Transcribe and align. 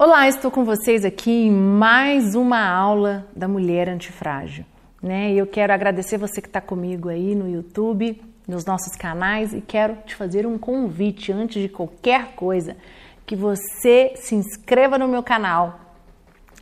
Olá, 0.00 0.28
estou 0.28 0.48
com 0.48 0.64
vocês 0.64 1.04
aqui 1.04 1.28
em 1.28 1.50
mais 1.50 2.36
uma 2.36 2.64
aula 2.64 3.26
da 3.34 3.48
Mulher 3.48 3.88
Antifrágil. 3.88 4.64
Né? 5.02 5.32
Eu 5.32 5.44
quero 5.44 5.72
agradecer 5.72 6.16
você 6.16 6.40
que 6.40 6.46
está 6.46 6.60
comigo 6.60 7.08
aí 7.08 7.34
no 7.34 7.50
YouTube, 7.50 8.22
nos 8.46 8.64
nossos 8.64 8.94
canais, 8.94 9.52
e 9.52 9.60
quero 9.60 9.96
te 10.06 10.14
fazer 10.14 10.46
um 10.46 10.56
convite 10.56 11.32
antes 11.32 11.60
de 11.60 11.68
qualquer 11.68 12.36
coisa, 12.36 12.76
que 13.26 13.34
você 13.34 14.12
se 14.14 14.36
inscreva 14.36 14.96
no 14.98 15.08
meu 15.08 15.20
canal, 15.20 15.80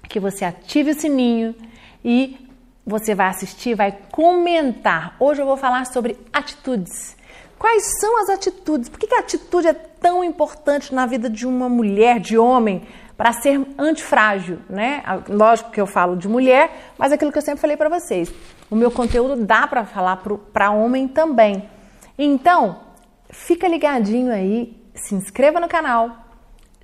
que 0.09 0.19
você 0.19 0.43
ative 0.43 0.93
o 0.93 0.99
sininho 0.99 1.55
e 2.03 2.39
você 2.87 3.15
vai 3.15 3.27
assistir, 3.27 3.75
vai 3.75 3.93
comentar. 4.11 5.15
Hoje 5.21 5.43
eu 5.43 5.47
vou 5.47 5.59
falar 5.59 5.85
sobre 5.85 6.17
atitudes. 6.33 7.15
Quais 7.59 7.83
são 8.01 8.19
as 8.23 8.31
atitudes? 8.31 8.89
Por 8.89 8.99
que 8.99 9.15
a 9.15 9.21
atitude 9.21 9.69
é 9.69 9.75
tão 9.75 10.25
importante 10.25 10.95
na 10.95 11.05
vida 11.05 11.29
de 11.29 11.47
uma 11.47 11.69
mulher, 11.69 12.19
de 12.19 12.39
homem? 12.39 12.83
Para 13.17 13.33
ser 13.33 13.67
antifrágil, 13.79 14.59
né? 14.69 15.03
Lógico 15.29 15.71
que 15.71 15.81
eu 15.81 15.87
falo 15.87 16.17
de 16.17 16.29
mulher, 16.29 16.93
mas 16.99 17.13
aquilo 17.13 17.33
que 17.33 17.39
eu 17.39 17.43
sempre 17.43 17.61
falei 17.61 17.77
para 17.77 17.89
vocês, 17.89 18.33
o 18.71 18.77
meu 18.77 18.91
conteúdo 18.91 19.45
dá 19.45 19.67
para 19.67 19.85
falar 19.85 20.23
para 20.53 20.71
homem 20.71 21.09
também. 21.09 21.69
Então, 22.19 22.81
fica 23.31 23.67
ligadinho 23.67 24.31
aí, 24.31 24.77
se 24.95 25.15
inscreva 25.15 25.59
no 25.59 25.69
canal, 25.69 26.11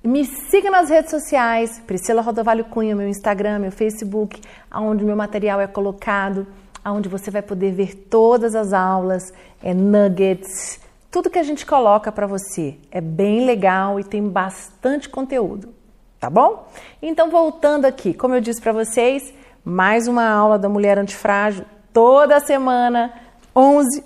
me 0.03 0.25
siga 0.25 0.69
nas 0.71 0.89
redes 0.89 1.11
sociais, 1.11 1.79
Priscila 1.85 2.21
Rodovalho 2.21 2.65
Cunha, 2.65 2.95
meu 2.95 3.07
Instagram, 3.07 3.59
meu 3.59 3.71
Facebook, 3.71 4.41
aonde 4.69 5.05
meu 5.05 5.15
material 5.15 5.61
é 5.61 5.67
colocado, 5.67 6.47
aonde 6.83 7.07
você 7.07 7.29
vai 7.31 7.41
poder 7.41 7.71
ver 7.71 7.95
todas 8.09 8.55
as 8.55 8.73
aulas, 8.73 9.31
é 9.61 9.73
nuggets, 9.73 10.79
tudo 11.09 11.29
que 11.29 11.39
a 11.39 11.43
gente 11.43 11.65
coloca 11.65 12.11
para 12.11 12.27
você. 12.27 12.75
É 12.91 12.99
bem 12.99 13.45
legal 13.45 13.99
e 13.99 14.03
tem 14.03 14.27
bastante 14.27 15.07
conteúdo 15.07 15.82
tá 16.23 16.29
bom? 16.29 16.69
Então, 17.01 17.29
voltando 17.29 17.83
aqui, 17.83 18.13
como 18.13 18.33
eu 18.33 18.39
disse 18.39 18.61
para 18.61 18.71
vocês, 18.71 19.33
mais 19.61 20.07
uma 20.07 20.25
aula 20.25 20.57
da 20.57 20.69
Mulher 20.69 20.97
Antifrágil, 20.97 21.65
toda 21.91 22.39
semana, 22.39 23.13
11 23.53 24.01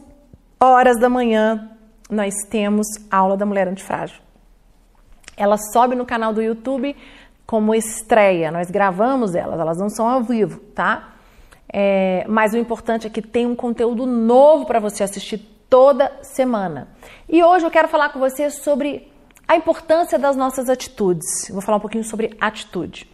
horas 0.59 0.99
da 0.99 1.07
manhã, 1.07 1.69
nós 2.09 2.33
temos 2.49 2.87
aula 3.11 3.37
da 3.37 3.45
Mulher 3.45 3.67
Antifrágil. 3.67 4.19
Ela 5.37 5.59
sobe 5.71 5.95
no 5.95 6.07
canal 6.07 6.33
do 6.33 6.41
YouTube 6.41 6.95
como 7.45 7.75
estreia, 7.75 8.49
nós 8.49 8.71
gravamos 8.71 9.35
elas, 9.35 9.59
elas 9.59 9.77
não 9.77 9.87
são 9.87 10.09
ao 10.09 10.23
vivo, 10.23 10.59
tá? 10.73 11.13
É, 11.71 12.25
mas 12.27 12.51
o 12.51 12.57
importante 12.57 13.05
é 13.05 13.11
que 13.11 13.21
tem 13.21 13.45
um 13.45 13.55
conteúdo 13.55 14.07
novo 14.07 14.65
para 14.65 14.79
você 14.79 15.03
assistir 15.03 15.37
toda 15.69 16.11
semana. 16.23 16.87
E 17.29 17.43
hoje 17.43 17.63
eu 17.63 17.69
quero 17.69 17.87
falar 17.87 18.09
com 18.09 18.17
você 18.17 18.49
sobre 18.49 19.07
a 19.47 19.55
importância 19.55 20.19
das 20.19 20.35
nossas 20.35 20.69
atitudes. 20.69 21.49
vou 21.49 21.61
falar 21.61 21.77
um 21.77 21.81
pouquinho 21.81 22.03
sobre 22.03 22.35
atitude. 22.39 23.09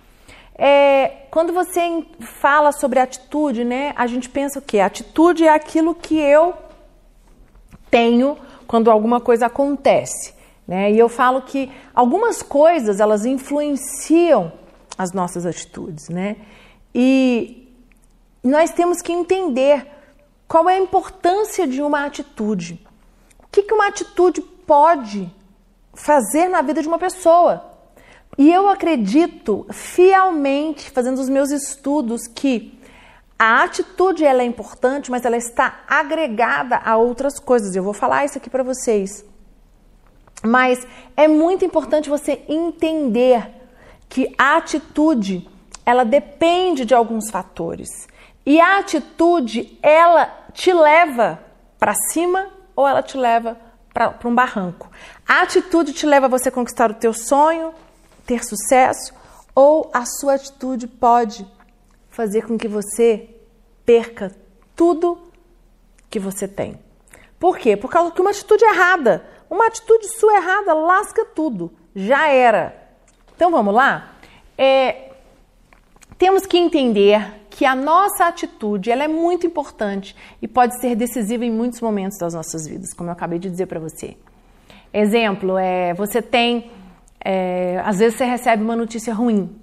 É, 0.56 1.26
quando 1.30 1.54
você 1.54 2.06
fala 2.20 2.72
sobre 2.72 3.00
atitude, 3.00 3.64
né, 3.64 3.94
a 3.96 4.08
gente 4.08 4.30
pensa 4.30 4.60
o 4.60 4.62
quê? 4.62 4.80
Atitude 4.80 5.46
é 5.46 5.50
aquilo 5.50 5.94
que 5.94 6.18
eu 6.18 6.54
tenho 7.90 8.38
quando 8.68 8.90
alguma 8.90 9.20
coisa 9.20 9.46
acontece. 9.46 10.34
Né? 10.68 10.92
E 10.92 10.98
eu 10.98 11.10
falo 11.10 11.42
que 11.42 11.72
algumas 11.94 12.42
coisas 12.42 13.00
elas 13.00 13.26
influenciam 13.26 14.52
as 14.98 15.12
nossas 15.12 15.46
atitudes. 15.46 16.10
Né? 16.10 16.38
E 16.94 17.72
nós 18.44 18.72
temos 18.72 19.02
que 19.02 19.12
entender 19.12 19.86
qual 20.48 20.70
é 20.70 20.76
a 20.76 20.80
importância 20.80 21.68
de 21.68 21.82
uma 21.82 22.06
atitude. 22.06 22.80
O 23.44 23.48
que, 23.52 23.64
que 23.64 23.74
uma 23.74 23.88
atitude 23.88 24.42
pode 24.42 25.32
fazer 25.94 26.48
na 26.48 26.62
vida 26.62 26.82
de 26.82 26.88
uma 26.88 27.00
pessoa. 27.00 27.72
E 28.38 28.52
eu 28.52 28.68
acredito 28.68 29.66
fielmente, 29.72 30.90
fazendo 30.90 31.20
os 31.20 31.30
meus 31.30 31.52
estudos, 31.52 32.28
que 32.28 32.80
a 33.38 33.64
atitude 33.64 34.24
ela 34.24 34.42
é 34.42 34.46
importante, 34.46 35.12
mas 35.12 35.26
ela 35.26 35.38
está 35.38 35.82
agregada 35.88 36.78
a 36.78 36.98
outras 36.98 37.40
coisas. 37.40 37.76
Eu 37.76 37.84
vou 37.84 37.94
falar 37.94 38.26
isso 38.26 38.38
aqui 38.38 38.50
para 38.50 38.64
vocês. 38.64 39.24
Mas 40.44 40.86
é 41.16 41.28
muito 41.28 41.64
importante 41.64 42.10
você 42.10 42.42
entender 42.48 43.50
que 44.10 44.34
a 44.38 44.58
atitude 44.58 45.48
ela 45.86 46.04
depende 46.04 46.86
de 46.86 46.94
alguns 46.94 47.30
fatores. 47.30 48.08
E 48.46 48.60
a 48.60 48.80
atitude 48.80 49.78
ela 49.82 50.26
te 50.54 50.74
leva 50.74 51.40
para 51.80 51.94
cima 52.12 52.50
ou 52.76 52.88
ela 52.88 53.02
te 53.02 53.18
leva 53.18 53.58
para 53.94 54.18
um 54.26 54.34
barranco. 54.34 54.90
A 55.28 55.42
atitude 55.42 55.94
te 55.94 56.06
leva 56.06 56.26
a 56.26 56.30
você 56.30 56.50
conquistar 56.50 56.90
o 56.90 56.96
teu 56.96 57.14
sonho, 57.14 57.74
ter 58.26 58.44
sucesso, 58.44 59.14
ou 59.54 59.92
a 59.94 60.04
sua 60.06 60.36
atitude 60.36 60.88
pode 60.88 61.46
fazer 62.10 62.48
com 62.48 62.58
que 62.58 62.68
você 62.68 63.30
perca 63.86 64.36
tudo 64.76 65.32
que 66.10 66.20
você 66.20 66.48
tem. 66.48 66.80
Por 67.40 67.58
quê? 67.58 67.76
Por 67.78 67.90
causa 67.90 68.12
que 68.12 68.22
uma 68.22 68.32
atitude 68.32 68.64
errada, 68.64 69.26
uma 69.50 69.68
atitude 69.68 70.08
sua 70.18 70.36
errada 70.36 70.74
lasca 70.74 71.26
tudo. 71.26 71.72
Já 71.96 72.28
era. 72.28 72.76
Então 73.36 73.52
vamos 73.52 73.74
lá? 73.74 74.14
É, 74.58 75.12
temos 76.18 76.46
que 76.46 76.58
entender 76.58 77.43
que 77.56 77.66
a 77.66 77.76
nossa 77.76 78.26
atitude 78.26 78.90
ela 78.90 79.04
é 79.04 79.08
muito 79.08 79.46
importante 79.46 80.16
e 80.42 80.48
pode 80.48 80.80
ser 80.82 80.96
decisiva 80.96 81.46
em 81.46 81.52
muitos 81.52 81.80
momentos 81.82 82.18
das 82.18 82.34
nossas 82.34 82.68
vidas, 82.68 82.94
como 82.96 83.10
eu 83.10 83.14
acabei 83.14 83.38
de 83.38 83.48
dizer 83.48 83.68
para 83.68 83.80
você. 83.80 84.18
Exemplo, 84.92 85.56
é, 85.56 85.94
você 85.94 86.20
tem, 86.20 86.72
é, 87.24 87.80
às 87.86 88.00
vezes 88.00 88.18
você 88.18 88.26
recebe 88.26 88.64
uma 88.64 88.76
notícia 88.76 89.14
ruim, 89.14 89.56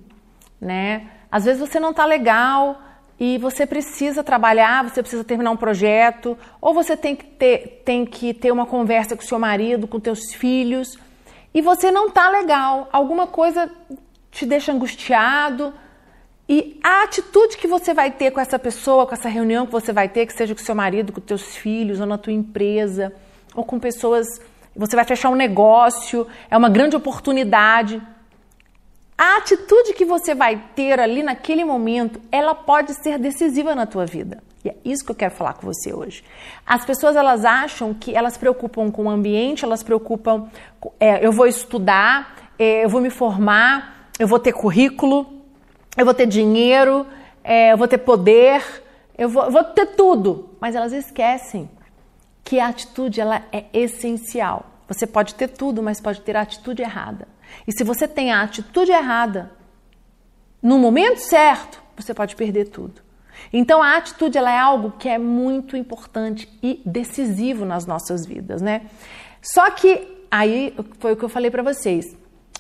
né? 0.61 1.09
Às 1.33 1.45
vezes 1.45 1.61
você 1.61 1.81
não 1.81 1.91
está 1.91 2.07
legal 2.07 2.81
e 3.19 3.39
você 3.39 3.67
precisa 3.67 4.23
trabalhar, 4.23 4.89
você 4.89 5.03
precisa 5.03 5.25
terminar 5.25 5.51
um 5.51 5.57
projeto, 5.57 6.39
ou 6.61 6.73
você 6.73 6.97
tem 6.97 7.17
que 7.17 7.25
ter, 7.25 7.83
tem 7.85 8.07
que 8.07 8.33
ter 8.33 8.53
uma 8.53 8.67
conversa 8.67 9.17
com 9.17 9.23
seu 9.23 9.39
marido, 9.39 9.89
com 9.89 9.99
teus 9.99 10.33
filhos, 10.33 10.97
e 11.53 11.61
você 11.61 11.91
não 11.91 12.07
está 12.07 12.31
legal, 12.31 12.89
alguma 12.93 13.27
coisa 13.27 13.69
te 14.31 14.47
deixa 14.47 14.73
angustiado, 14.73 15.75
e 16.53 16.81
a 16.83 17.05
atitude 17.05 17.57
que 17.57 17.69
você 17.69 17.95
vai 17.95 18.11
ter 18.11 18.33
com 18.33 18.41
essa 18.41 18.59
pessoa, 18.59 19.07
com 19.07 19.15
essa 19.15 19.29
reunião 19.29 19.67
que 19.67 19.71
você 19.71 19.93
vai 19.93 20.09
ter, 20.09 20.27
que 20.27 20.33
seja 20.33 20.53
com 20.53 20.61
seu 20.61 20.75
marido, 20.75 21.13
com 21.13 21.21
teus 21.21 21.55
filhos, 21.55 22.01
ou 22.01 22.07
na 22.07 22.19
tua 22.19 22.33
empresa, 22.33 23.13
ou 23.55 23.63
com 23.65 23.79
pessoas, 23.79 24.27
você 24.75 24.97
vai 24.97 25.05
fechar 25.05 25.29
um 25.31 25.37
negócio, 25.37 26.27
é 26.51 26.57
uma 26.57 26.69
grande 26.69 26.97
oportunidade. 26.97 28.03
A 29.17 29.37
atitude 29.37 29.93
que 29.95 30.05
você 30.05 30.35
vai 30.35 30.61
ter 30.75 30.99
ali 30.99 31.23
naquele 31.23 31.65
momento, 31.65 32.21
ela 32.33 32.53
pode 32.53 32.95
ser 33.01 33.17
decisiva 33.17 33.77
na 33.77 33.87
tua 33.87 34.05
vida. 34.05 34.43
E 34.65 34.71
é 34.71 34.77
isso 34.85 35.05
que 35.05 35.13
eu 35.13 35.17
quero 35.17 35.33
falar 35.33 35.53
com 35.53 35.65
você 35.65 35.95
hoje. 35.95 36.25
As 36.67 36.85
pessoas 36.85 37.15
elas 37.15 37.45
acham 37.45 37.95
que 37.95 38.13
elas 38.13 38.37
preocupam 38.37 38.91
com 38.91 39.05
o 39.05 39.09
ambiente, 39.09 39.65
elas 39.65 39.85
preocupam, 39.85 40.49
é, 40.99 41.25
eu 41.25 41.31
vou 41.31 41.47
estudar, 41.47 42.51
é, 42.59 42.85
eu 42.85 42.89
vou 42.89 43.01
me 43.01 43.09
formar, 43.09 44.09
eu 44.19 44.27
vou 44.27 44.41
ter 44.41 44.53
currículo, 44.53 45.40
eu 46.01 46.05
vou 46.05 46.15
ter 46.15 46.27
dinheiro, 46.27 47.07
é, 47.45 47.73
eu 47.73 47.77
vou 47.77 47.87
ter 47.87 47.99
poder, 47.99 48.65
eu 49.19 49.29
vou, 49.29 49.45
eu 49.45 49.51
vou 49.51 49.63
ter 49.65 49.87
tudo. 49.87 50.51
Mas 50.59 50.75
elas 50.75 50.93
esquecem 50.93 51.71
que 52.43 52.59
a 52.59 52.69
atitude 52.69 53.21
ela 53.21 53.43
é 53.53 53.67
essencial. 53.73 54.65
Você 54.89 55.07
pode 55.07 55.35
ter 55.35 55.49
tudo, 55.49 55.83
mas 55.83 56.01
pode 56.01 56.23
ter 56.23 56.37
a 56.37 56.41
atitude 56.41 56.81
errada. 56.81 57.29
E 57.67 57.73
se 57.73 57.85
você 57.85 58.09
tem 58.09 58.33
a 58.33 58.41
atitude 58.41 58.91
errada, 58.91 59.53
no 60.63 60.79
momento 60.79 61.19
certo, 61.19 61.83
você 61.95 62.15
pode 62.15 62.35
perder 62.35 62.69
tudo. 62.69 63.03
Então 63.53 63.83
a 63.83 63.97
atitude 63.97 64.39
ela 64.39 64.51
é 64.51 64.59
algo 64.59 64.93
que 64.99 65.09
é 65.09 65.19
muito 65.19 65.77
importante 65.77 66.49
e 66.63 66.81
decisivo 66.85 67.65
nas 67.65 67.85
nossas 67.85 68.25
vidas, 68.25 68.63
né? 68.63 68.83
Só 69.43 69.71
que 69.71 70.27
aí 70.31 70.75
foi 70.99 71.13
o 71.13 71.17
que 71.17 71.25
eu 71.25 71.29
falei 71.29 71.51
para 71.51 71.63
vocês. 71.63 72.17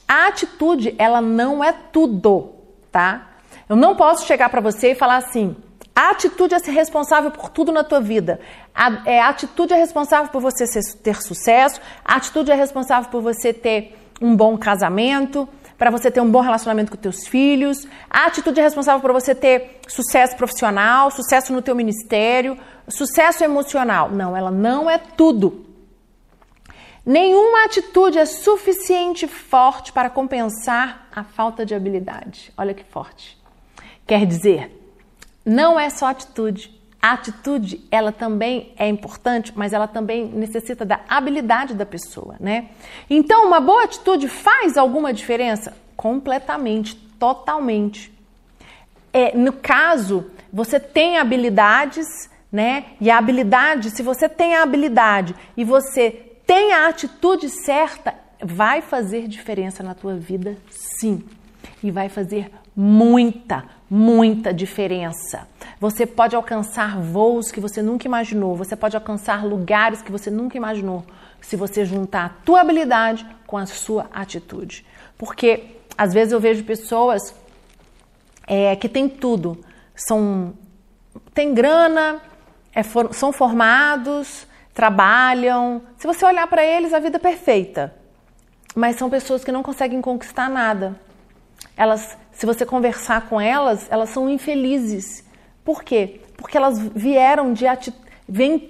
A 0.07 0.29
atitude 0.29 0.95
ela 0.99 1.21
não 1.21 1.65
é 1.65 1.73
tudo 1.73 2.61
tá? 2.91 3.30
Eu 3.71 3.77
não 3.77 3.95
posso 3.95 4.27
chegar 4.27 4.49
para 4.49 4.61
você 4.61 4.91
e 4.91 4.95
falar 4.97 5.19
assim: 5.19 5.55
a 5.95 6.11
atitude 6.11 6.57
é 6.57 6.59
ser 6.59 6.73
responsável 6.73 7.31
por 7.31 7.51
tudo 7.51 7.71
na 7.71 7.85
tua 7.85 8.01
vida. 8.01 8.41
A, 8.75 9.03
é, 9.09 9.21
a 9.21 9.29
atitude 9.29 9.73
é 9.73 9.77
responsável 9.77 10.29
por 10.29 10.43
você 10.43 10.67
ser, 10.67 10.81
ter 10.97 11.23
sucesso, 11.23 11.81
a 12.05 12.17
atitude 12.17 12.51
é 12.51 12.55
responsável 12.57 13.09
por 13.09 13.23
você 13.23 13.53
ter 13.53 13.97
um 14.21 14.35
bom 14.35 14.59
casamento, 14.59 15.49
para 15.79 15.89
você 15.89 16.11
ter 16.11 16.21
um 16.21 16.29
bom 16.29 16.41
relacionamento 16.41 16.91
com 16.91 16.97
teus 16.97 17.29
filhos. 17.29 17.87
A 18.11 18.27
atitude 18.27 18.59
é 18.59 18.63
responsável 18.65 19.01
por 19.01 19.13
você 19.13 19.37
ter 19.37 19.79
sucesso 19.87 20.37
profissional, 20.37 21.09
sucesso 21.13 21.53
no 21.53 21.63
teu 21.63 21.77
ministério, 21.77 22.59
sucesso 22.89 23.45
emocional. 23.45 24.11
Não, 24.11 24.37
ela 24.37 24.51
não 24.51 24.91
é 24.91 24.99
tudo. 24.99 25.65
Nenhuma 27.07 27.67
atitude 27.67 28.19
é 28.19 28.27
suficiente 28.27 29.29
forte 29.29 29.93
para 29.93 30.11
compensar 30.11 31.09
a 31.15 31.23
falta 31.23 31.65
de 31.65 31.73
habilidade. 31.73 32.53
Olha 32.59 32.75
que 32.75 32.83
forte. 32.83 33.40
Quer 34.11 34.27
dizer, 34.27 34.71
não 35.47 35.81
é 35.81 35.89
só 35.89 36.07
atitude. 36.07 36.79
A 37.01 37.13
atitude, 37.13 37.81
ela 37.91 38.13
também 38.13 38.75
é 38.77 38.87
importante, 38.89 39.53
mas 39.57 39.73
ela 39.73 39.89
também 39.89 40.27
necessita 40.27 40.85
da 40.85 41.01
habilidade 41.09 41.73
da 41.73 41.87
pessoa, 41.87 42.37
né? 42.39 42.67
Então, 43.09 43.47
uma 43.47 43.59
boa 43.59 43.85
atitude 43.85 44.29
faz 44.29 44.77
alguma 44.77 45.15
diferença? 45.15 45.75
completamente, 46.01 46.97
totalmente. 47.19 48.11
É, 49.13 49.37
no 49.37 49.53
caso, 49.53 50.31
você 50.51 50.81
tem 50.81 51.19
habilidades, 51.19 52.07
né? 52.51 52.87
E 52.99 53.11
a 53.11 53.19
habilidade, 53.19 53.91
se 53.91 54.03
você 54.03 54.27
tem 54.27 54.57
a 54.57 54.63
habilidade 54.63 55.37
e 55.55 55.63
você 55.63 56.11
tem 56.47 56.73
a 56.73 56.89
atitude 56.89 57.51
certa, 57.51 58.15
vai 58.43 58.81
fazer 58.81 59.29
diferença 59.29 59.83
na 59.83 59.95
tua 59.95 60.17
vida, 60.17 60.57
sim. 60.71 61.23
E 61.83 61.91
vai 61.91 62.09
fazer 62.09 62.51
muita, 62.81 63.67
muita 63.91 64.55
diferença. 64.55 65.47
Você 65.79 66.07
pode 66.07 66.35
alcançar 66.35 66.99
voos 66.99 67.53
que 67.53 67.61
você 67.61 67.83
nunca 67.83 68.07
imaginou, 68.07 68.57
você 68.57 68.75
pode 68.75 68.97
alcançar 68.97 69.45
lugares 69.45 70.01
que 70.01 70.11
você 70.11 70.31
nunca 70.31 70.57
imaginou, 70.57 71.05
se 71.43 71.57
você 71.57 71.85
juntar 71.85 72.25
a 72.25 72.29
tua 72.43 72.63
habilidade 72.63 73.27
com 73.47 73.59
a 73.59 73.67
sua 73.67 74.09
atitude. 74.11 74.87
Porque 75.19 75.77
às 75.97 76.15
vezes 76.15 76.33
eu 76.33 76.41
vejo 76.41 76.65
pessoas 76.65 77.35
é, 78.47 78.75
que 78.77 78.89
têm 78.89 79.11
tudo, 79.11 79.63
são 79.95 80.55
têm 81.35 81.53
grana, 81.53 82.19
é, 82.73 82.83
for, 82.83 83.13
são 83.13 83.31
formados, 83.31 84.47
trabalham. 84.73 85.83
Se 85.99 86.07
você 86.07 86.25
olhar 86.25 86.47
para 86.47 86.65
eles, 86.65 86.95
a 86.95 86.99
vida 86.99 87.19
é 87.19 87.21
perfeita. 87.21 87.95
Mas 88.75 88.97
são 88.97 89.11
pessoas 89.11 89.45
que 89.45 89.53
não 89.53 89.63
conseguem 89.63 90.01
conquistar 90.01 90.49
nada. 90.49 90.99
Elas, 91.77 92.17
se 92.41 92.47
você 92.47 92.65
conversar 92.65 93.29
com 93.29 93.39
elas, 93.39 93.87
elas 93.91 94.09
são 94.09 94.27
infelizes. 94.27 95.23
Por 95.63 95.85
quê? 95.85 96.23
Porque 96.39 96.57
elas 96.57 96.79
vieram 96.79 97.53
de 97.53 97.67
ati 97.67 97.93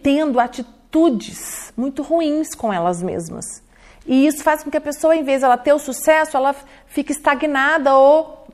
tendo 0.02 0.40
atitudes 0.40 1.72
muito 1.76 2.02
ruins 2.02 2.52
com 2.52 2.72
elas 2.72 3.00
mesmas. 3.00 3.62
E 4.04 4.26
isso 4.26 4.42
faz 4.42 4.64
com 4.64 4.72
que 4.72 4.76
a 4.76 4.80
pessoa, 4.80 5.14
em 5.14 5.22
vez 5.22 5.38
de 5.38 5.44
ela 5.44 5.56
ter 5.56 5.72
o 5.72 5.78
sucesso, 5.78 6.36
ela 6.36 6.52
fique 6.86 7.12
estagnada 7.12 7.94
ou 7.94 8.48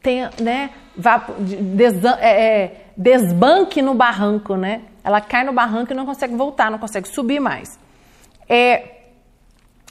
tenha, 0.00 0.30
né, 0.40 0.70
vá, 0.96 1.26
des, 1.38 2.02
é, 2.02 2.62
é, 2.62 2.86
desbanque 2.96 3.82
no 3.82 3.92
barranco, 3.92 4.56
né? 4.56 4.84
Ela 5.04 5.20
cai 5.20 5.44
no 5.44 5.52
barranco 5.52 5.92
e 5.92 5.94
não 5.94 6.06
consegue 6.06 6.34
voltar, 6.34 6.70
não 6.70 6.78
consegue 6.78 7.08
subir 7.08 7.40
mais. 7.40 7.78
É, 8.48 9.02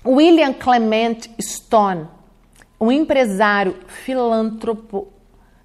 William 0.03 0.53
Clement 0.53 1.29
Stone, 1.39 2.07
um 2.81 2.91
empresário 2.91 3.75
filantropo, 3.85 5.07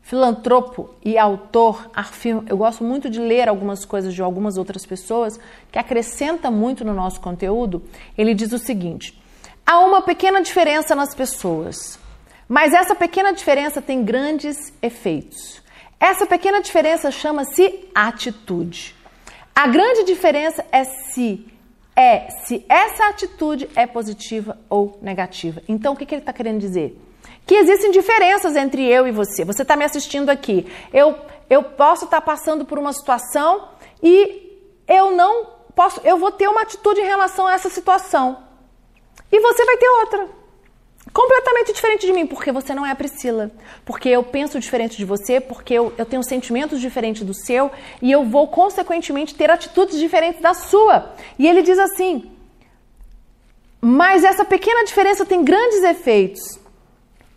filantropo 0.02 0.90
e 1.02 1.16
autor, 1.16 1.90
afirma, 1.94 2.44
eu 2.46 2.58
gosto 2.58 2.84
muito 2.84 3.08
de 3.08 3.18
ler 3.18 3.48
algumas 3.48 3.86
coisas 3.86 4.12
de 4.12 4.20
algumas 4.20 4.58
outras 4.58 4.84
pessoas 4.84 5.40
que 5.72 5.78
acrescenta 5.78 6.50
muito 6.50 6.84
no 6.84 6.92
nosso 6.92 7.18
conteúdo. 7.22 7.82
Ele 8.18 8.34
diz 8.34 8.52
o 8.52 8.58
seguinte: 8.58 9.18
há 9.64 9.78
uma 9.78 10.02
pequena 10.02 10.42
diferença 10.42 10.94
nas 10.94 11.14
pessoas, 11.14 11.98
mas 12.46 12.74
essa 12.74 12.94
pequena 12.94 13.32
diferença 13.32 13.80
tem 13.80 14.04
grandes 14.04 14.74
efeitos. 14.82 15.62
Essa 15.98 16.26
pequena 16.26 16.60
diferença 16.60 17.10
chama-se 17.10 17.88
atitude. 17.94 18.94
A 19.54 19.66
grande 19.66 20.04
diferença 20.04 20.62
é 20.70 20.84
se 20.84 21.46
é 21.98 22.28
se 22.44 22.62
essa 22.68 23.08
atitude 23.08 23.70
é 23.74 23.86
positiva 23.86 24.58
ou 24.68 24.98
negativa. 25.00 25.62
Então, 25.66 25.94
o 25.94 25.96
que, 25.96 26.04
que 26.04 26.14
ele 26.14 26.20
está 26.20 26.30
querendo 26.30 26.60
dizer? 26.60 27.05
Que 27.46 27.54
existem 27.54 27.90
diferenças 27.92 28.56
entre 28.56 28.84
eu 28.86 29.06
e 29.06 29.12
você. 29.12 29.44
Você 29.44 29.62
está 29.62 29.76
me 29.76 29.84
assistindo 29.84 30.28
aqui. 30.28 30.66
Eu, 30.92 31.16
eu 31.48 31.62
posso 31.62 32.04
estar 32.04 32.20
tá 32.20 32.26
passando 32.26 32.64
por 32.64 32.78
uma 32.78 32.92
situação 32.92 33.68
e 34.02 34.60
eu 34.88 35.12
não 35.12 35.46
posso. 35.74 36.00
Eu 36.04 36.18
vou 36.18 36.32
ter 36.32 36.48
uma 36.48 36.62
atitude 36.62 37.00
em 37.00 37.04
relação 37.04 37.46
a 37.46 37.54
essa 37.54 37.70
situação. 37.70 38.44
E 39.30 39.40
você 39.40 39.64
vai 39.64 39.76
ter 39.76 39.88
outra 39.88 40.28
completamente 41.12 41.72
diferente 41.72 42.04
de 42.04 42.12
mim, 42.12 42.26
porque 42.26 42.52
você 42.52 42.74
não 42.74 42.84
é 42.84 42.90
a 42.90 42.96
Priscila. 42.96 43.50
Porque 43.84 44.08
eu 44.08 44.22
penso 44.22 44.58
diferente 44.58 44.96
de 44.96 45.04
você, 45.04 45.40
porque 45.40 45.72
eu, 45.72 45.92
eu 45.96 46.04
tenho 46.04 46.22
sentimentos 46.22 46.80
diferentes 46.80 47.22
do 47.22 47.32
seu 47.32 47.70
e 48.02 48.12
eu 48.12 48.24
vou, 48.24 48.48
consequentemente, 48.48 49.34
ter 49.34 49.50
atitudes 49.50 49.98
diferentes 49.98 50.42
da 50.42 50.52
sua. 50.52 51.14
E 51.38 51.46
ele 51.46 51.62
diz 51.62 51.78
assim: 51.78 52.36
mas 53.80 54.24
essa 54.24 54.44
pequena 54.44 54.84
diferença 54.84 55.24
tem 55.24 55.44
grandes 55.44 55.82
efeitos. 55.84 56.58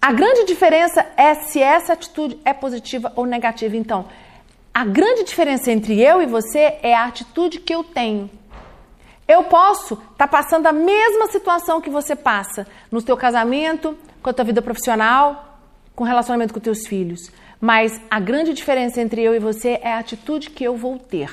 A 0.01 0.13
grande 0.13 0.45
diferença 0.45 1.05
é 1.17 1.35
se 1.35 1.61
essa 1.61 1.91
atitude 1.91 2.39
é 2.45 2.53
positiva 2.53 3.11
ou 3.17 3.25
negativa. 3.25 3.75
Então, 3.75 4.05
a 4.73 4.85
grande 4.85 5.23
diferença 5.23 5.71
entre 5.71 6.01
eu 6.01 6.21
e 6.21 6.25
você 6.25 6.77
é 6.81 6.95
a 6.95 7.05
atitude 7.05 7.59
que 7.59 7.73
eu 7.73 7.83
tenho. 7.83 8.29
Eu 9.27 9.43
posso 9.43 9.95
estar 9.95 10.25
tá 10.25 10.27
passando 10.27 10.67
a 10.67 10.71
mesma 10.71 11.27
situação 11.27 11.81
que 11.81 11.89
você 11.89 12.15
passa 12.15 12.65
no 12.89 13.01
seu 13.01 13.17
casamento, 13.17 13.97
com 14.23 14.29
a 14.29 14.33
tua 14.33 14.45
vida 14.45 14.61
profissional, 14.61 15.59
com 15.93 16.05
o 16.05 16.07
relacionamento 16.07 16.53
com 16.53 16.61
teus 16.61 16.87
filhos. 16.87 17.29
Mas 17.59 17.99
a 18.09 18.21
grande 18.21 18.53
diferença 18.53 19.01
entre 19.01 19.21
eu 19.21 19.35
e 19.35 19.39
você 19.39 19.79
é 19.83 19.93
a 19.93 19.99
atitude 19.99 20.49
que 20.49 20.63
eu 20.63 20.77
vou 20.77 20.97
ter. 20.97 21.29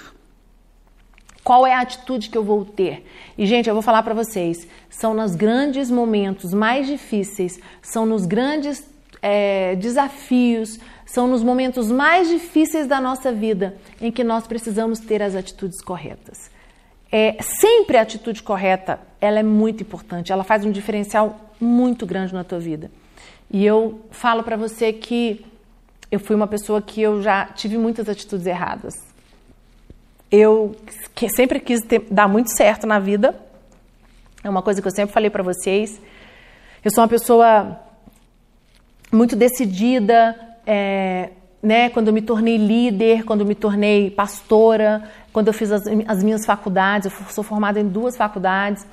Qual 1.47 1.65
é 1.65 1.73
a 1.73 1.81
atitude 1.81 2.29
que 2.29 2.37
eu 2.37 2.43
vou 2.43 2.65
ter? 2.65 3.07
E, 3.39 3.47
gente, 3.47 3.69
eu 3.69 3.73
vou 3.73 3.81
falar 3.81 4.03
para 4.03 4.13
vocês: 4.13 4.67
são 4.91 5.15
nos 5.15 5.37
grandes 5.37 5.89
momentos 5.89 6.53
mais 6.53 6.89
difíceis, 6.89 7.61
são 7.81 8.05
nos 8.05 8.27
grandes 8.27 8.85
é, 9.23 9.77
desafios, 9.77 10.81
são 11.05 11.29
nos 11.29 11.45
momentos 11.45 11.89
mais 11.89 12.29
difíceis 12.29 12.89
da 12.89 13.01
nossa 13.01 13.31
vida 13.31 13.77
em 14.01 14.11
que 14.11 14.25
nós 14.25 14.45
precisamos 14.45 14.99
ter 14.99 15.23
as 15.23 15.37
atitudes 15.37 15.81
corretas. 15.81 16.51
É, 17.13 17.37
sempre 17.41 17.97
a 17.97 18.03
atitude 18.03 18.43
correta, 18.43 18.99
ela 19.21 19.39
é 19.39 19.45
muito 19.45 19.85
importante, 19.85 20.33
ela 20.33 20.43
faz 20.43 20.65
um 20.65 20.73
diferencial 20.73 21.53
muito 21.61 22.05
grande 22.05 22.35
na 22.35 22.43
tua 22.43 22.59
vida. 22.59 22.91
E 23.49 23.65
eu 23.65 24.01
falo 24.11 24.43
para 24.43 24.57
você 24.57 24.93
que 24.93 25.47
eu 26.11 26.19
fui 26.19 26.35
uma 26.35 26.49
pessoa 26.49 26.83
que 26.83 27.01
eu 27.01 27.23
já 27.23 27.45
tive 27.47 27.79
muitas 27.79 28.09
atitudes 28.09 28.47
erradas. 28.49 29.06
Eu 30.31 30.75
sempre 31.37 31.61
quis 31.61 31.81
ter, 31.83 32.07
dar 32.11 32.29
muito 32.29 32.57
certo 32.57 32.87
na 32.87 32.99
vida. 32.99 33.35
É 34.43 34.51
uma 34.51 34.63
coisa 34.63 34.81
que 34.81 34.89
eu 34.89 34.93
sempre 34.93 35.13
falei 35.13 35.31
para 35.31 35.43
vocês. 35.43 36.01
Eu 36.85 36.91
sou 36.91 37.03
uma 37.03 37.09
pessoa 37.09 37.81
muito 39.13 39.37
decidida, 39.37 40.37
é, 40.67 41.31
né? 41.63 41.89
Quando 41.91 42.09
eu 42.09 42.15
me 42.15 42.23
tornei 42.23 42.57
líder, 42.57 43.25
quando 43.25 43.41
eu 43.41 43.47
me 43.47 43.55
tornei 43.55 44.11
pastora, 44.11 45.11
quando 45.33 45.49
eu 45.49 45.53
fiz 45.53 45.71
as, 45.71 45.83
as 46.07 46.23
minhas 46.23 46.45
faculdades, 46.45 47.13
eu 47.13 47.27
sou 47.31 47.45
formada 47.45 47.81
em 47.81 47.89
duas 47.89 48.17
faculdades, 48.17 48.87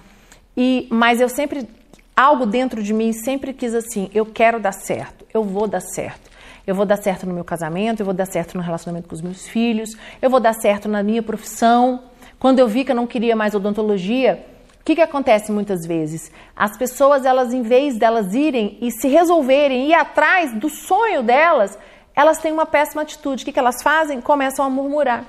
e 0.56 0.88
mas 0.90 1.20
eu 1.20 1.30
sempre 1.30 1.68
algo 2.16 2.46
dentro 2.46 2.82
de 2.84 2.94
mim 2.94 3.12
sempre 3.12 3.54
quis 3.54 3.74
assim, 3.74 4.10
eu 4.14 4.26
quero 4.26 4.60
dar 4.60 4.72
certo, 4.72 5.26
eu 5.34 5.44
vou 5.44 5.68
dar 5.68 5.82
certo. 5.82 6.33
Eu 6.66 6.74
vou 6.74 6.86
dar 6.86 6.98
certo 6.98 7.26
no 7.26 7.34
meu 7.34 7.44
casamento, 7.44 8.00
eu 8.00 8.06
vou 8.06 8.14
dar 8.14 8.26
certo 8.26 8.56
no 8.56 8.64
relacionamento 8.64 9.08
com 9.08 9.16
os 9.16 9.22
meus 9.22 9.48
filhos, 9.48 9.98
eu 10.22 10.30
vou 10.30 10.40
dar 10.40 10.54
certo 10.54 10.88
na 10.88 11.04
minha 11.04 11.22
profissão. 11.22 12.04
Quando 12.40 12.60
eu 12.60 12.68
vi 12.68 12.86
que 12.86 12.92
eu 12.92 12.96
não 12.96 13.06
queria 13.06 13.36
mais 13.36 13.54
odontologia, 13.54 14.46
o 14.80 14.84
que, 14.84 14.96
que 14.96 15.02
acontece 15.02 15.52
muitas 15.52 15.86
vezes? 15.86 16.32
As 16.56 16.78
pessoas, 16.78 17.26
elas, 17.26 17.54
em 17.54 17.62
vez 17.62 17.98
delas 17.98 18.34
irem 18.34 18.78
e 18.82 18.92
se 18.92 19.08
resolverem, 19.08 19.88
ir 19.88 19.94
atrás 19.94 20.54
do 20.54 20.70
sonho 20.70 21.24
delas, 21.24 21.78
elas 22.16 22.38
têm 22.38 22.52
uma 22.52 22.66
péssima 22.66 23.02
atitude. 23.02 23.44
O 23.44 23.46
que, 23.46 23.52
que 23.54 23.60
elas 23.60 23.82
fazem? 23.82 24.20
Começam 24.20 24.66
a 24.66 24.70
murmurar. 24.70 25.26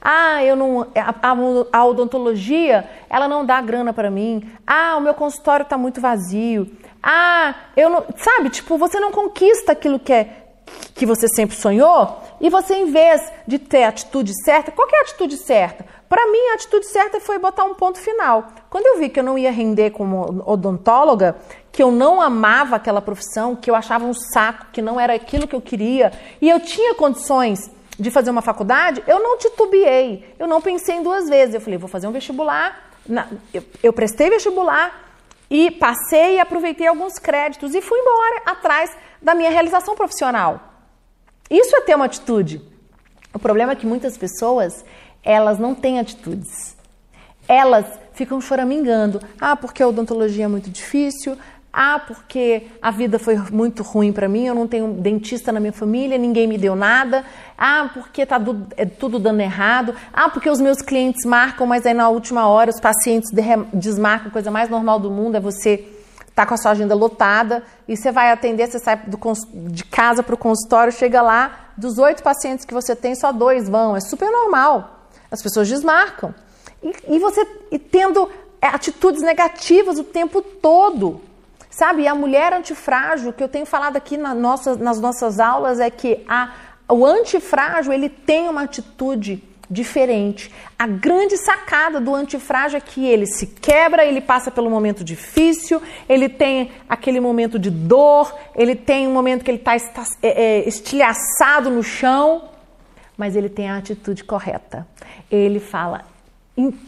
Ah, 0.00 0.42
eu 0.44 0.56
não. 0.56 0.86
A, 0.94 1.78
a 1.78 1.84
odontologia, 1.84 2.88
ela 3.10 3.28
não 3.28 3.44
dá 3.44 3.60
grana 3.60 3.92
para 3.92 4.10
mim. 4.10 4.50
Ah, 4.66 4.96
o 4.96 5.00
meu 5.00 5.14
consultório 5.14 5.64
está 5.64 5.76
muito 5.76 6.00
vazio. 6.00 6.70
Ah, 7.02 7.54
eu 7.76 7.90
não. 7.90 8.04
Sabe, 8.16 8.50
tipo, 8.50 8.78
você 8.78 8.98
não 8.98 9.10
conquista 9.10 9.72
aquilo 9.72 9.98
que 9.98 10.12
é 10.12 10.45
que 10.94 11.06
você 11.06 11.26
sempre 11.28 11.56
sonhou 11.56 12.22
e 12.40 12.50
você, 12.50 12.74
em 12.74 12.90
vez 12.90 13.20
de 13.46 13.58
ter 13.58 13.84
a 13.84 13.88
atitude 13.88 14.32
certa, 14.44 14.70
qual 14.70 14.88
é 14.92 14.98
a 14.98 15.02
atitude 15.02 15.36
certa? 15.36 15.84
Para 16.08 16.26
mim, 16.30 16.50
a 16.50 16.54
atitude 16.54 16.86
certa 16.86 17.20
foi 17.20 17.38
botar 17.38 17.64
um 17.64 17.74
ponto 17.74 17.98
final. 17.98 18.48
Quando 18.70 18.86
eu 18.86 18.98
vi 18.98 19.08
que 19.08 19.18
eu 19.18 19.24
não 19.24 19.36
ia 19.36 19.50
render 19.50 19.90
como 19.90 20.42
odontóloga, 20.46 21.36
que 21.72 21.82
eu 21.82 21.90
não 21.90 22.20
amava 22.20 22.76
aquela 22.76 23.02
profissão, 23.02 23.56
que 23.56 23.70
eu 23.70 23.74
achava 23.74 24.04
um 24.04 24.14
saco, 24.14 24.66
que 24.72 24.80
não 24.80 25.00
era 25.00 25.14
aquilo 25.14 25.48
que 25.48 25.54
eu 25.54 25.60
queria, 25.60 26.12
e 26.40 26.48
eu 26.48 26.60
tinha 26.60 26.94
condições 26.94 27.70
de 27.98 28.10
fazer 28.10 28.30
uma 28.30 28.42
faculdade, 28.42 29.02
eu 29.06 29.18
não 29.20 29.38
titubeei, 29.38 30.34
eu 30.38 30.46
não 30.46 30.60
pensei 30.60 30.96
em 30.96 31.02
duas 31.02 31.28
vezes. 31.28 31.54
Eu 31.54 31.60
falei, 31.60 31.78
vou 31.78 31.88
fazer 31.88 32.06
um 32.06 32.12
vestibular. 32.12 32.90
eu, 33.52 33.62
eu 33.82 33.92
prestei 33.92 34.30
vestibular 34.30 35.04
e 35.50 35.70
passei 35.70 36.36
e 36.36 36.40
aproveitei 36.40 36.86
alguns 36.86 37.18
créditos 37.18 37.74
e 37.74 37.80
fui 37.80 37.98
embora 37.98 38.42
atrás 38.46 38.90
da 39.20 39.34
minha 39.34 39.50
realização 39.50 39.94
profissional. 39.94 40.60
Isso 41.50 41.74
é 41.76 41.80
ter 41.80 41.94
uma 41.94 42.06
atitude. 42.06 42.60
O 43.32 43.38
problema 43.38 43.72
é 43.72 43.76
que 43.76 43.86
muitas 43.86 44.16
pessoas, 44.16 44.84
elas 45.22 45.58
não 45.58 45.74
têm 45.74 45.98
atitudes. 45.98 46.76
Elas 47.48 47.86
ficam 48.14 48.40
choramingando. 48.40 49.20
Ah, 49.40 49.54
porque 49.54 49.82
a 49.82 49.88
odontologia 49.88 50.46
é 50.46 50.48
muito 50.48 50.70
difícil. 50.70 51.36
Ah, 51.78 51.98
porque 51.98 52.68
a 52.80 52.90
vida 52.90 53.18
foi 53.18 53.36
muito 53.52 53.82
ruim 53.82 54.10
para 54.10 54.26
mim, 54.26 54.46
eu 54.46 54.54
não 54.54 54.66
tenho 54.66 54.94
dentista 54.94 55.52
na 55.52 55.60
minha 55.60 55.74
família, 55.74 56.16
ninguém 56.16 56.46
me 56.46 56.56
deu 56.56 56.74
nada. 56.74 57.22
Ah, 57.56 57.90
porque 57.92 58.24
tá 58.24 58.38
do, 58.38 58.66
é 58.78 58.86
tudo 58.86 59.18
dando 59.18 59.40
errado. 59.40 59.94
Ah, 60.10 60.30
porque 60.30 60.48
os 60.48 60.58
meus 60.58 60.80
clientes 60.80 61.26
marcam, 61.26 61.66
mas 61.66 61.84
aí 61.84 61.92
na 61.92 62.08
última 62.08 62.48
hora 62.48 62.70
os 62.70 62.80
pacientes 62.80 63.30
desmarcam, 63.74 64.30
coisa 64.30 64.50
mais 64.50 64.70
normal 64.70 64.98
do 64.98 65.10
mundo 65.10 65.36
é 65.36 65.40
você 65.40 65.84
tá 66.36 66.44
com 66.44 66.52
a 66.52 66.56
sua 66.58 66.72
agenda 66.72 66.94
lotada 66.94 67.64
e 67.88 67.96
você 67.96 68.12
vai 68.12 68.30
atender, 68.30 68.66
você 68.66 68.78
sai 68.78 68.96
do, 69.06 69.18
de 69.70 69.82
casa 69.84 70.22
para 70.22 70.34
o 70.34 70.38
consultório, 70.38 70.92
chega 70.92 71.22
lá, 71.22 71.70
dos 71.78 71.96
oito 71.96 72.22
pacientes 72.22 72.66
que 72.66 72.74
você 72.74 72.94
tem, 72.94 73.14
só 73.14 73.32
dois 73.32 73.70
vão. 73.70 73.96
É 73.96 74.00
super 74.00 74.30
normal. 74.30 75.08
As 75.30 75.42
pessoas 75.42 75.66
desmarcam. 75.66 76.34
E, 76.82 77.16
e 77.16 77.18
você 77.18 77.44
e 77.72 77.78
tendo 77.78 78.30
é, 78.60 78.66
atitudes 78.66 79.22
negativas 79.22 79.98
o 79.98 80.04
tempo 80.04 80.42
todo. 80.42 81.22
Sabe, 81.70 82.02
e 82.02 82.08
a 82.08 82.14
mulher 82.14 82.52
antifrágil, 82.52 83.32
que 83.32 83.42
eu 83.42 83.48
tenho 83.48 83.66
falado 83.66 83.96
aqui 83.96 84.18
na 84.18 84.34
nossa, 84.34 84.76
nas 84.76 85.00
nossas 85.00 85.40
aulas, 85.40 85.80
é 85.80 85.88
que 85.90 86.22
a, 86.28 86.52
o 86.86 87.04
antifrágil 87.04 87.94
ele 87.94 88.10
tem 88.10 88.48
uma 88.48 88.62
atitude 88.62 89.42
diferente. 89.70 90.52
A 90.78 90.86
grande 90.86 91.36
sacada 91.36 92.00
do 92.00 92.14
antifrágil 92.14 92.78
é 92.78 92.80
que 92.80 93.04
ele 93.06 93.26
se 93.26 93.46
quebra, 93.46 94.04
ele 94.04 94.20
passa 94.20 94.50
pelo 94.50 94.70
momento 94.70 95.02
difícil, 95.02 95.82
ele 96.08 96.28
tem 96.28 96.70
aquele 96.88 97.20
momento 97.20 97.58
de 97.58 97.70
dor, 97.70 98.32
ele 98.54 98.74
tem 98.74 99.06
um 99.08 99.12
momento 99.12 99.44
que 99.44 99.50
ele 99.50 99.58
está 99.58 99.74
é, 100.22 100.28
é, 100.28 100.68
estilhaçado 100.68 101.70
no 101.70 101.82
chão, 101.82 102.50
mas 103.16 103.34
ele 103.34 103.48
tem 103.48 103.68
a 103.68 103.78
atitude 103.78 104.22
correta. 104.24 104.86
Ele 105.30 105.58
fala: 105.58 106.04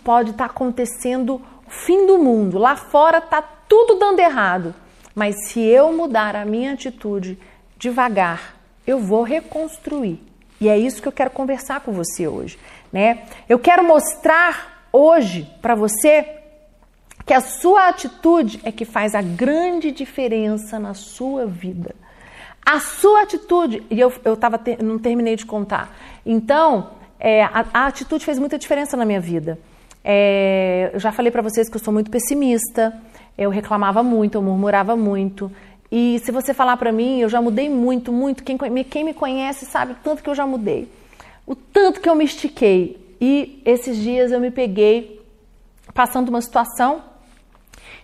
pode 0.04 0.30
estar 0.30 0.47
tá 0.47 0.50
acontecendo 0.50 1.42
o 1.66 1.70
fim 1.70 2.06
do 2.06 2.18
mundo, 2.18 2.58
lá 2.58 2.76
fora 2.76 3.18
está 3.18 3.42
tudo 3.42 3.99
dando 3.99 4.20
errado, 4.20 4.75
mas 5.14 5.49
se 5.49 5.61
eu 5.61 5.92
mudar 5.92 6.35
a 6.35 6.44
minha 6.44 6.73
atitude 6.73 7.38
devagar, 7.76 8.56
eu 8.87 8.99
vou 8.99 9.23
reconstruir 9.23 10.27
e 10.61 10.69
é 10.69 10.77
isso 10.77 11.00
que 11.00 11.09
eu 11.09 11.12
quero 11.12 11.31
conversar 11.31 11.81
com 11.81 11.93
você 11.93 12.27
hoje, 12.27 12.59
né? 12.93 13.23
Eu 13.49 13.59
quero 13.59 13.85
mostrar 13.85 14.88
hoje 14.93 15.49
para 15.62 15.75
você 15.75 16.27
que 17.25 17.35
a 17.35 17.41
sua 17.41 17.88
atitude 17.88 18.59
é 18.65 18.73
que 18.73 18.85
faz 18.85 19.15
a 19.15 19.21
grande 19.21 19.93
diferença 19.93 20.79
na 20.79 20.95
sua 20.95 21.47
vida. 21.47 21.95
A 22.65 22.81
sua 22.81 23.23
atitude, 23.23 23.83
e 23.91 24.00
eu, 24.00 24.12
eu 24.25 24.37
tava 24.37 24.61
não 24.83 24.99
terminei 24.99 25.37
de 25.37 25.47
contar. 25.47 25.95
Então, 26.25 26.91
é, 27.21 27.43
a, 27.45 27.67
a, 27.73 27.87
atitude 27.87 28.25
fez 28.25 28.38
muita 28.38 28.59
diferença 28.59 28.97
na 28.97 29.05
minha 29.05 29.21
vida. 29.21 29.59
É, 30.05 30.91
eu 30.93 31.00
já 31.00 31.12
falei 31.12 31.31
para 31.31 31.43
vocês 31.43 31.69
que 31.69 31.77
eu 31.77 31.81
sou 31.81 31.93
muito 31.93 32.11
pessimista, 32.11 32.95
eu 33.37 33.50
reclamava 33.50 34.03
muito, 34.03 34.37
eu 34.37 34.43
murmurava 34.43 34.97
muito, 34.97 35.50
e 35.90 36.21
se 36.23 36.30
você 36.30 36.52
falar 36.52 36.76
para 36.76 36.92
mim, 36.92 37.21
eu 37.21 37.28
já 37.28 37.40
mudei 37.40 37.68
muito, 37.68 38.12
muito. 38.12 38.45
Quem, 38.45 38.59
quem 38.85 39.04
me 39.04 39.14
conhece 39.14 39.64
sabe 39.64 39.92
o 39.92 39.97
tanto 40.02 40.23
que 40.23 40.28
eu 40.28 40.35
já 40.35 40.47
mudei. 40.47 40.90
O 41.47 41.54
tanto 41.54 42.00
que 42.00 42.09
eu 42.09 42.14
me 42.14 42.25
estiquei. 42.25 43.16
E 43.21 43.62
esses 43.64 43.97
dias 43.97 44.30
eu 44.30 44.38
me 44.38 44.50
peguei 44.50 45.21
passando 45.95 46.28
uma 46.28 46.42
situação 46.42 47.02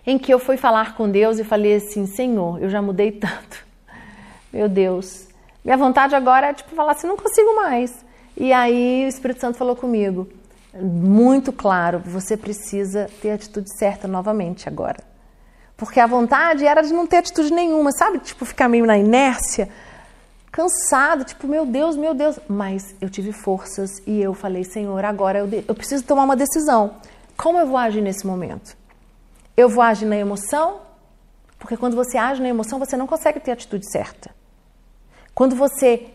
em 0.05 0.17
que 0.17 0.33
eu 0.33 0.39
fui 0.39 0.57
falar 0.57 0.95
com 0.95 1.09
Deus 1.09 1.37
e 1.37 1.43
falei 1.43 1.75
assim: 1.75 2.07
Senhor, 2.07 2.61
eu 2.61 2.69
já 2.69 2.81
mudei 2.81 3.11
tanto. 3.13 3.63
Meu 4.51 4.67
Deus. 4.67 5.27
Minha 5.63 5.77
vontade 5.77 6.15
agora 6.15 6.47
é 6.47 6.53
tipo 6.53 6.75
falar 6.75 6.93
assim: 6.93 7.07
não 7.07 7.17
consigo 7.17 7.55
mais. 7.55 8.03
E 8.35 8.51
aí 8.51 9.05
o 9.05 9.07
Espírito 9.07 9.41
Santo 9.41 9.57
falou 9.57 9.75
comigo, 9.75 10.27
muito 10.73 11.53
claro: 11.53 11.99
você 11.99 12.35
precisa 12.35 13.07
ter 13.21 13.29
a 13.29 13.35
atitude 13.35 13.69
certa 13.77 14.07
novamente 14.07 14.67
agora. 14.67 15.14
Porque 15.77 15.99
a 15.99 16.07
vontade 16.07 16.65
era 16.65 16.81
de 16.81 16.93
não 16.93 17.05
ter 17.05 17.17
atitude 17.17 17.53
nenhuma, 17.53 17.91
sabe? 17.91 18.19
Tipo, 18.19 18.45
ficar 18.45 18.69
meio 18.69 18.85
na 18.85 18.97
inércia, 18.97 19.69
cansado, 20.51 21.25
tipo, 21.25 21.47
meu 21.47 21.65
Deus, 21.65 21.97
meu 21.97 22.13
Deus. 22.13 22.39
Mas 22.47 22.95
eu 23.01 23.09
tive 23.09 23.33
forças 23.33 23.91
e 24.07 24.21
eu 24.21 24.33
falei, 24.33 24.63
Senhor, 24.63 25.03
agora 25.03 25.39
eu, 25.39 25.49
eu 25.67 25.75
preciso 25.75 26.05
tomar 26.05 26.23
uma 26.23 26.35
decisão. 26.35 26.95
Como 27.35 27.59
eu 27.59 27.67
vou 27.67 27.77
agir 27.77 28.01
nesse 28.01 28.25
momento? 28.25 28.77
Eu 29.57 29.67
vou 29.67 29.83
agir 29.83 30.05
na 30.05 30.15
emoção? 30.15 30.79
Porque 31.59 31.75
quando 31.75 31.95
você 31.95 32.17
age 32.17 32.41
na 32.41 32.47
emoção, 32.47 32.79
você 32.79 32.95
não 32.95 33.07
consegue 33.07 33.39
ter 33.39 33.51
a 33.51 33.53
atitude 33.53 33.89
certa. 33.89 34.31
Quando 35.33 35.55
você. 35.55 36.11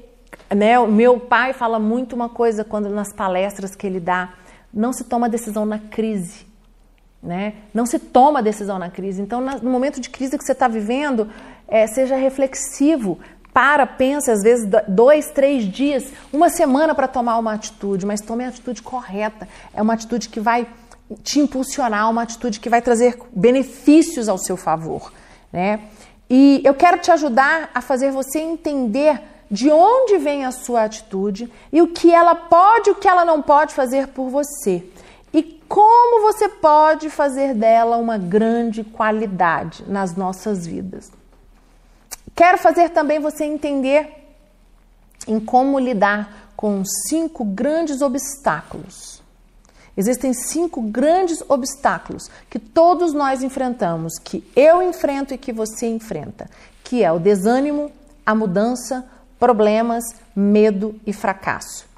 Né, 0.54 0.78
meu 0.86 1.18
pai 1.18 1.52
fala 1.52 1.78
muito 1.78 2.14
uma 2.14 2.28
coisa 2.28 2.64
quando 2.64 2.88
nas 2.88 3.12
palestras 3.12 3.74
que 3.74 3.86
ele 3.86 4.00
dá: 4.00 4.34
não 4.72 4.92
se 4.92 5.04
toma 5.04 5.28
decisão 5.28 5.66
na 5.66 5.78
crise 5.78 6.49
né? 7.22 7.54
Não 7.74 7.84
se 7.84 7.98
toma 7.98 8.42
decisão 8.42 8.78
na 8.78 8.90
crise. 8.90 9.20
Então, 9.20 9.40
no 9.40 9.70
momento 9.70 10.00
de 10.00 10.08
crise 10.08 10.38
que 10.38 10.44
você 10.44 10.52
está 10.52 10.68
vivendo, 10.68 11.28
é, 11.68 11.86
seja 11.86 12.16
reflexivo. 12.16 13.18
Para, 13.52 13.84
pense, 13.84 14.30
às 14.30 14.42
vezes, 14.42 14.68
dois, 14.86 15.28
três 15.30 15.64
dias, 15.64 16.04
uma 16.32 16.48
semana 16.48 16.94
para 16.94 17.08
tomar 17.08 17.36
uma 17.36 17.52
atitude, 17.52 18.06
mas 18.06 18.20
tome 18.20 18.44
a 18.44 18.48
atitude 18.48 18.80
correta. 18.80 19.48
É 19.74 19.82
uma 19.82 19.94
atitude 19.94 20.28
que 20.28 20.38
vai 20.38 20.68
te 21.24 21.40
impulsionar, 21.40 22.08
uma 22.08 22.22
atitude 22.22 22.60
que 22.60 22.70
vai 22.70 22.80
trazer 22.80 23.18
benefícios 23.34 24.28
ao 24.28 24.38
seu 24.38 24.56
favor. 24.56 25.12
Né? 25.52 25.80
E 26.28 26.62
eu 26.64 26.74
quero 26.74 26.98
te 26.98 27.10
ajudar 27.10 27.70
a 27.74 27.80
fazer 27.80 28.12
você 28.12 28.38
entender 28.38 29.20
de 29.50 29.68
onde 29.68 30.16
vem 30.18 30.44
a 30.44 30.52
sua 30.52 30.84
atitude 30.84 31.52
e 31.72 31.82
o 31.82 31.88
que 31.88 32.14
ela 32.14 32.36
pode 32.36 32.88
e 32.88 32.92
o 32.92 32.94
que 32.94 33.08
ela 33.08 33.24
não 33.24 33.42
pode 33.42 33.74
fazer 33.74 34.06
por 34.08 34.28
você 34.28 34.84
e 35.32 35.42
como 35.68 36.22
você 36.22 36.48
pode 36.48 37.08
fazer 37.08 37.54
dela 37.54 37.96
uma 37.96 38.18
grande 38.18 38.82
qualidade 38.82 39.84
nas 39.86 40.16
nossas 40.16 40.66
vidas. 40.66 41.10
Quero 42.34 42.58
fazer 42.58 42.90
também 42.90 43.20
você 43.20 43.44
entender 43.44 44.08
em 45.28 45.38
como 45.38 45.78
lidar 45.78 46.52
com 46.56 46.82
cinco 46.84 47.44
grandes 47.44 48.02
obstáculos. 48.02 49.22
Existem 49.96 50.32
cinco 50.32 50.80
grandes 50.80 51.42
obstáculos 51.48 52.30
que 52.48 52.58
todos 52.58 53.12
nós 53.12 53.42
enfrentamos, 53.42 54.14
que 54.22 54.42
eu 54.56 54.82
enfrento 54.82 55.34
e 55.34 55.38
que 55.38 55.52
você 55.52 55.86
enfrenta, 55.86 56.48
que 56.82 57.04
é 57.04 57.12
o 57.12 57.18
desânimo, 57.18 57.92
a 58.24 58.34
mudança, 58.34 59.04
problemas, 59.38 60.04
medo 60.34 60.98
e 61.06 61.12
fracasso. 61.12 61.89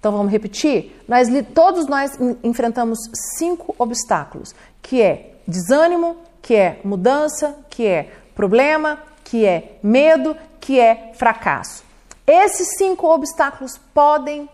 Então 0.00 0.12
vamos 0.12 0.32
repetir? 0.32 0.98
Nós, 1.06 1.28
todos 1.54 1.86
nós 1.86 2.18
enfrentamos 2.42 2.98
cinco 3.38 3.74
obstáculos, 3.78 4.54
que 4.80 5.00
é 5.02 5.34
desânimo, 5.46 6.16
que 6.40 6.54
é 6.54 6.80
mudança, 6.82 7.54
que 7.68 7.86
é 7.86 8.10
problema, 8.34 8.98
que 9.22 9.44
é 9.44 9.78
medo, 9.82 10.34
que 10.58 10.80
é 10.80 11.12
fracasso. 11.14 11.84
Esses 12.26 12.78
cinco 12.78 13.06
obstáculos 13.08 13.78
podem 13.92 14.48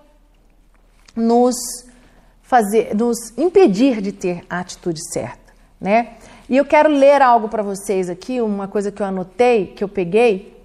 nos 1.14 1.54
fazer, 2.42 2.94
nos 2.94 3.16
impedir 3.38 4.00
de 4.00 4.10
ter 4.12 4.44
a 4.50 4.58
atitude 4.58 5.00
certa, 5.12 5.52
né? 5.80 6.14
E 6.48 6.56
eu 6.56 6.64
quero 6.64 6.88
ler 6.88 7.22
algo 7.22 7.48
para 7.48 7.62
vocês 7.62 8.08
aqui, 8.08 8.40
uma 8.40 8.68
coisa 8.68 8.90
que 8.90 9.02
eu 9.02 9.06
anotei, 9.06 9.66
que 9.68 9.82
eu 9.82 9.88
peguei, 9.88 10.56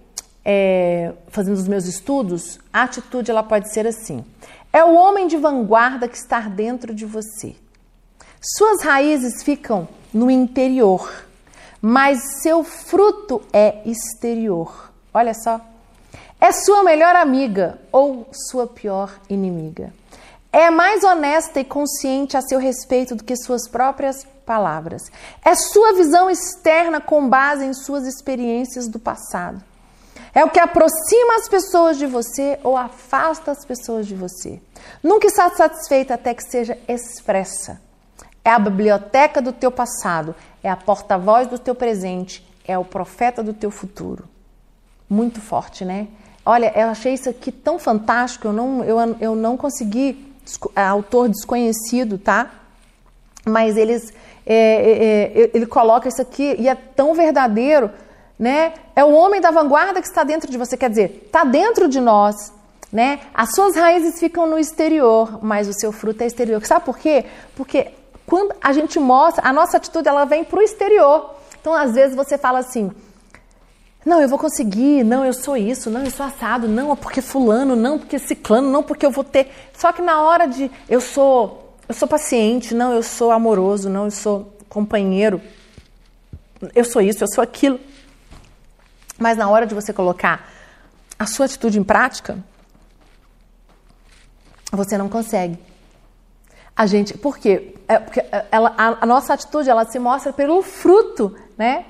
é, 0.46 1.14
fazendo 1.28 1.56
os 1.56 1.68
meus 1.68 1.86
estudos. 1.86 2.60
A 2.72 2.84
atitude 2.84 3.32
ela 3.32 3.44
pode 3.44 3.72
ser 3.74 3.88
assim: 3.88 4.24
é 4.74 4.84
o 4.84 4.94
homem 4.94 5.28
de 5.28 5.38
vanguarda 5.38 6.08
que 6.08 6.18
está 6.18 6.40
dentro 6.42 6.94
de 6.94 7.06
você. 7.06 7.56
Suas 8.42 8.82
raízes 8.82 9.44
ficam 9.44 9.88
no 10.14 10.32
interior, 10.32 11.26
mas 11.82 12.42
seu 12.42 12.64
fruto 12.64 13.42
é 13.52 13.82
exterior. 13.86 14.92
Olha 15.14 15.34
só. 15.34 15.60
É 16.40 16.52
sua 16.52 16.84
melhor 16.84 17.16
amiga 17.16 17.80
ou 17.92 18.28
sua 18.32 18.66
pior 18.66 19.20
inimiga. 19.30 19.94
É 20.52 20.70
mais 20.70 21.04
honesta 21.04 21.60
e 21.60 21.64
consciente 21.64 22.36
a 22.36 22.42
seu 22.42 22.60
respeito 22.60 23.16
do 23.16 23.24
que 23.24 23.36
suas 23.36 23.70
próprias 23.70 24.26
palavras. 24.46 25.04
É 25.46 25.56
sua 25.56 25.94
visão 25.94 26.30
externa 26.30 27.00
com 27.00 27.30
base 27.30 27.64
em 27.64 27.74
suas 27.74 28.06
experiências 28.06 28.88
do 28.88 29.00
passado. 29.00 29.64
É 30.34 30.46
o 30.46 30.50
que 30.50 30.60
aproxima 30.60 31.36
as 31.36 31.50
pessoas 31.50 31.98
de 31.98 32.06
você 32.06 32.58
ou 32.64 32.78
afasta 32.78 33.52
as 33.52 33.66
pessoas 33.66 34.08
de 34.08 34.16
você. 34.16 34.62
Nunca 35.04 35.28
está 35.28 35.50
satisfeita 35.50 36.14
até 36.14 36.34
que 36.34 36.44
seja 36.44 36.78
expressa. 36.88 37.82
É 38.44 38.50
a 38.50 38.60
biblioteca 38.60 39.42
do 39.42 39.52
teu 39.52 39.72
passado, 39.72 40.34
é 40.64 40.70
a 40.70 40.76
porta-voz 40.76 41.48
do 41.48 41.60
teu 41.60 41.76
presente, 41.76 42.48
é 42.66 42.78
o 42.78 42.86
profeta 42.86 43.44
do 43.44 43.54
teu 43.54 43.70
futuro. 43.70 44.28
Muito 45.10 45.42
forte, 45.42 45.84
né? 45.84 46.08
Olha, 46.46 46.72
eu 46.76 46.88
achei 46.88 47.14
isso 47.14 47.30
aqui 47.30 47.52
tão 47.52 47.78
fantástico, 47.78 48.48
eu 48.48 48.54
não, 48.54 48.84
eu, 48.84 48.98
eu 49.20 49.36
não 49.36 49.56
consegui, 49.56 50.34
é, 50.76 50.82
autor 50.82 51.30
desconhecido, 51.30 52.18
tá? 52.18 52.50
Mas 53.46 53.78
eles, 53.78 54.12
é, 54.46 54.56
é, 54.56 55.44
é 55.44 55.52
ele 55.54 55.68
coloca 55.68 56.08
isso 56.08 56.22
aqui 56.22 56.56
e 56.58 56.68
é 56.68 56.74
tão 56.74 57.14
verdadeiro 57.14 57.92
né? 58.42 58.74
É 58.96 59.04
o 59.04 59.12
homem 59.12 59.40
da 59.40 59.52
vanguarda 59.52 60.02
que 60.02 60.08
está 60.08 60.24
dentro 60.24 60.50
de 60.50 60.58
você, 60.58 60.76
quer 60.76 60.90
dizer, 60.90 61.26
está 61.28 61.44
dentro 61.44 61.88
de 61.88 62.02
nós, 62.02 62.52
né? 62.92 63.20
As 63.36 63.54
suas 63.54 63.76
raízes 63.76 64.20
ficam 64.20 64.48
no 64.48 64.58
exterior, 64.58 65.38
mas 65.44 65.68
o 65.68 65.74
seu 65.74 65.92
fruto 65.92 66.24
é 66.24 66.26
exterior. 66.26 66.66
Sabe 66.66 66.84
por 66.84 66.98
quê? 66.98 67.26
Porque 67.56 67.92
quando 68.26 68.56
a 68.60 68.74
gente 68.74 69.00
mostra, 69.00 69.48
a 69.48 69.54
nossa 69.54 69.78
atitude 69.78 70.10
ela 70.10 70.26
vem 70.26 70.44
para 70.44 70.58
o 70.58 70.64
exterior. 70.64 71.36
Então, 71.62 71.72
às 71.72 71.94
vezes 71.94 72.16
você 72.16 72.36
fala 72.36 72.58
assim: 72.58 72.90
não, 74.04 74.20
eu 74.20 74.28
vou 74.28 74.40
conseguir, 74.40 75.04
não, 75.04 75.24
eu 75.24 75.34
sou 75.34 75.56
isso, 75.56 75.92
não, 75.92 76.04
eu 76.04 76.10
sou 76.10 76.26
assado, 76.26 76.68
não, 76.68 76.96
porque 76.96 77.22
fulano, 77.22 77.76
não, 77.76 78.00
porque 78.00 78.18
ciclano, 78.18 78.72
não, 78.72 78.82
porque 78.82 79.06
eu 79.06 79.12
vou 79.12 79.24
ter. 79.24 79.52
Só 79.78 79.92
que 79.92 80.02
na 80.02 80.20
hora 80.20 80.48
de 80.48 80.72
eu 80.90 81.00
sou, 81.00 81.76
eu 81.88 81.94
sou 81.94 82.08
paciente, 82.08 82.74
não, 82.74 82.92
eu 82.92 83.04
sou 83.04 83.30
amoroso, 83.30 83.88
não, 83.88 84.06
eu 84.06 84.12
sou 84.12 84.52
companheiro, 84.68 85.40
eu 86.74 86.84
sou 86.84 87.04
isso, 87.04 87.24
eu 87.24 87.28
sou 87.28 87.44
aquilo. 87.44 87.80
Mas 89.22 89.38
na 89.38 89.48
hora 89.48 89.68
de 89.68 89.76
você 89.76 89.94
colocar 89.94 90.50
a 91.20 91.28
sua 91.28 91.46
atitude 91.46 91.78
em 91.78 91.84
prática, 91.84 92.40
você 94.72 94.98
não 94.98 95.08
consegue. 95.08 95.60
A 96.76 96.88
gente, 96.88 97.16
por 97.16 97.38
quê? 97.38 97.76
É 97.88 98.00
porque 98.00 98.26
ela, 98.52 98.74
a, 98.76 99.04
a 99.04 99.06
nossa 99.06 99.36
atitude 99.36 99.70
ela 99.70 99.86
se 99.86 100.00
mostra 100.00 100.34
pelo 100.34 100.64
fruto, 100.64 101.38
né? 101.56 101.86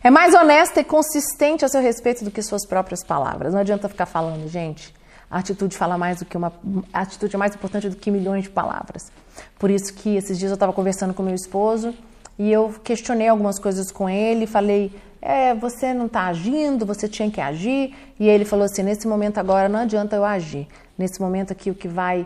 É 0.00 0.10
mais 0.10 0.32
honesta 0.32 0.80
e 0.80 0.84
consistente 0.84 1.64
a 1.64 1.68
seu 1.68 1.80
respeito 1.80 2.24
do 2.24 2.30
que 2.30 2.40
suas 2.40 2.64
próprias 2.64 3.02
palavras. 3.02 3.52
Não 3.52 3.62
adianta 3.62 3.88
ficar 3.88 4.06
falando, 4.06 4.48
gente. 4.48 4.94
A 5.28 5.38
atitude 5.38 5.76
fala 5.76 5.98
mais 5.98 6.20
do 6.20 6.24
que 6.24 6.36
uma. 6.36 6.52
A 6.92 7.00
atitude 7.00 7.34
é 7.34 7.38
mais 7.38 7.52
importante 7.52 7.88
do 7.88 7.96
que 7.96 8.12
milhões 8.12 8.44
de 8.44 8.50
palavras. 8.50 9.10
Por 9.58 9.72
isso 9.72 9.92
que 9.92 10.14
esses 10.14 10.38
dias 10.38 10.52
eu 10.52 10.54
estava 10.54 10.72
conversando 10.72 11.12
com 11.12 11.24
meu 11.24 11.34
esposo 11.34 11.92
e 12.38 12.52
eu 12.52 12.72
questionei 12.84 13.26
algumas 13.26 13.58
coisas 13.58 13.90
com 13.90 14.08
ele, 14.08 14.46
falei, 14.46 14.92
é, 15.26 15.52
você 15.54 15.92
não 15.92 16.06
está 16.06 16.26
agindo, 16.26 16.86
você 16.86 17.08
tinha 17.08 17.28
que 17.28 17.40
agir. 17.40 17.92
E 18.18 18.28
ele 18.28 18.44
falou 18.44 18.64
assim: 18.64 18.84
nesse 18.84 19.08
momento 19.08 19.38
agora 19.38 19.68
não 19.68 19.80
adianta 19.80 20.14
eu 20.14 20.24
agir. 20.24 20.68
Nesse 20.96 21.20
momento 21.20 21.52
aqui 21.52 21.68
o 21.68 21.74
que 21.74 21.88
vai 21.88 22.24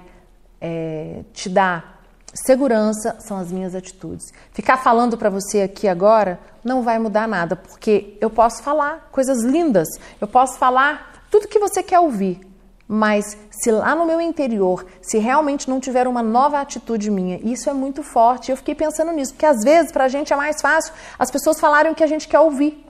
é, 0.61 1.23
te 1.33 1.49
dar 1.49 2.03
segurança 2.35 3.17
são 3.21 3.39
as 3.39 3.51
minhas 3.51 3.75
atitudes. 3.75 4.27
Ficar 4.53 4.77
falando 4.77 5.17
para 5.17 5.31
você 5.31 5.63
aqui 5.63 5.89
agora 5.89 6.39
não 6.63 6.83
vai 6.83 6.99
mudar 6.99 7.27
nada, 7.27 7.57
porque 7.57 8.19
eu 8.21 8.29
posso 8.29 8.63
falar 8.63 9.09
coisas 9.11 9.43
lindas, 9.43 9.89
eu 10.21 10.29
posso 10.29 10.59
falar 10.59 11.25
tudo 11.31 11.49
que 11.49 11.59
você 11.59 11.83
quer 11.83 11.99
ouvir, 11.99 12.41
mas 12.87 13.37
se 13.51 13.71
lá 13.71 13.95
no 13.95 14.07
meu 14.07 14.21
interior, 14.21 14.85
se 15.01 15.19
realmente 15.19 15.71
não 15.71 15.81
tiver 15.81 16.07
uma 16.07 16.23
nova 16.23 16.61
atitude 16.61 17.11
minha, 17.11 17.41
isso 17.43 17.71
é 17.71 17.73
muito 17.73 18.03
forte. 18.03 18.51
Eu 18.51 18.57
fiquei 18.57 18.75
pensando 18.75 19.11
nisso, 19.11 19.33
porque 19.33 19.47
às 19.47 19.65
vezes 19.65 19.91
para 19.91 20.05
a 20.05 20.09
gente 20.09 20.33
é 20.33 20.37
mais 20.37 20.61
fácil 20.61 20.93
as 21.19 21.31
pessoas 21.31 21.59
falarem 21.59 21.91
o 21.91 21.95
que 21.95 22.05
a 22.05 22.07
gente 22.07 22.29
quer 22.29 22.41
ouvir. 22.41 22.90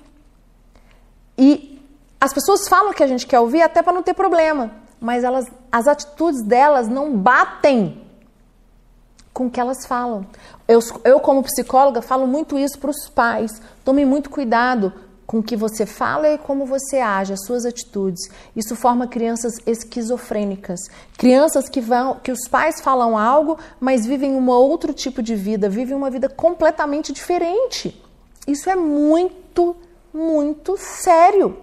E 1.41 1.83
as 2.21 2.35
pessoas 2.35 2.69
falam 2.69 2.93
que 2.93 3.03
a 3.03 3.07
gente 3.07 3.27
quer 3.27 3.41
ouvir 3.41 3.63
até 3.63 3.83
para 3.83 3.95
não 3.95 4.03
ter 4.03 4.13
problema, 4.13 4.71
mas 5.01 5.25
elas, 5.25 5.47
as 5.73 5.89
atitudes 5.89 6.43
delas 6.43 6.87
não 6.87 7.17
batem 7.17 8.03
com 9.33 9.47
o 9.47 9.51
que 9.51 9.59
elas 9.59 9.87
falam. 9.87 10.27
Eu, 10.69 10.81
eu 11.03 11.19
como 11.19 11.43
psicóloga, 11.43 12.03
falo 12.03 12.27
muito 12.27 12.59
isso 12.59 12.79
para 12.79 12.91
os 12.91 13.09
pais. 13.09 13.51
Tome 13.83 14.05
muito 14.05 14.29
cuidado 14.29 14.93
com 15.27 15.39
o 15.39 15.43
que 15.43 15.57
você 15.57 15.87
fala 15.87 16.29
e 16.29 16.37
como 16.39 16.67
você 16.67 16.99
age, 16.99 17.33
as 17.33 17.47
suas 17.47 17.65
atitudes. 17.65 18.29
Isso 18.55 18.77
forma 18.77 19.07
crianças 19.07 19.55
esquizofrênicas, 19.65 20.81
crianças 21.17 21.69
que 21.69 21.81
vão, 21.81 22.17
que 22.17 22.33
os 22.33 22.49
pais 22.49 22.81
falam 22.81 23.17
algo, 23.17 23.57
mas 23.79 24.05
vivem 24.05 24.33
um 24.33 24.51
outro 24.51 24.93
tipo 24.93 25.23
de 25.23 25.35
vida, 25.35 25.71
vivem 25.71 25.97
uma 25.97 26.11
vida 26.11 26.29
completamente 26.29 27.13
diferente. 27.13 27.99
Isso 28.47 28.69
é 28.69 28.75
muito, 28.75 29.77
muito 30.13 30.77
sério, 30.77 31.57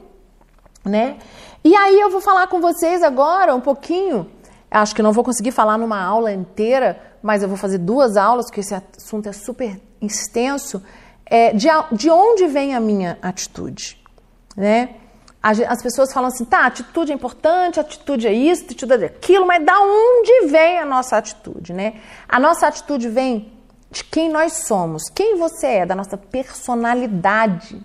né? 0.83 1.17
E 1.63 1.75
aí 1.75 1.99
eu 1.99 2.09
vou 2.09 2.21
falar 2.21 2.47
com 2.47 2.61
vocês 2.61 3.03
agora 3.03 3.55
um 3.55 3.61
pouquinho. 3.61 4.31
Acho 4.69 4.95
que 4.95 5.01
não 5.01 5.13
vou 5.13 5.23
conseguir 5.23 5.51
falar 5.51 5.77
numa 5.77 6.01
aula 6.01 6.31
inteira 6.31 7.07
mas 7.21 7.43
eu 7.43 7.49
vou 7.49 7.57
fazer 7.57 7.77
duas 7.79 8.17
aulas, 8.17 8.45
porque 8.45 8.61
esse 8.61 8.73
assunto 8.73 9.27
é 9.27 9.33
super 9.33 9.79
extenso, 10.01 10.83
é, 11.25 11.53
de, 11.53 11.67
de 11.91 12.09
onde 12.09 12.47
vem 12.47 12.75
a 12.75 12.79
minha 12.79 13.17
atitude, 13.21 14.01
né? 14.55 14.95
As 15.41 15.81
pessoas 15.81 16.11
falam 16.11 16.27
assim, 16.27 16.43
tá, 16.43 16.65
atitude 16.65 17.11
é 17.11 17.15
importante, 17.15 17.79
atitude 17.79 18.27
é 18.27 18.33
isso, 18.33 18.63
atitude 18.63 19.03
é 19.03 19.05
aquilo, 19.05 19.45
mas 19.45 19.65
da 19.65 19.79
onde 19.79 20.47
vem 20.47 20.79
a 20.79 20.85
nossa 20.85 21.15
atitude, 21.15 21.71
né? 21.71 22.01
A 22.27 22.39
nossa 22.39 22.67
atitude 22.67 23.07
vem 23.07 23.53
de 23.89 24.03
quem 24.03 24.29
nós 24.29 24.65
somos, 24.65 25.03
quem 25.13 25.37
você 25.37 25.67
é, 25.67 25.85
da 25.85 25.95
nossa 25.95 26.17
personalidade, 26.17 27.81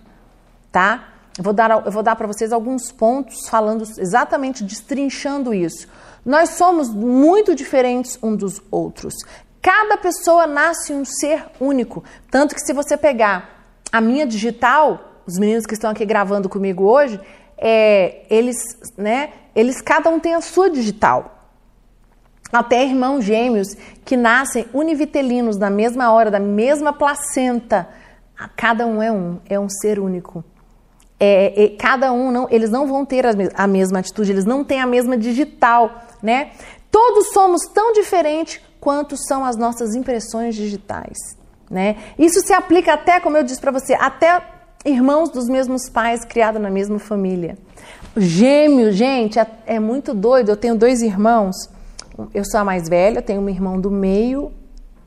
tá? 0.72 1.12
Eu 1.38 1.44
vou 1.44 1.52
dar, 1.52 1.70
eu 1.84 1.92
vou 1.92 2.02
dar 2.02 2.16
para 2.16 2.26
vocês 2.26 2.52
alguns 2.52 2.90
pontos 2.90 3.48
falando 3.48 3.84
exatamente, 3.98 4.64
destrinchando 4.64 5.54
isso. 5.54 5.86
Nós 6.24 6.50
somos 6.50 6.92
muito 6.92 7.54
diferentes 7.54 8.18
um 8.22 8.34
dos 8.34 8.60
outros. 8.70 9.14
Cada 9.60 9.96
pessoa 9.96 10.46
nasce 10.46 10.92
um 10.92 11.04
ser 11.04 11.44
único. 11.60 12.02
Tanto 12.30 12.54
que 12.54 12.60
se 12.60 12.72
você 12.72 12.96
pegar 12.96 13.64
a 13.92 14.00
minha 14.00 14.26
digital, 14.26 15.22
os 15.26 15.38
meninos 15.38 15.64
que 15.64 15.74
estão 15.74 15.90
aqui 15.90 16.04
gravando 16.04 16.48
comigo 16.48 16.84
hoje, 16.84 17.20
é, 17.56 18.26
eles, 18.28 18.56
né, 18.96 19.32
eles 19.54 19.80
cada 19.80 20.10
um 20.10 20.18
tem 20.18 20.34
a 20.34 20.40
sua 20.40 20.68
digital. 20.68 21.38
Até 22.52 22.84
irmãos 22.84 23.24
gêmeos 23.24 23.68
que 24.04 24.16
nascem 24.16 24.66
univitelinos 24.74 25.56
na 25.56 25.70
mesma 25.70 26.12
hora, 26.12 26.30
da 26.30 26.40
mesma 26.40 26.92
placenta. 26.92 27.88
Cada 28.56 28.86
um 28.86 29.02
é 29.02 29.10
um, 29.10 29.40
é 29.48 29.58
um 29.58 29.68
ser 29.68 29.98
único. 29.98 30.44
É, 31.24 31.64
é, 31.64 31.68
cada 31.76 32.12
um 32.12 32.32
não, 32.32 32.48
eles 32.50 32.68
não 32.68 32.86
vão 32.86 33.04
ter 33.04 33.24
a, 33.24 33.30
a 33.54 33.66
mesma 33.66 34.00
atitude, 34.00 34.32
eles 34.32 34.44
não 34.44 34.64
têm 34.64 34.80
a 34.80 34.86
mesma 34.86 35.16
digital 35.16 36.02
né? 36.22 36.52
Todos 36.90 37.32
somos 37.32 37.62
tão 37.74 37.92
diferentes 37.92 38.60
quanto 38.78 39.16
são 39.16 39.44
as 39.44 39.56
nossas 39.56 39.94
impressões 39.94 40.54
digitais, 40.54 41.36
né? 41.68 41.96
Isso 42.18 42.40
se 42.40 42.52
aplica 42.52 42.94
até, 42.94 43.18
como 43.18 43.36
eu 43.36 43.42
disse 43.42 43.60
para 43.60 43.72
você, 43.72 43.94
até 43.94 44.42
irmãos 44.84 45.30
dos 45.30 45.48
mesmos 45.48 45.88
pais 45.88 46.24
criados 46.24 46.60
na 46.60 46.70
mesma 46.70 46.98
família. 46.98 47.58
Gêmeos, 48.16 48.94
gente, 48.94 49.38
é, 49.38 49.46
é 49.66 49.80
muito 49.80 50.12
doido. 50.14 50.50
Eu 50.50 50.56
tenho 50.56 50.76
dois 50.76 51.00
irmãos. 51.02 51.56
Eu 52.34 52.44
sou 52.44 52.60
a 52.60 52.64
mais 52.64 52.88
velha, 52.88 53.22
tenho 53.22 53.40
um 53.40 53.48
irmão 53.48 53.80
do 53.80 53.90
meio, 53.90 54.52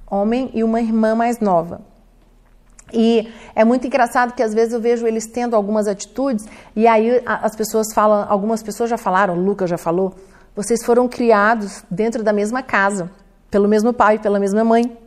homem, 0.10 0.50
e 0.54 0.64
uma 0.64 0.82
irmã 0.82 1.14
mais 1.14 1.40
nova. 1.40 1.82
E 2.96 3.30
é 3.54 3.66
muito 3.66 3.86
engraçado 3.86 4.34
que 4.34 4.42
às 4.42 4.54
vezes 4.54 4.74
eu 4.74 4.80
vejo 4.80 5.06
eles 5.06 5.28
tendo 5.28 5.54
algumas 5.54 5.86
atitudes 5.86 6.46
e 6.76 6.88
aí 6.88 7.22
as 7.26 7.54
pessoas 7.54 7.88
falam, 7.94 8.26
algumas 8.30 8.64
pessoas 8.64 8.90
já 8.90 8.98
falaram, 8.98 9.38
o 9.38 9.44
Lucas 9.44 9.70
já 9.70 9.78
falou, 9.78 10.16
vocês 10.56 10.84
foram 10.86 11.06
criados 11.08 11.84
dentro 11.92 12.24
da 12.24 12.32
mesma 12.32 12.64
casa, 12.64 13.12
pelo 13.52 13.68
mesmo 13.68 13.92
pai, 13.92 14.18
pela 14.18 14.40
mesma 14.40 14.64
mãe, 14.64 14.98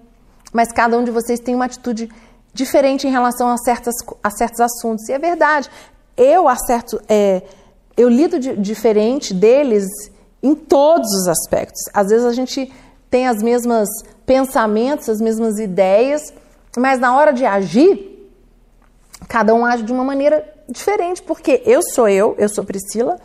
mas 0.52 0.70
cada 0.70 0.98
um 0.98 1.02
de 1.02 1.10
vocês 1.10 1.40
tem 1.40 1.54
uma 1.54 1.64
atitude 1.64 2.10
diferente 2.52 3.06
em 3.06 3.10
relação 3.10 3.48
a, 3.48 3.56
certas, 3.56 3.94
a 4.22 4.30
certos 4.30 4.60
assuntos. 4.60 5.08
E 5.08 5.12
é 5.12 5.18
verdade, 5.18 5.70
eu 6.14 6.46
acerto, 6.46 7.00
é, 7.08 7.42
eu 7.96 8.08
lido 8.10 8.38
de, 8.38 8.54
diferente 8.56 9.32
deles 9.32 9.86
em 10.42 10.54
todos 10.54 11.08
os 11.14 11.26
aspectos. 11.26 11.80
Às 11.94 12.08
vezes 12.08 12.26
a 12.26 12.32
gente 12.32 12.70
tem 13.10 13.26
as 13.26 13.42
mesmas 13.42 13.88
pensamentos, 14.26 15.08
as 15.08 15.20
mesmas 15.20 15.58
ideias, 15.58 16.20
mas 16.76 16.98
na 16.98 17.16
hora 17.16 17.32
de 17.32 17.44
agir, 17.44 18.30
cada 19.28 19.54
um 19.54 19.64
age 19.64 19.82
de 19.82 19.92
uma 19.92 20.04
maneira 20.04 20.44
diferente, 20.68 21.22
porque 21.22 21.62
eu 21.64 21.80
sou 21.94 22.08
eu, 22.08 22.34
eu 22.38 22.48
sou 22.48 22.64
Priscila, 22.64 23.18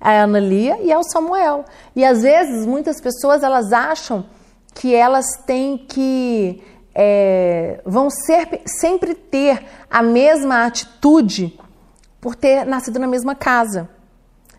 a 0.00 0.10
Ana 0.22 0.38
Lia 0.38 0.78
e 0.82 0.92
ao 0.92 1.02
Samuel. 1.02 1.64
E 1.96 2.04
às 2.04 2.22
vezes 2.22 2.66
muitas 2.66 3.00
pessoas 3.00 3.42
elas 3.42 3.72
acham 3.72 4.26
que 4.74 4.94
elas 4.94 5.24
têm 5.46 5.78
que 5.78 6.62
é, 6.94 7.80
vão 7.84 8.08
ser, 8.10 8.60
sempre 8.66 9.14
ter 9.14 9.64
a 9.90 10.02
mesma 10.02 10.64
atitude 10.64 11.58
por 12.20 12.34
ter 12.34 12.64
nascido 12.64 12.98
na 12.98 13.06
mesma 13.06 13.34
casa. 13.34 13.88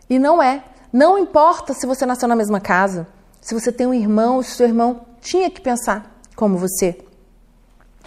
E 0.09 0.19
não 0.19 0.41
é. 0.41 0.63
Não 0.91 1.17
importa 1.17 1.73
se 1.73 1.85
você 1.85 2.05
nasceu 2.05 2.27
na 2.27 2.35
mesma 2.35 2.59
casa, 2.59 3.07
se 3.41 3.53
você 3.53 3.71
tem 3.71 3.85
um 3.85 3.93
irmão, 3.93 4.41
se 4.41 4.51
seu 4.51 4.67
irmão 4.67 5.01
tinha 5.21 5.49
que 5.49 5.61
pensar 5.61 6.19
como 6.35 6.57
você. 6.57 7.04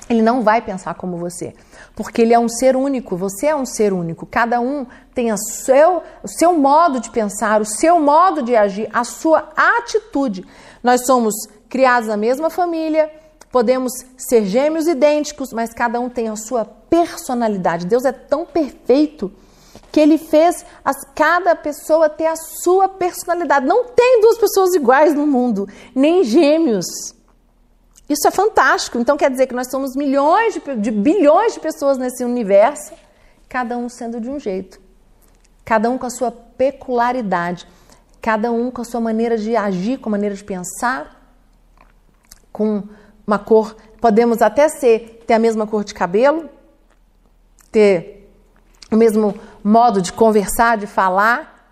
Ele 0.09 0.23
não 0.23 0.43
vai 0.43 0.63
pensar 0.63 0.95
como 0.95 1.19
você, 1.19 1.55
porque 1.95 2.23
ele 2.23 2.33
é 2.33 2.39
um 2.39 2.49
ser 2.49 2.75
único, 2.77 3.17
você 3.17 3.49
é 3.49 3.57
um 3.57 3.67
ser 3.67 3.93
único. 3.93 4.25
Cada 4.25 4.59
um 4.61 4.87
tem 5.15 5.31
a 5.31 5.37
seu, 5.37 6.03
o 6.23 6.29
seu 6.29 6.55
modo 6.55 6.99
de 6.99 7.11
pensar, 7.11 7.61
o 7.61 7.65
seu 7.67 8.01
modo 8.01 8.43
de 8.43 8.57
agir, 8.57 8.89
a 8.93 9.05
sua 9.05 9.51
atitude. 9.55 10.47
Nós 10.83 11.05
somos 11.05 11.35
criados 11.69 12.09
na 12.09 12.17
mesma 12.17 12.49
família, 12.49 13.11
podemos 13.53 13.93
ser 14.17 14.47
gêmeos 14.47 14.87
idênticos, 14.87 15.53
mas 15.53 15.75
cada 15.75 16.01
um 16.01 16.09
tem 16.09 16.29
a 16.29 16.37
sua 16.37 16.65
personalidade. 16.65 17.87
Deus 17.87 18.05
é 18.05 18.13
tão 18.13 18.47
perfeito 18.47 19.31
que 19.93 20.01
ele 20.01 20.17
fez 20.17 20.65
as, 20.85 20.97
cada 21.15 21.55
pessoa 21.55 22.09
ter 22.09 22.27
a 22.27 22.37
sua 22.37 22.89
personalidade. 22.89 23.67
Não 23.67 23.85
tem 23.85 24.21
duas 24.21 24.39
pessoas 24.39 24.75
iguais 24.75 25.15
no 25.15 25.27
mundo, 25.27 25.69
nem 25.95 26.25
gêmeos. 26.25 26.87
Isso 28.09 28.27
é 28.27 28.31
fantástico. 28.31 28.99
Então 28.99 29.17
quer 29.17 29.31
dizer 29.31 29.47
que 29.47 29.55
nós 29.55 29.71
somos 29.71 29.95
milhões 29.95 30.55
de, 30.55 30.77
de, 30.77 30.91
bilhões 30.91 31.55
de 31.55 31.61
pessoas 31.61 31.99
nesse 31.99 32.25
universo, 32.25 32.95
cada 33.49 33.77
um 33.77 33.89
sendo 33.89 34.21
de 34.21 34.31
um 34.31 34.39
jeito, 34.39 34.81
cada 35.65 35.91
um 35.91 35.99
com 35.99 36.07
a 36.07 36.11
sua 36.11 36.31
peculiaridade, 36.31 37.67
cada 38.21 38.51
um 38.51 38.71
com 38.71 38.83
a 38.83 38.85
sua 38.85 39.01
maneira 39.01 39.37
de 39.37 39.55
agir, 39.55 39.99
com 39.99 40.09
a 40.09 40.13
maneira 40.13 40.35
de 40.35 40.43
pensar, 40.43 41.33
com 42.51 42.83
uma 43.27 43.39
cor. 43.39 43.77
Podemos 44.01 44.41
até 44.41 44.69
ser 44.69 45.25
ter 45.27 45.35
a 45.35 45.39
mesma 45.39 45.67
cor 45.67 45.85
de 45.85 45.93
cabelo, 45.93 46.49
ter 47.71 48.31
o 48.91 48.97
mesmo 48.97 49.35
modo 49.63 50.01
de 50.01 50.13
conversar, 50.13 50.79
de 50.79 50.87
falar, 50.87 51.71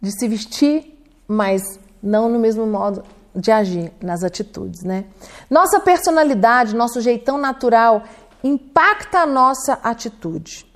de 0.00 0.10
se 0.10 0.26
vestir, 0.26 1.00
mas 1.26 1.62
não 2.02 2.28
no 2.28 2.38
mesmo 2.38 2.66
modo 2.66 3.04
de 3.38 3.52
agir 3.52 3.92
nas 4.02 4.24
atitudes, 4.24 4.82
né? 4.82 5.04
Nossa 5.48 5.78
personalidade, 5.78 6.74
nosso 6.74 7.00
jeitão 7.00 7.38
natural 7.38 8.02
impacta 8.42 9.20
a 9.20 9.26
nossa 9.26 9.74
atitude. 9.82 10.66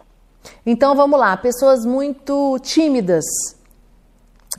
Então 0.64 0.94
vamos 0.94 1.18
lá, 1.18 1.37
pessoas 1.37 1.85
muito 1.85 2.59
tímidas. 2.61 3.25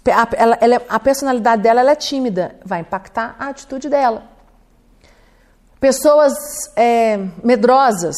A, 0.05 0.27
ela, 0.35 0.57
ela, 0.59 0.81
a 0.89 0.99
personalidade 0.99 1.61
dela 1.61 1.79
ela 1.79 1.91
é 1.91 1.95
tímida, 1.95 2.55
vai 2.65 2.81
impactar 2.81 3.35
a 3.39 3.47
atitude 3.47 3.89
dela. 3.89 4.23
Pessoas 5.79 6.33
é, 6.75 7.17
medrosas 7.43 8.15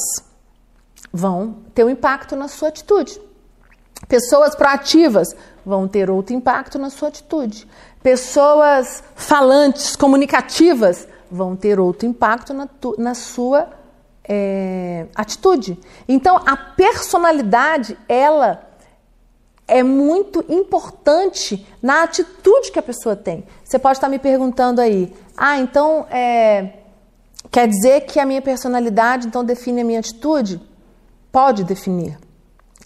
vão 1.13 1.57
ter 1.73 1.83
um 1.83 1.89
impacto 1.89 2.35
na 2.35 2.47
sua 2.47 2.69
atitude. 2.69 3.19
Pessoas 4.07 4.55
proativas 4.55 5.27
vão 5.65 5.87
ter 5.87 6.09
outro 6.09 6.35
impacto 6.35 6.77
na 6.77 6.89
sua 6.89 7.07
atitude. 7.07 7.67
Pessoas 8.03 9.03
falantes, 9.15 9.95
comunicativas, 9.95 11.07
vão 11.31 11.55
ter 11.55 11.79
outro 11.79 12.07
impacto 12.07 12.53
na, 12.53 12.67
tu, 12.67 12.95
na 12.97 13.15
sua 13.15 13.69
é, 14.23 15.07
atitude. 15.15 15.79
Então, 16.07 16.39
a 16.45 16.55
personalidade, 16.55 17.97
ela 18.07 18.61
é 19.67 19.81
muito 19.81 20.45
importante 20.47 21.65
na 21.81 22.03
atitude 22.03 22.71
que 22.71 22.79
a 22.79 22.83
pessoa 22.83 23.15
tem. 23.15 23.43
Você 23.63 23.79
pode 23.79 23.97
estar 23.97 24.09
me 24.09 24.19
perguntando 24.19 24.79
aí, 24.79 25.11
ah, 25.35 25.57
então 25.57 26.05
é, 26.11 26.73
quer 27.51 27.67
dizer 27.67 28.01
que 28.01 28.19
a 28.19 28.25
minha 28.25 28.41
personalidade 28.41 29.27
então 29.27 29.43
define 29.43 29.81
a 29.81 29.83
minha 29.83 29.99
atitude? 29.99 30.61
Pode 31.31 31.63
definir. 31.63 32.19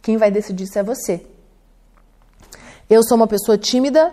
Quem 0.01 0.15
vai 0.15 0.31
decidir 0.31 0.63
isso 0.63 0.79
é 0.79 0.83
você. 0.83 1.25
Eu 2.89 3.03
sou 3.03 3.15
uma 3.15 3.27
pessoa 3.27 3.57
tímida 3.57 4.11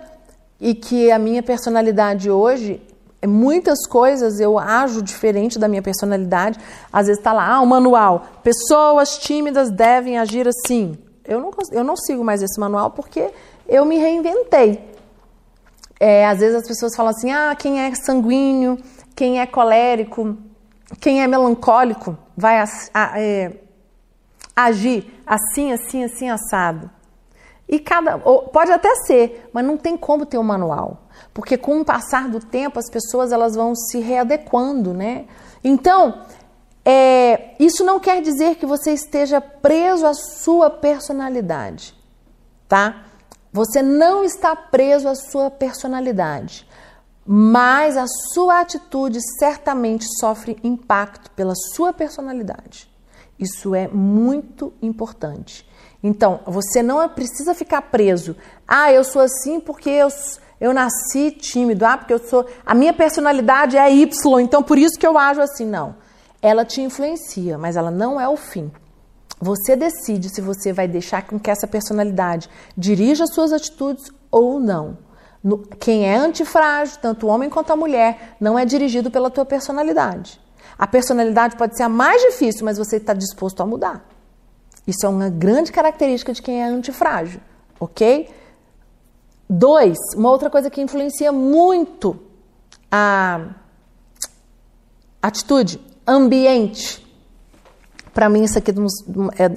e 0.60 0.74
que 0.74 1.10
a 1.10 1.18
minha 1.18 1.42
personalidade 1.42 2.30
hoje, 2.30 2.82
é 3.22 3.26
muitas 3.26 3.86
coisas 3.86 4.38
eu 4.38 4.58
ajo 4.58 5.02
diferente 5.02 5.58
da 5.58 5.66
minha 5.66 5.82
personalidade. 5.82 6.58
Às 6.92 7.06
vezes 7.06 7.18
está 7.18 7.32
lá, 7.32 7.54
ah, 7.54 7.60
um 7.60 7.66
manual. 7.66 8.26
Pessoas 8.42 9.18
tímidas 9.18 9.70
devem 9.70 10.18
agir 10.18 10.46
assim. 10.46 10.98
Eu 11.24 11.40
não, 11.40 11.50
eu 11.72 11.82
não 11.82 11.96
sigo 11.96 12.22
mais 12.22 12.42
esse 12.42 12.60
manual 12.60 12.90
porque 12.90 13.30
eu 13.66 13.84
me 13.84 13.96
reinventei. 13.96 14.94
É, 15.98 16.26
às 16.26 16.38
vezes 16.38 16.56
as 16.56 16.68
pessoas 16.68 16.94
falam 16.94 17.10
assim: 17.10 17.32
ah, 17.32 17.54
quem 17.58 17.80
é 17.80 17.94
sanguíneo, 17.94 18.78
quem 19.14 19.40
é 19.40 19.46
colérico, 19.46 20.36
quem 21.00 21.22
é 21.22 21.26
melancólico 21.26 22.16
vai 22.36 22.58
a, 22.58 22.64
a, 22.92 23.20
é, 23.20 23.52
agir 24.54 25.10
assim, 25.26 25.72
assim, 25.72 26.04
assim, 26.04 26.28
assado. 26.28 26.90
E 27.68 27.78
cada. 27.78 28.18
Pode 28.18 28.70
até 28.70 28.94
ser, 29.06 29.48
mas 29.52 29.64
não 29.64 29.76
tem 29.76 29.96
como 29.96 30.24
ter 30.24 30.38
um 30.38 30.42
manual. 30.42 31.02
Porque 31.34 31.56
com 31.56 31.80
o 31.80 31.84
passar 31.84 32.28
do 32.28 32.40
tempo 32.40 32.78
as 32.78 32.88
pessoas 32.90 33.32
elas 33.32 33.54
vão 33.54 33.74
se 33.74 33.98
readequando, 33.98 34.94
né? 34.94 35.26
Então, 35.62 36.22
é, 36.84 37.54
isso 37.58 37.84
não 37.84 37.98
quer 37.98 38.22
dizer 38.22 38.54
que 38.54 38.64
você 38.64 38.92
esteja 38.92 39.40
preso 39.40 40.06
à 40.06 40.14
sua 40.14 40.70
personalidade, 40.70 41.94
tá? 42.68 43.06
Você 43.52 43.82
não 43.82 44.22
está 44.22 44.54
preso 44.54 45.08
à 45.08 45.14
sua 45.16 45.50
personalidade, 45.50 46.68
mas 47.26 47.96
a 47.96 48.06
sua 48.32 48.60
atitude 48.60 49.18
certamente 49.38 50.06
sofre 50.20 50.56
impacto 50.62 51.30
pela 51.32 51.54
sua 51.74 51.92
personalidade. 51.92 52.88
Isso 53.38 53.74
é 53.74 53.88
muito 53.88 54.72
importante. 54.80 55.68
Então, 56.02 56.40
você 56.46 56.82
não 56.82 57.08
precisa 57.08 57.54
ficar 57.54 57.82
preso. 57.82 58.36
Ah, 58.66 58.92
eu 58.92 59.02
sou 59.02 59.22
assim 59.22 59.60
porque 59.60 59.90
eu, 59.90 60.08
eu 60.60 60.72
nasci 60.72 61.30
tímido. 61.30 61.84
Ah, 61.84 61.96
porque 61.96 62.12
eu 62.12 62.18
sou. 62.18 62.46
A 62.64 62.74
minha 62.74 62.92
personalidade 62.92 63.76
é 63.76 63.92
Y, 63.92 64.40
então 64.40 64.62
por 64.62 64.78
isso 64.78 64.98
que 64.98 65.06
eu 65.06 65.18
ajo 65.18 65.40
assim. 65.40 65.66
Não. 65.66 65.96
Ela 66.40 66.64
te 66.64 66.80
influencia, 66.80 67.58
mas 67.58 67.76
ela 67.76 67.90
não 67.90 68.20
é 68.20 68.28
o 68.28 68.36
fim. 68.36 68.70
Você 69.40 69.76
decide 69.76 70.30
se 70.30 70.40
você 70.40 70.72
vai 70.72 70.88
deixar 70.88 71.26
com 71.26 71.38
que 71.38 71.50
essa 71.50 71.66
personalidade 71.66 72.48
dirija 72.76 73.24
as 73.24 73.34
suas 73.34 73.52
atitudes 73.52 74.10
ou 74.30 74.58
não. 74.58 74.98
quem 75.78 76.08
é 76.08 76.16
antifrágil, 76.16 76.98
tanto 77.00 77.26
o 77.26 77.30
homem 77.30 77.48
quanto 77.48 77.72
a 77.72 77.76
mulher, 77.76 78.36
não 78.40 78.58
é 78.58 78.64
dirigido 78.64 79.10
pela 79.10 79.30
tua 79.30 79.44
personalidade. 79.44 80.40
A 80.78 80.86
personalidade 80.86 81.56
pode 81.56 81.76
ser 81.76 81.84
a 81.84 81.88
mais 81.88 82.20
difícil, 82.22 82.64
mas 82.64 82.78
você 82.78 82.96
está 82.96 83.14
disposto 83.14 83.60
a 83.62 83.66
mudar. 83.66 84.04
Isso 84.86 85.04
é 85.04 85.08
uma 85.08 85.28
grande 85.28 85.72
característica 85.72 86.32
de 86.32 86.42
quem 86.42 86.62
é 86.62 86.66
antifrágil, 86.66 87.40
ok? 87.78 88.28
Dois, 89.48 89.96
uma 90.16 90.30
outra 90.30 90.50
coisa 90.50 90.68
que 90.68 90.80
influencia 90.80 91.30
muito 91.32 92.18
a 92.90 93.48
atitude, 95.22 95.80
ambiente. 96.06 97.05
Para 98.16 98.30
mim, 98.30 98.44
isso 98.44 98.56
aqui 98.56 98.70
é, 98.70 99.44
é, 99.44 99.54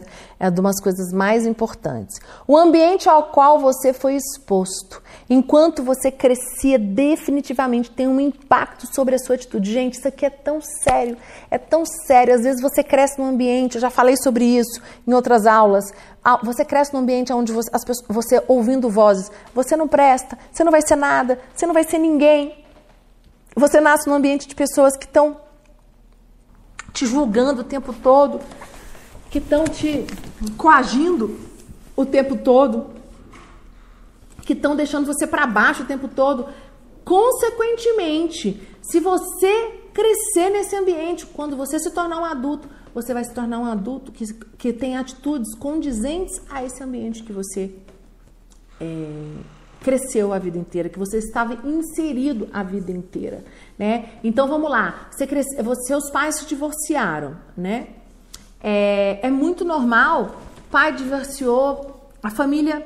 é 0.48 0.52
de 0.52 0.60
umas 0.60 0.82
coisas 0.82 1.14
mais 1.14 1.46
importantes. 1.46 2.20
O 2.46 2.58
ambiente 2.58 3.08
ao 3.08 3.32
qual 3.32 3.58
você 3.58 3.94
foi 3.94 4.18
exposto, 4.18 5.02
enquanto 5.30 5.82
você 5.82 6.12
crescia, 6.12 6.78
definitivamente 6.78 7.90
tem 7.90 8.06
um 8.06 8.20
impacto 8.20 8.86
sobre 8.94 9.16
a 9.16 9.18
sua 9.18 9.36
atitude. 9.36 9.72
Gente, 9.72 9.94
isso 9.94 10.10
aqui 10.10 10.26
é 10.26 10.30
tão 10.30 10.60
sério, 10.60 11.16
é 11.50 11.58
tão 11.58 11.86
sério. 11.86 12.36
Às 12.36 12.42
vezes 12.42 12.62
você 12.62 12.84
cresce 12.84 13.18
num 13.18 13.30
ambiente, 13.30 13.76
eu 13.76 13.82
já 13.82 13.90
falei 13.90 14.18
sobre 14.18 14.44
isso 14.44 14.82
em 15.08 15.14
outras 15.14 15.46
aulas. 15.46 15.86
Você 16.44 16.66
cresce 16.66 16.94
num 16.94 17.00
ambiente 17.00 17.32
onde 17.32 17.54
você, 17.54 17.70
as 17.72 17.86
pessoas, 17.86 18.06
você 18.10 18.44
ouvindo 18.46 18.90
vozes, 18.90 19.32
você 19.56 19.78
não 19.78 19.88
presta, 19.88 20.38
você 20.52 20.66
não 20.66 20.72
vai 20.74 20.82
ser 20.82 20.98
nada, 20.98 21.40
você 21.56 21.66
não 21.66 21.74
vai 21.74 21.86
ser 21.86 21.98
ninguém. 21.98 22.62
Você 23.56 23.80
nasce 23.80 24.10
num 24.10 24.16
ambiente 24.16 24.50
de 24.50 24.54
pessoas 24.54 24.98
que 24.98 25.06
estão 25.06 25.38
te 26.94 27.06
julgando 27.06 27.62
o 27.62 27.64
tempo 27.64 27.94
todo, 27.94 28.40
que 29.30 29.38
estão 29.38 29.66
te 29.66 30.06
coagindo 30.58 31.40
o 31.96 32.06
tempo 32.06 32.38
todo, 32.38 32.88
que 34.44 34.54
estão 34.54 34.76
deixando 34.76 35.06
você 35.06 35.28
para 35.28 35.46
baixo 35.46 35.84
o 35.84 35.86
tempo 35.86 36.08
todo. 36.08 36.48
Consequentemente, 37.04 38.62
se 38.82 39.00
você 39.00 39.80
crescer 39.94 40.50
nesse 40.50 40.76
ambiente, 40.76 41.26
quando 41.26 41.56
você 41.56 41.80
se 41.80 41.92
tornar 41.92 42.20
um 42.20 42.26
adulto, 42.26 42.68
você 42.94 43.14
vai 43.14 43.24
se 43.24 43.34
tornar 43.34 43.60
um 43.60 43.66
adulto 43.66 44.12
que, 44.12 44.34
que 44.58 44.74
tem 44.74 44.98
atitudes 44.98 45.54
condizentes 45.56 46.42
a 46.50 46.64
esse 46.64 46.84
ambiente 46.84 47.24
que 47.24 47.32
você 47.32 47.72
é, 48.80 49.16
cresceu 49.82 50.34
a 50.34 50.40
vida 50.40 50.58
inteira, 50.58 50.90
que 50.90 51.00
você 51.00 51.18
estava 51.18 51.54
inserido 51.66 52.50
a 52.52 52.64
vida 52.64 52.92
inteira 52.92 53.44
né? 53.80 54.10
Então 54.22 54.46
vamos 54.46 54.70
lá, 54.70 55.08
você 55.10 55.26
cresce, 55.26 55.56
seus 55.88 56.12
pais 56.12 56.36
se 56.36 56.46
divorciaram, 56.46 57.38
né? 57.56 57.88
É, 58.62 59.26
é 59.26 59.32
muito 59.32 59.64
normal, 59.64 60.42
pai 60.70 60.94
divorciou, 60.94 62.12
a 62.22 62.30
família 62.30 62.86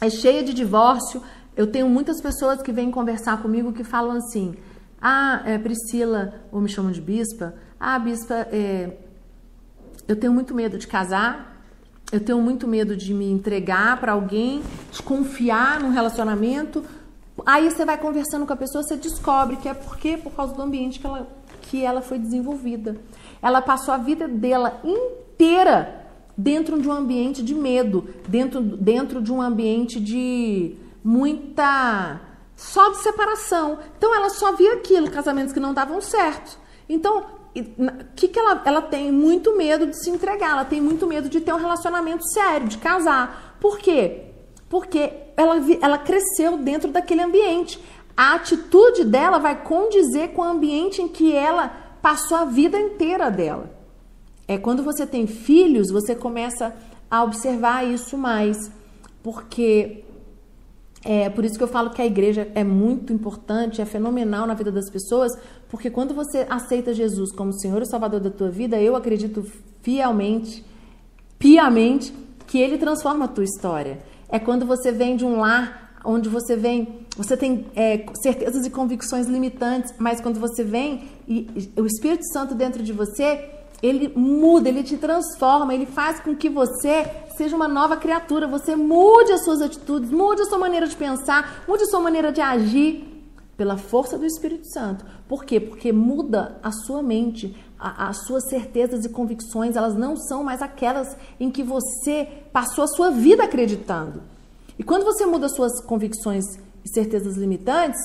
é 0.00 0.08
cheia 0.08 0.44
de 0.44 0.54
divórcio. 0.54 1.20
Eu 1.56 1.66
tenho 1.66 1.88
muitas 1.88 2.20
pessoas 2.20 2.62
que 2.62 2.70
vêm 2.70 2.92
conversar 2.92 3.42
comigo 3.42 3.72
que 3.72 3.82
falam 3.82 4.12
assim: 4.12 4.54
Ah, 5.02 5.42
é, 5.44 5.58
Priscila, 5.58 6.32
ou 6.52 6.60
me 6.60 6.68
chamam 6.68 6.92
de 6.92 7.00
bispa, 7.00 7.54
ah, 7.80 7.98
bispa, 7.98 8.46
é, 8.52 8.96
eu 10.06 10.14
tenho 10.14 10.32
muito 10.32 10.54
medo 10.54 10.78
de 10.78 10.86
casar, 10.86 11.57
eu 12.10 12.20
tenho 12.20 12.40
muito 12.40 12.66
medo 12.66 12.96
de 12.96 13.12
me 13.12 13.30
entregar 13.30 14.00
para 14.00 14.12
alguém, 14.12 14.62
de 14.90 15.02
confiar 15.02 15.80
num 15.80 15.90
relacionamento, 15.90 16.84
Aí 17.46 17.70
você 17.70 17.84
vai 17.84 17.96
conversando 17.96 18.46
com 18.46 18.52
a 18.52 18.56
pessoa, 18.56 18.82
você 18.82 18.96
descobre 18.96 19.56
que 19.56 19.68
é 19.68 19.74
porque 19.74 20.16
por 20.16 20.32
causa 20.32 20.54
do 20.54 20.62
ambiente 20.62 20.98
que 20.98 21.06
ela, 21.06 21.28
que 21.62 21.84
ela 21.84 22.02
foi 22.02 22.18
desenvolvida. 22.18 22.96
Ela 23.40 23.62
passou 23.62 23.94
a 23.94 23.98
vida 23.98 24.26
dela 24.26 24.80
inteira 24.84 26.06
dentro 26.36 26.80
de 26.80 26.88
um 26.88 26.92
ambiente 26.92 27.42
de 27.42 27.54
medo, 27.54 28.08
dentro, 28.28 28.60
dentro 28.60 29.22
de 29.22 29.32
um 29.32 29.40
ambiente 29.40 30.00
de 30.00 30.76
muita 31.02 32.20
só 32.56 32.90
de 32.90 32.98
separação. 32.98 33.78
Então 33.96 34.14
ela 34.14 34.30
só 34.30 34.52
via 34.52 34.74
aquilo, 34.74 35.10
casamentos 35.10 35.52
que 35.52 35.60
não 35.60 35.72
davam 35.72 36.00
certo. 36.00 36.58
Então, 36.88 37.24
que, 38.14 38.28
que 38.28 38.38
ela, 38.38 38.62
ela 38.64 38.82
tem? 38.82 39.10
Muito 39.10 39.56
medo 39.56 39.86
de 39.86 40.02
se 40.02 40.10
entregar, 40.10 40.50
ela 40.50 40.64
tem 40.64 40.80
muito 40.80 41.06
medo 41.06 41.28
de 41.28 41.40
ter 41.40 41.52
um 41.52 41.58
relacionamento 41.58 42.24
sério, 42.28 42.68
de 42.68 42.78
casar. 42.78 43.56
Por 43.60 43.78
quê? 43.78 44.24
Porque 44.68 45.12
ela, 45.36 45.56
ela 45.80 45.98
cresceu 45.98 46.58
dentro 46.58 46.90
daquele 46.90 47.22
ambiente. 47.22 47.82
A 48.16 48.34
atitude 48.34 49.04
dela 49.04 49.38
vai 49.38 49.62
condizer 49.62 50.28
com 50.28 50.42
o 50.42 50.44
ambiente 50.44 51.00
em 51.00 51.08
que 51.08 51.34
ela 51.34 51.68
passou 52.02 52.36
a 52.36 52.44
vida 52.44 52.78
inteira 52.78 53.30
dela. 53.30 53.70
É 54.46 54.56
quando 54.58 54.82
você 54.82 55.06
tem 55.06 55.26
filhos, 55.26 55.90
você 55.90 56.14
começa 56.14 56.74
a 57.10 57.22
observar 57.22 57.86
isso 57.86 58.16
mais, 58.16 58.70
porque 59.22 60.04
é 61.04 61.30
por 61.30 61.44
isso 61.44 61.56
que 61.56 61.62
eu 61.62 61.68
falo 61.68 61.90
que 61.90 62.02
a 62.02 62.06
igreja 62.06 62.50
é 62.54 62.64
muito 62.64 63.12
importante, 63.12 63.80
é 63.80 63.84
fenomenal 63.84 64.46
na 64.46 64.54
vida 64.54 64.72
das 64.72 64.90
pessoas, 64.90 65.32
porque 65.68 65.90
quando 65.90 66.12
você 66.12 66.46
aceita 66.50 66.92
Jesus 66.92 67.32
como 67.32 67.52
Senhor 67.52 67.80
e 67.82 67.86
Salvador 67.86 68.20
da 68.20 68.30
tua 68.30 68.50
vida, 68.50 68.80
eu 68.80 68.96
acredito 68.96 69.44
fielmente, 69.80 70.64
piamente, 71.38 72.12
que 72.46 72.58
ele 72.58 72.78
transforma 72.78 73.26
a 73.26 73.28
tua 73.28 73.44
história. 73.44 73.98
É 74.28 74.38
quando 74.38 74.66
você 74.66 74.90
vem 74.90 75.16
de 75.16 75.24
um 75.24 75.38
lar 75.40 76.00
onde 76.04 76.28
você 76.28 76.56
vem, 76.56 77.06
você 77.16 77.36
tem 77.36 77.66
é, 77.76 78.06
certezas 78.22 78.66
e 78.66 78.70
convicções 78.70 79.26
limitantes, 79.26 79.94
mas 79.98 80.20
quando 80.20 80.40
você 80.40 80.64
vem 80.64 81.08
e, 81.26 81.70
e 81.76 81.80
o 81.80 81.86
Espírito 81.86 82.24
Santo 82.32 82.54
dentro 82.54 82.82
de 82.82 82.92
você, 82.92 83.50
ele 83.82 84.12
muda, 84.16 84.68
ele 84.68 84.82
te 84.82 84.96
transforma, 84.96 85.74
ele 85.74 85.86
faz 85.86 86.20
com 86.20 86.34
que 86.34 86.48
você 86.48 87.06
seja 87.38 87.54
uma 87.54 87.68
nova 87.68 87.96
criatura, 87.96 88.48
você 88.48 88.74
mude 88.74 89.30
as 89.32 89.44
suas 89.44 89.62
atitudes, 89.62 90.10
mude 90.10 90.42
a 90.42 90.46
sua 90.46 90.58
maneira 90.58 90.88
de 90.88 90.96
pensar, 90.96 91.64
mude 91.68 91.84
a 91.84 91.86
sua 91.86 92.00
maneira 92.00 92.32
de 92.32 92.40
agir 92.40 93.06
pela 93.56 93.76
força 93.76 94.18
do 94.18 94.26
Espírito 94.26 94.66
Santo. 94.72 95.06
Por 95.28 95.44
quê? 95.44 95.60
Porque 95.60 95.92
muda 95.92 96.58
a 96.62 96.72
sua 96.72 97.00
mente, 97.00 97.56
a, 97.78 98.08
as 98.08 98.26
suas 98.26 98.48
certezas 98.48 99.04
e 99.04 99.08
convicções, 99.08 99.76
elas 99.76 99.94
não 99.94 100.16
são 100.16 100.42
mais 100.42 100.60
aquelas 100.60 101.16
em 101.38 101.48
que 101.48 101.62
você 101.62 102.26
passou 102.52 102.82
a 102.82 102.88
sua 102.88 103.10
vida 103.10 103.44
acreditando. 103.44 104.20
E 104.76 104.82
quando 104.82 105.04
você 105.04 105.24
muda 105.24 105.46
as 105.46 105.54
suas 105.54 105.80
convicções 105.84 106.44
e 106.84 106.92
certezas 106.92 107.36
limitantes, 107.36 108.00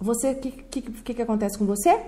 você 0.00 0.30
o 0.30 0.36
que, 0.36 0.50
que, 0.50 0.82
que, 0.82 1.14
que 1.14 1.22
acontece 1.22 1.58
com 1.58 1.66
você? 1.66 2.00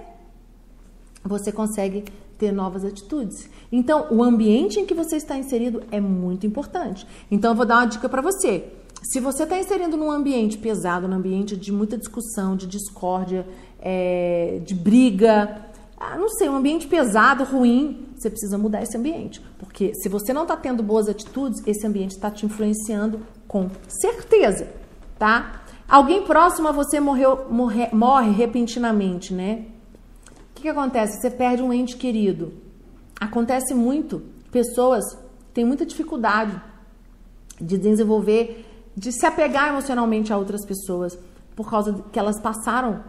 Você 1.24 1.50
consegue 1.50 2.04
ter 2.42 2.50
novas 2.50 2.84
atitudes. 2.84 3.48
Então, 3.70 4.08
o 4.10 4.20
ambiente 4.20 4.80
em 4.80 4.84
que 4.84 4.94
você 4.94 5.14
está 5.14 5.38
inserido 5.38 5.80
é 5.92 6.00
muito 6.00 6.44
importante. 6.44 7.06
Então, 7.30 7.52
eu 7.52 7.54
vou 7.54 7.64
dar 7.64 7.76
uma 7.76 7.86
dica 7.86 8.08
para 8.08 8.20
você. 8.20 8.64
Se 9.00 9.20
você 9.20 9.44
está 9.44 9.56
inserindo 9.56 9.96
num 9.96 10.10
ambiente 10.10 10.58
pesado, 10.58 11.06
num 11.06 11.14
ambiente 11.14 11.56
de 11.56 11.70
muita 11.70 11.96
discussão, 11.96 12.56
de 12.56 12.66
discórdia, 12.66 13.46
é, 13.80 14.60
de 14.64 14.74
briga, 14.74 15.66
ah, 15.96 16.18
não 16.18 16.28
sei, 16.30 16.48
um 16.48 16.56
ambiente 16.56 16.88
pesado, 16.88 17.44
ruim, 17.44 18.08
você 18.16 18.28
precisa 18.28 18.58
mudar 18.58 18.82
esse 18.82 18.96
ambiente. 18.96 19.40
Porque 19.56 19.94
se 19.94 20.08
você 20.08 20.32
não 20.32 20.42
está 20.42 20.56
tendo 20.56 20.82
boas 20.82 21.08
atitudes, 21.08 21.62
esse 21.64 21.86
ambiente 21.86 22.10
está 22.10 22.28
te 22.28 22.44
influenciando 22.44 23.20
com 23.46 23.70
certeza, 23.86 24.66
tá? 25.16 25.62
Alguém 25.88 26.22
próximo 26.22 26.66
a 26.66 26.72
você 26.72 26.98
morreu, 26.98 27.46
morre, 27.48 27.88
morre 27.92 28.32
repentinamente, 28.32 29.32
né? 29.32 29.66
Que, 30.62 30.68
que 30.68 30.68
acontece? 30.68 31.20
Você 31.20 31.30
perde 31.30 31.62
um 31.62 31.72
ente 31.72 31.96
querido. 31.96 32.52
Acontece 33.20 33.74
muito. 33.74 34.22
Pessoas 34.50 35.04
têm 35.52 35.64
muita 35.64 35.84
dificuldade 35.84 36.60
de 37.60 37.76
desenvolver, 37.76 38.64
de 38.96 39.10
se 39.12 39.26
apegar 39.26 39.68
emocionalmente 39.68 40.32
a 40.32 40.38
outras 40.38 40.64
pessoas 40.64 41.18
por 41.56 41.68
causa 41.68 42.04
que 42.12 42.18
elas 42.18 42.40
passaram 42.40 43.02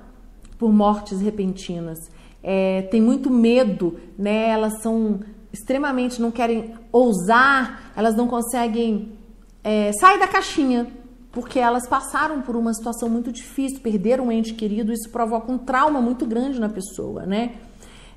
por 0.57 0.71
mortes 0.71 1.21
repentinas 1.21 1.99
é, 2.43 2.81
tem 2.83 3.01
muito 3.01 3.29
medo, 3.29 3.97
né? 4.17 4.49
Elas 4.49 4.81
são 4.81 5.21
extremamente, 5.51 6.21
não 6.21 6.29
querem 6.29 6.75
ousar, 6.91 7.93
elas 7.95 8.15
não 8.15 8.27
conseguem 8.27 9.13
é, 9.63 9.91
sair 9.93 10.19
da 10.19 10.27
caixinha, 10.27 10.87
porque 11.33 11.59
elas 11.59 11.87
passaram 11.87 12.43
por 12.43 12.55
uma 12.55 12.73
situação 12.73 13.09
muito 13.09 13.31
difícil, 13.31 13.81
perderam 13.81 14.27
um 14.27 14.31
ente 14.31 14.53
querido, 14.53 14.93
isso 14.93 15.09
provoca 15.09 15.51
um 15.51 15.57
trauma 15.57 15.99
muito 15.99 16.27
grande 16.27 16.59
na 16.59 16.69
pessoa, 16.69 17.25
né? 17.25 17.55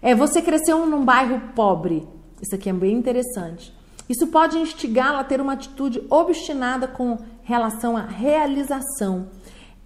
É, 0.03 0.15
você 0.15 0.43
cresceu 0.43 0.87
num 0.87 1.03
bairro 1.03 1.41
pobre, 1.55 2.07
isso 2.43 2.55
aqui 2.55 2.69
é 2.69 2.73
bem 2.75 2.95
interessante. 2.95 3.75
Isso 4.07 4.27
pode 4.27 4.59
instigá-la 4.59 5.21
a 5.21 5.25
ter 5.25 5.41
uma 5.41 5.55
atitude 5.55 6.07
obstinada 6.11 6.87
com 6.87 7.19
relação 7.43 7.97
à 7.97 8.03
realização. 8.03 9.29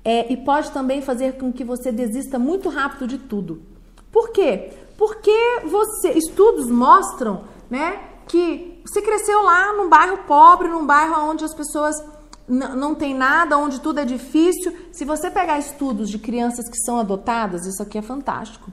É, 0.05 0.31
e 0.31 0.37
pode 0.37 0.73
também 0.73 1.01
fazer 1.01 1.39
com 1.39 1.53
que 1.53 1.63
você 1.63 1.93
desista 1.93 2.39
muito 2.39 2.69
rápido 2.69 3.07
de 3.07 3.17
tudo. 3.17 3.63
Por 4.11 4.31
quê? 4.31 4.73
Porque 4.99 5.61
você, 5.65 6.11
estudos 6.11 6.69
mostram, 6.69 7.45
né, 7.71 8.01
que 8.27 8.83
você 8.85 9.01
cresceu 9.01 9.41
lá 9.43 9.73
num 9.75 9.89
bairro 9.89 10.19
pobre, 10.27 10.69
num 10.69 10.85
bairro 10.85 11.31
onde 11.31 11.45
as 11.45 11.55
pessoas 11.55 11.95
não 12.51 12.95
tem 12.95 13.15
nada, 13.15 13.57
onde 13.57 13.81
tudo 13.81 14.01
é 14.01 14.05
difícil. 14.05 14.77
Se 14.93 15.05
você 15.05 15.31
pegar 15.31 15.59
estudos 15.59 16.11
de 16.11 16.19
crianças 16.19 16.69
que 16.69 16.77
são 16.79 16.99
adotadas, 16.99 17.65
isso 17.65 17.83
aqui 17.83 17.97
é 17.97 18.03
fantástico. 18.03 18.71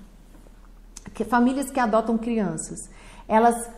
Que 1.13 1.23
famílias 1.23 1.69
que 1.69 1.79
adotam 1.79 2.17
crianças, 2.17 2.89
elas, 3.27 3.69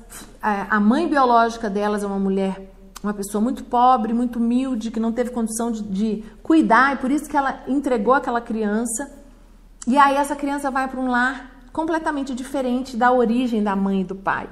a 0.42 0.80
mãe 0.80 1.08
biológica 1.08 1.70
delas 1.70 2.04
é 2.04 2.08
uma 2.08 2.20
mulher, 2.20 2.72
uma 3.02 3.14
pessoa 3.14 3.42
muito 3.42 3.64
pobre, 3.64 4.14
muito 4.14 4.40
humilde, 4.40 4.92
que 4.92 5.00
não 5.00 5.12
teve 5.12 5.32
condição 5.32 5.72
de, 5.72 5.82
de 5.84 6.24
cuidar 6.44 6.96
e 6.96 6.98
por 6.98 7.12
isso 7.12 7.30
que 7.30 7.38
ela 7.38 7.64
entregou 7.68 8.14
aquela 8.14 8.42
criança 8.42 9.10
e 9.88 9.98
aí 9.98 10.16
essa 10.16 10.36
criança 10.36 10.70
vai 10.70 10.88
para 10.88 11.00
um 11.00 11.08
lar 11.08 11.50
completamente 11.72 12.36
diferente 12.36 12.98
da 12.98 13.12
origem 13.12 13.64
da 13.64 13.76
mãe 13.76 14.02
e 14.02 14.04
do 14.04 14.16
pai. 14.16 14.50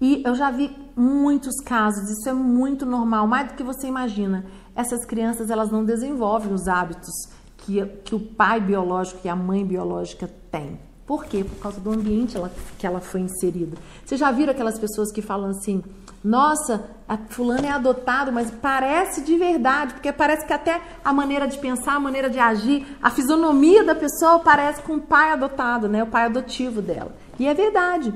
E 0.00 0.22
eu 0.24 0.34
já 0.34 0.50
vi 0.50 0.74
muitos 0.96 1.60
casos, 1.62 2.08
isso 2.10 2.28
é 2.28 2.32
muito 2.32 2.86
normal, 2.86 3.26
mais 3.26 3.48
do 3.48 3.54
que 3.54 3.62
você 3.62 3.86
imagina. 3.86 4.46
Essas 4.74 5.04
crianças 5.04 5.50
elas 5.50 5.70
não 5.70 5.84
desenvolvem 5.84 6.54
os 6.54 6.66
hábitos 6.66 7.12
que, 7.58 7.84
que 8.04 8.14
o 8.14 8.20
pai 8.20 8.60
biológico 8.60 9.20
e 9.24 9.28
a 9.28 9.36
mãe 9.36 9.64
biológica 9.64 10.28
têm. 10.50 10.78
Por 11.06 11.24
quê? 11.24 11.44
Por 11.44 11.58
causa 11.60 11.80
do 11.80 11.90
ambiente 11.90 12.38
que 12.78 12.86
ela 12.86 13.00
foi 13.00 13.20
inserida. 13.20 13.76
Vocês 14.04 14.18
já 14.18 14.30
viram 14.30 14.52
aquelas 14.52 14.78
pessoas 14.78 15.10
que 15.10 15.20
falam 15.20 15.50
assim: 15.50 15.82
nossa, 16.22 16.88
a 17.08 17.16
fulana 17.16 17.66
é 17.66 17.70
adotado, 17.70 18.30
mas 18.30 18.50
parece 18.50 19.20
de 19.22 19.36
verdade, 19.36 19.94
porque 19.94 20.12
parece 20.12 20.46
que 20.46 20.52
até 20.52 20.80
a 21.04 21.12
maneira 21.12 21.48
de 21.48 21.58
pensar, 21.58 21.94
a 21.94 22.00
maneira 22.00 22.30
de 22.30 22.38
agir, 22.38 22.86
a 23.02 23.10
fisionomia 23.10 23.82
da 23.82 23.94
pessoa 23.94 24.38
parece 24.38 24.82
com 24.82 24.94
o 24.94 25.00
pai 25.00 25.32
adotado, 25.32 25.88
né? 25.88 26.04
O 26.04 26.06
pai 26.06 26.26
adotivo 26.26 26.80
dela. 26.80 27.12
E 27.40 27.46
é 27.48 27.54
verdade, 27.54 28.14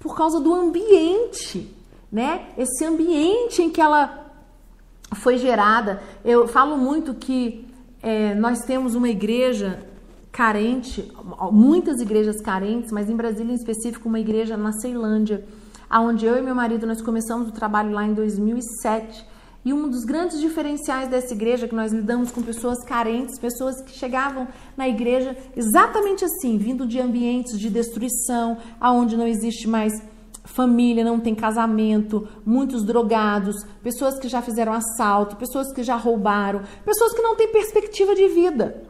por 0.00 0.16
causa 0.16 0.40
do 0.40 0.52
ambiente, 0.52 1.72
né? 2.10 2.48
Esse 2.58 2.84
ambiente 2.84 3.62
em 3.62 3.70
que 3.70 3.80
ela 3.80 4.26
foi 5.14 5.38
gerada. 5.38 6.02
Eu 6.24 6.48
falo 6.48 6.76
muito 6.76 7.14
que 7.14 7.66
é, 8.02 8.34
nós 8.34 8.60
temos 8.60 8.96
uma 8.96 9.08
igreja 9.08 9.86
carente, 10.32 11.12
muitas 11.52 12.00
igrejas 12.00 12.40
carentes, 12.40 12.90
mas 12.90 13.08
em 13.08 13.16
Brasília 13.16 13.52
em 13.52 13.56
específico 13.56 14.08
uma 14.08 14.18
igreja 14.18 14.56
na 14.56 14.72
Ceilândia 14.72 15.44
aonde 15.90 16.24
eu 16.24 16.38
e 16.38 16.40
meu 16.40 16.54
marido 16.54 16.86
nós 16.86 17.02
começamos 17.02 17.48
o 17.48 17.52
trabalho 17.52 17.90
lá 17.90 18.06
em 18.06 18.14
2007. 18.14 19.26
E 19.62 19.72
um 19.74 19.90
dos 19.90 20.04
grandes 20.04 20.40
diferenciais 20.40 21.08
dessa 21.08 21.34
igreja 21.34 21.68
que 21.68 21.74
nós 21.74 21.92
lidamos 21.92 22.30
com 22.30 22.40
pessoas 22.40 22.82
carentes, 22.84 23.38
pessoas 23.38 23.82
que 23.82 23.92
chegavam 23.92 24.48
na 24.74 24.88
igreja 24.88 25.36
exatamente 25.54 26.24
assim, 26.24 26.56
vindo 26.56 26.86
de 26.86 26.98
ambientes 26.98 27.58
de 27.58 27.68
destruição, 27.68 28.56
aonde 28.80 29.18
não 29.18 29.26
existe 29.26 29.68
mais 29.68 29.92
família, 30.44 31.04
não 31.04 31.20
tem 31.20 31.34
casamento, 31.34 32.26
muitos 32.44 32.84
drogados, 32.84 33.54
pessoas 33.82 34.18
que 34.18 34.28
já 34.28 34.40
fizeram 34.40 34.72
assalto, 34.72 35.36
pessoas 35.36 35.72
que 35.72 35.82
já 35.82 35.96
roubaram, 35.96 36.62
pessoas 36.84 37.12
que 37.12 37.22
não 37.22 37.36
têm 37.36 37.52
perspectiva 37.52 38.14
de 38.14 38.28
vida. 38.28 38.82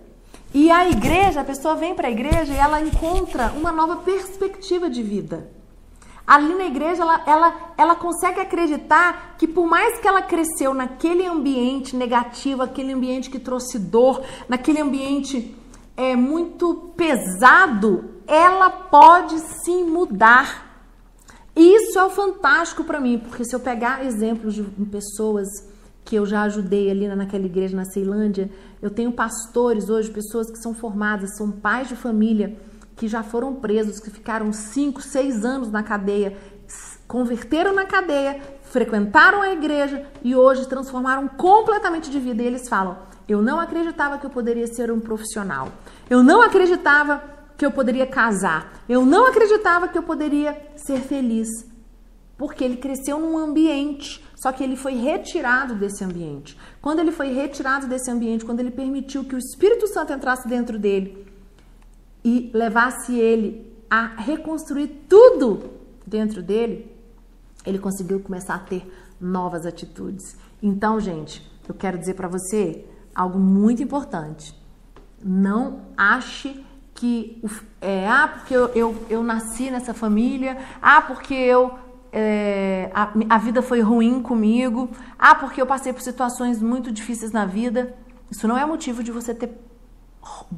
E 0.54 0.70
a 0.70 0.88
igreja, 0.88 1.40
a 1.40 1.44
pessoa 1.44 1.74
vem 1.74 1.94
para 1.94 2.08
a 2.08 2.10
igreja 2.10 2.52
e 2.52 2.56
ela 2.56 2.80
encontra 2.80 3.52
uma 3.56 3.72
nova 3.72 3.96
perspectiva 3.96 4.88
de 4.88 5.02
vida. 5.02 5.48
Ali 6.30 6.54
na 6.54 6.66
igreja, 6.66 7.02
ela, 7.02 7.24
ela, 7.26 7.72
ela 7.76 7.96
consegue 7.96 8.38
acreditar 8.38 9.34
que 9.36 9.48
por 9.48 9.66
mais 9.66 9.98
que 9.98 10.06
ela 10.06 10.22
cresceu 10.22 10.72
naquele 10.72 11.26
ambiente 11.26 11.96
negativo, 11.96 12.62
aquele 12.62 12.92
ambiente 12.92 13.28
que 13.28 13.40
trouxe 13.40 13.80
dor, 13.80 14.22
naquele 14.48 14.80
ambiente 14.80 15.56
é, 15.96 16.14
muito 16.14 16.92
pesado, 16.96 18.10
ela 18.28 18.70
pode 18.70 19.40
sim 19.64 19.82
mudar. 19.82 20.86
Isso 21.56 21.98
é 21.98 22.08
fantástico 22.10 22.84
para 22.84 23.00
mim, 23.00 23.18
porque 23.18 23.44
se 23.44 23.52
eu 23.52 23.58
pegar 23.58 24.06
exemplos 24.06 24.54
de 24.54 24.62
pessoas 24.88 25.48
que 26.04 26.14
eu 26.14 26.24
já 26.24 26.42
ajudei 26.42 26.92
ali 26.92 27.08
naquela 27.08 27.44
igreja 27.44 27.76
na 27.76 27.86
Ceilândia, 27.86 28.48
eu 28.80 28.88
tenho 28.88 29.10
pastores 29.10 29.90
hoje, 29.90 30.08
pessoas 30.08 30.48
que 30.48 30.58
são 30.58 30.74
formadas, 30.74 31.36
são 31.36 31.50
pais 31.50 31.88
de 31.88 31.96
família 31.96 32.56
que 33.00 33.08
já 33.08 33.22
foram 33.22 33.54
presos, 33.54 33.98
que 33.98 34.10
ficaram 34.10 34.52
5, 34.52 35.00
6 35.00 35.42
anos 35.42 35.70
na 35.70 35.82
cadeia, 35.82 36.36
converteram 37.08 37.72
na 37.72 37.86
cadeia, 37.86 38.38
frequentaram 38.64 39.40
a 39.40 39.50
igreja 39.50 40.04
e 40.22 40.36
hoje 40.36 40.68
transformaram 40.68 41.26
completamente 41.26 42.10
de 42.10 42.20
vida. 42.20 42.42
E 42.42 42.46
eles 42.46 42.68
falam: 42.68 42.98
Eu 43.26 43.40
não 43.40 43.58
acreditava 43.58 44.18
que 44.18 44.26
eu 44.26 44.28
poderia 44.28 44.66
ser 44.66 44.92
um 44.92 45.00
profissional. 45.00 45.72
Eu 46.10 46.22
não 46.22 46.42
acreditava 46.42 47.22
que 47.56 47.64
eu 47.64 47.70
poderia 47.70 48.06
casar. 48.06 48.70
Eu 48.86 49.06
não 49.06 49.26
acreditava 49.28 49.88
que 49.88 49.96
eu 49.96 50.02
poderia 50.02 50.54
ser 50.76 51.00
feliz. 51.00 51.48
Porque 52.36 52.62
ele 52.62 52.76
cresceu 52.76 53.18
num 53.18 53.38
ambiente, 53.38 54.22
só 54.36 54.52
que 54.52 54.62
ele 54.62 54.76
foi 54.76 54.92
retirado 54.92 55.74
desse 55.74 56.04
ambiente. 56.04 56.54
Quando 56.82 56.98
ele 56.98 57.12
foi 57.12 57.32
retirado 57.32 57.86
desse 57.86 58.10
ambiente, 58.10 58.44
quando 58.44 58.60
ele 58.60 58.70
permitiu 58.70 59.24
que 59.24 59.34
o 59.34 59.38
Espírito 59.38 59.86
Santo 59.86 60.12
entrasse 60.12 60.46
dentro 60.46 60.78
dele, 60.78 61.29
e 62.24 62.50
levasse 62.52 63.18
ele 63.18 63.70
a 63.88 64.06
reconstruir 64.06 64.88
tudo 65.08 65.70
dentro 66.06 66.42
dele, 66.42 66.90
ele 67.66 67.78
conseguiu 67.78 68.20
começar 68.20 68.54
a 68.54 68.58
ter 68.58 68.90
novas 69.20 69.66
atitudes. 69.66 70.36
Então, 70.62 71.00
gente, 71.00 71.48
eu 71.68 71.74
quero 71.74 71.98
dizer 71.98 72.14
para 72.14 72.28
você 72.28 72.84
algo 73.14 73.38
muito 73.38 73.82
importante. 73.82 74.54
Não 75.22 75.82
ache 75.96 76.64
que 76.94 77.42
é, 77.80 78.08
ah, 78.08 78.28
porque 78.28 78.54
eu, 78.54 78.68
eu, 78.74 79.06
eu 79.08 79.22
nasci 79.22 79.70
nessa 79.70 79.94
família, 79.94 80.58
ah, 80.80 81.00
porque 81.00 81.34
eu 81.34 81.78
é, 82.12 82.90
a, 82.92 83.12
a 83.28 83.38
vida 83.38 83.62
foi 83.62 83.80
ruim 83.80 84.20
comigo, 84.20 84.90
ah, 85.18 85.34
porque 85.34 85.60
eu 85.60 85.66
passei 85.66 85.92
por 85.92 86.02
situações 86.02 86.60
muito 86.60 86.90
difíceis 86.90 87.32
na 87.32 87.46
vida. 87.46 87.94
Isso 88.30 88.46
não 88.46 88.58
é 88.58 88.64
motivo 88.66 89.02
de 89.02 89.10
você 89.10 89.34
ter 89.34 89.48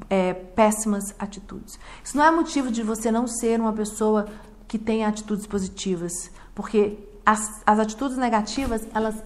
é, 0.08 0.32
péssimas 0.34 1.14
atitudes. 1.18 1.78
Isso 2.02 2.16
não 2.16 2.24
é 2.24 2.30
motivo 2.30 2.70
de 2.70 2.82
você 2.82 3.10
não 3.10 3.26
ser 3.26 3.60
uma 3.60 3.72
pessoa 3.72 4.26
que 4.66 4.78
tenha 4.78 5.08
atitudes 5.08 5.46
positivas, 5.46 6.12
porque 6.54 6.98
as, 7.24 7.62
as 7.66 7.78
atitudes 7.78 8.16
negativas, 8.16 8.86
elas 8.94 9.22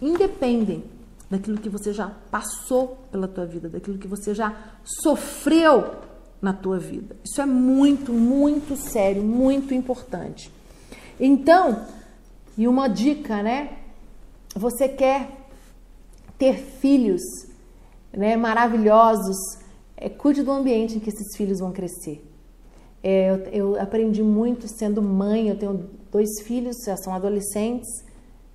independem 0.00 0.84
daquilo 1.30 1.58
que 1.58 1.68
você 1.68 1.92
já 1.92 2.10
passou 2.30 2.98
pela 3.10 3.26
tua 3.26 3.46
vida, 3.46 3.68
daquilo 3.68 3.98
que 3.98 4.08
você 4.08 4.34
já 4.34 4.54
sofreu 4.84 5.94
na 6.42 6.52
tua 6.52 6.78
vida. 6.78 7.16
Isso 7.24 7.40
é 7.40 7.46
muito, 7.46 8.12
muito 8.12 8.76
sério, 8.76 9.22
muito 9.22 9.72
importante. 9.72 10.52
Então, 11.18 11.86
e 12.58 12.66
uma 12.66 12.88
dica, 12.88 13.42
né? 13.42 13.78
Você 14.54 14.88
quer 14.88 15.46
ter 16.36 16.56
filhos, 16.56 17.22
né, 18.12 18.36
maravilhosos? 18.36 19.36
É, 19.96 20.08
cuide 20.08 20.42
do 20.42 20.50
ambiente 20.50 20.96
em 20.96 21.00
que 21.00 21.10
esses 21.10 21.36
filhos 21.36 21.60
vão 21.60 21.72
crescer. 21.72 22.24
É, 23.02 23.30
eu, 23.30 23.36
eu, 23.52 23.80
aprendi 23.80 24.22
muito 24.22 24.68
sendo 24.68 25.02
mãe. 25.02 25.48
Eu 25.48 25.56
tenho 25.56 25.90
dois 26.10 26.42
filhos, 26.44 26.76
já 26.86 26.96
são 26.96 27.14
adolescentes. 27.14 27.88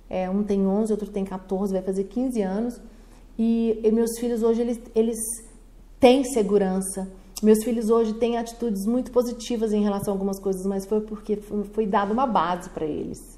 É, 0.08 0.28
um 0.30 0.42
tem 0.42 0.66
11, 0.66 0.92
outro 0.92 1.10
tem 1.10 1.24
14, 1.24 1.72
vai 1.72 1.82
fazer 1.82 2.04
15 2.04 2.40
anos. 2.42 2.80
E, 3.38 3.78
e 3.84 3.92
meus 3.92 4.18
filhos 4.18 4.42
hoje 4.42 4.62
eles, 4.62 4.80
eles 4.94 5.18
têm 6.00 6.24
segurança. 6.24 7.08
Meus 7.42 7.62
filhos 7.62 7.88
hoje 7.88 8.14
têm 8.14 8.36
atitudes 8.36 8.84
muito 8.84 9.12
positivas 9.12 9.72
em 9.72 9.82
relação 9.82 10.12
a 10.12 10.16
algumas 10.16 10.40
coisas, 10.40 10.66
mas 10.66 10.84
foi 10.86 11.00
porque 11.02 11.36
foi, 11.36 11.64
foi 11.64 11.86
dada 11.86 12.12
uma 12.12 12.26
base 12.26 12.68
para 12.70 12.84
eles, 12.84 13.37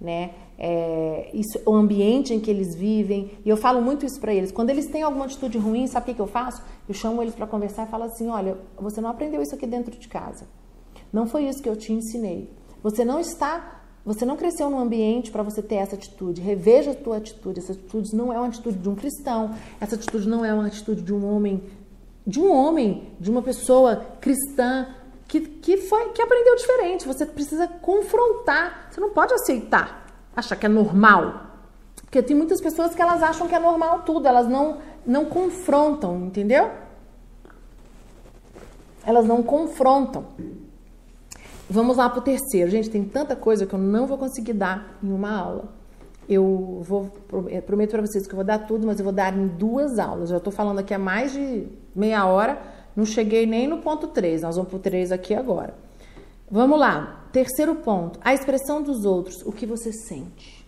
né? 0.00 0.30
É, 0.58 1.30
isso, 1.32 1.60
o 1.66 1.74
ambiente 1.74 2.34
em 2.34 2.40
que 2.40 2.50
eles 2.50 2.74
vivem. 2.74 3.32
E 3.44 3.48
eu 3.48 3.56
falo 3.56 3.80
muito 3.80 4.04
isso 4.04 4.20
para 4.20 4.32
eles. 4.32 4.52
Quando 4.52 4.70
eles 4.70 4.86
têm 4.86 5.02
alguma 5.02 5.24
atitude 5.24 5.58
ruim, 5.58 5.86
sabe 5.86 6.04
o 6.04 6.06
que, 6.06 6.14
que 6.14 6.20
eu 6.20 6.26
faço? 6.26 6.62
Eu 6.88 6.94
chamo 6.94 7.22
eles 7.22 7.34
para 7.34 7.46
conversar 7.46 7.86
e 7.86 7.90
falo 7.90 8.04
assim: 8.04 8.28
olha, 8.28 8.56
você 8.76 9.00
não 9.00 9.10
aprendeu 9.10 9.42
isso 9.42 9.54
aqui 9.54 9.66
dentro 9.66 9.96
de 9.96 10.08
casa. 10.08 10.46
Não 11.12 11.26
foi 11.26 11.44
isso 11.44 11.62
que 11.62 11.68
eu 11.68 11.76
te 11.76 11.92
ensinei. 11.92 12.50
Você 12.82 13.04
não 13.04 13.18
está 13.18 13.78
você 14.08 14.24
não 14.24 14.38
cresceu 14.38 14.70
num 14.70 14.78
ambiente 14.78 15.30
para 15.30 15.42
você 15.42 15.60
ter 15.60 15.74
essa 15.74 15.94
atitude. 15.94 16.40
Reveja 16.40 16.92
a 16.92 16.94
tua 16.94 17.18
atitude. 17.18 17.58
Essa 17.58 17.72
atitude 17.72 18.16
não 18.16 18.32
é 18.32 18.38
uma 18.38 18.46
atitude 18.46 18.78
de 18.78 18.88
um 18.88 18.94
cristão. 18.94 19.54
Essa 19.78 19.96
atitude 19.96 20.26
não 20.26 20.42
é 20.42 20.54
uma 20.54 20.66
atitude 20.66 21.02
de 21.02 21.12
um 21.12 21.30
homem, 21.30 21.62
de 22.26 22.40
um 22.40 22.50
homem, 22.50 23.10
de 23.20 23.30
uma 23.30 23.42
pessoa 23.42 23.96
cristã 24.18 24.86
que, 25.28 25.40
que 25.40 25.76
foi 25.76 26.08
que 26.08 26.22
aprendeu 26.22 26.56
diferente. 26.56 27.06
Você 27.06 27.26
precisa 27.26 27.68
confrontar. 27.68 28.88
Você 28.90 29.00
não 29.00 29.10
pode 29.10 29.34
aceitar, 29.34 30.06
achar 30.34 30.56
que 30.56 30.66
é 30.66 30.68
normal. 30.68 31.46
Porque 32.02 32.22
tem 32.22 32.34
muitas 32.34 32.60
pessoas 32.60 32.94
que 32.94 33.02
elas 33.02 33.22
acham 33.22 33.46
que 33.46 33.54
é 33.54 33.58
normal 33.58 34.02
tudo. 34.02 34.26
Elas 34.26 34.48
não 34.48 34.78
não 35.06 35.26
confrontam, 35.26 36.26
entendeu? 36.26 36.70
Elas 39.04 39.26
não 39.26 39.42
confrontam. 39.42 40.26
Vamos 41.68 41.98
lá 41.98 42.08
para 42.08 42.18
o 42.18 42.22
terceiro. 42.22 42.70
Gente, 42.70 42.90
tem 42.90 43.04
tanta 43.04 43.36
coisa 43.36 43.66
que 43.66 43.74
eu 43.74 43.78
não 43.78 44.06
vou 44.06 44.16
conseguir 44.18 44.54
dar 44.54 44.98
em 45.02 45.12
uma 45.12 45.30
aula. 45.30 45.68
Eu 46.28 46.80
vou 46.82 47.10
é, 47.48 47.60
prometo 47.60 47.90
para 47.90 48.02
vocês 48.02 48.26
que 48.26 48.32
eu 48.32 48.36
vou 48.36 48.44
dar 48.44 48.60
tudo, 48.60 48.86
mas 48.86 48.98
eu 48.98 49.04
vou 49.04 49.12
dar 49.12 49.34
em 49.36 49.46
duas 49.46 49.98
aulas. 49.98 50.30
Já 50.30 50.36
estou 50.38 50.52
falando 50.52 50.78
aqui 50.78 50.92
há 50.92 50.98
mais 50.98 51.32
de 51.32 51.66
meia 51.94 52.26
hora, 52.26 52.60
não 52.98 53.06
cheguei 53.06 53.46
nem 53.46 53.68
no 53.68 53.78
ponto 53.78 54.08
3. 54.08 54.42
Nós 54.42 54.56
vamos 54.56 54.70
para 54.70 54.76
o 54.76 54.80
3 54.80 55.12
aqui 55.12 55.32
agora. 55.32 55.72
Vamos 56.50 56.80
lá. 56.80 57.26
Terceiro 57.30 57.76
ponto, 57.76 58.18
a 58.20 58.34
expressão 58.34 58.82
dos 58.82 59.04
outros, 59.04 59.36
o 59.46 59.52
que 59.52 59.64
você 59.64 59.92
sente. 59.92 60.66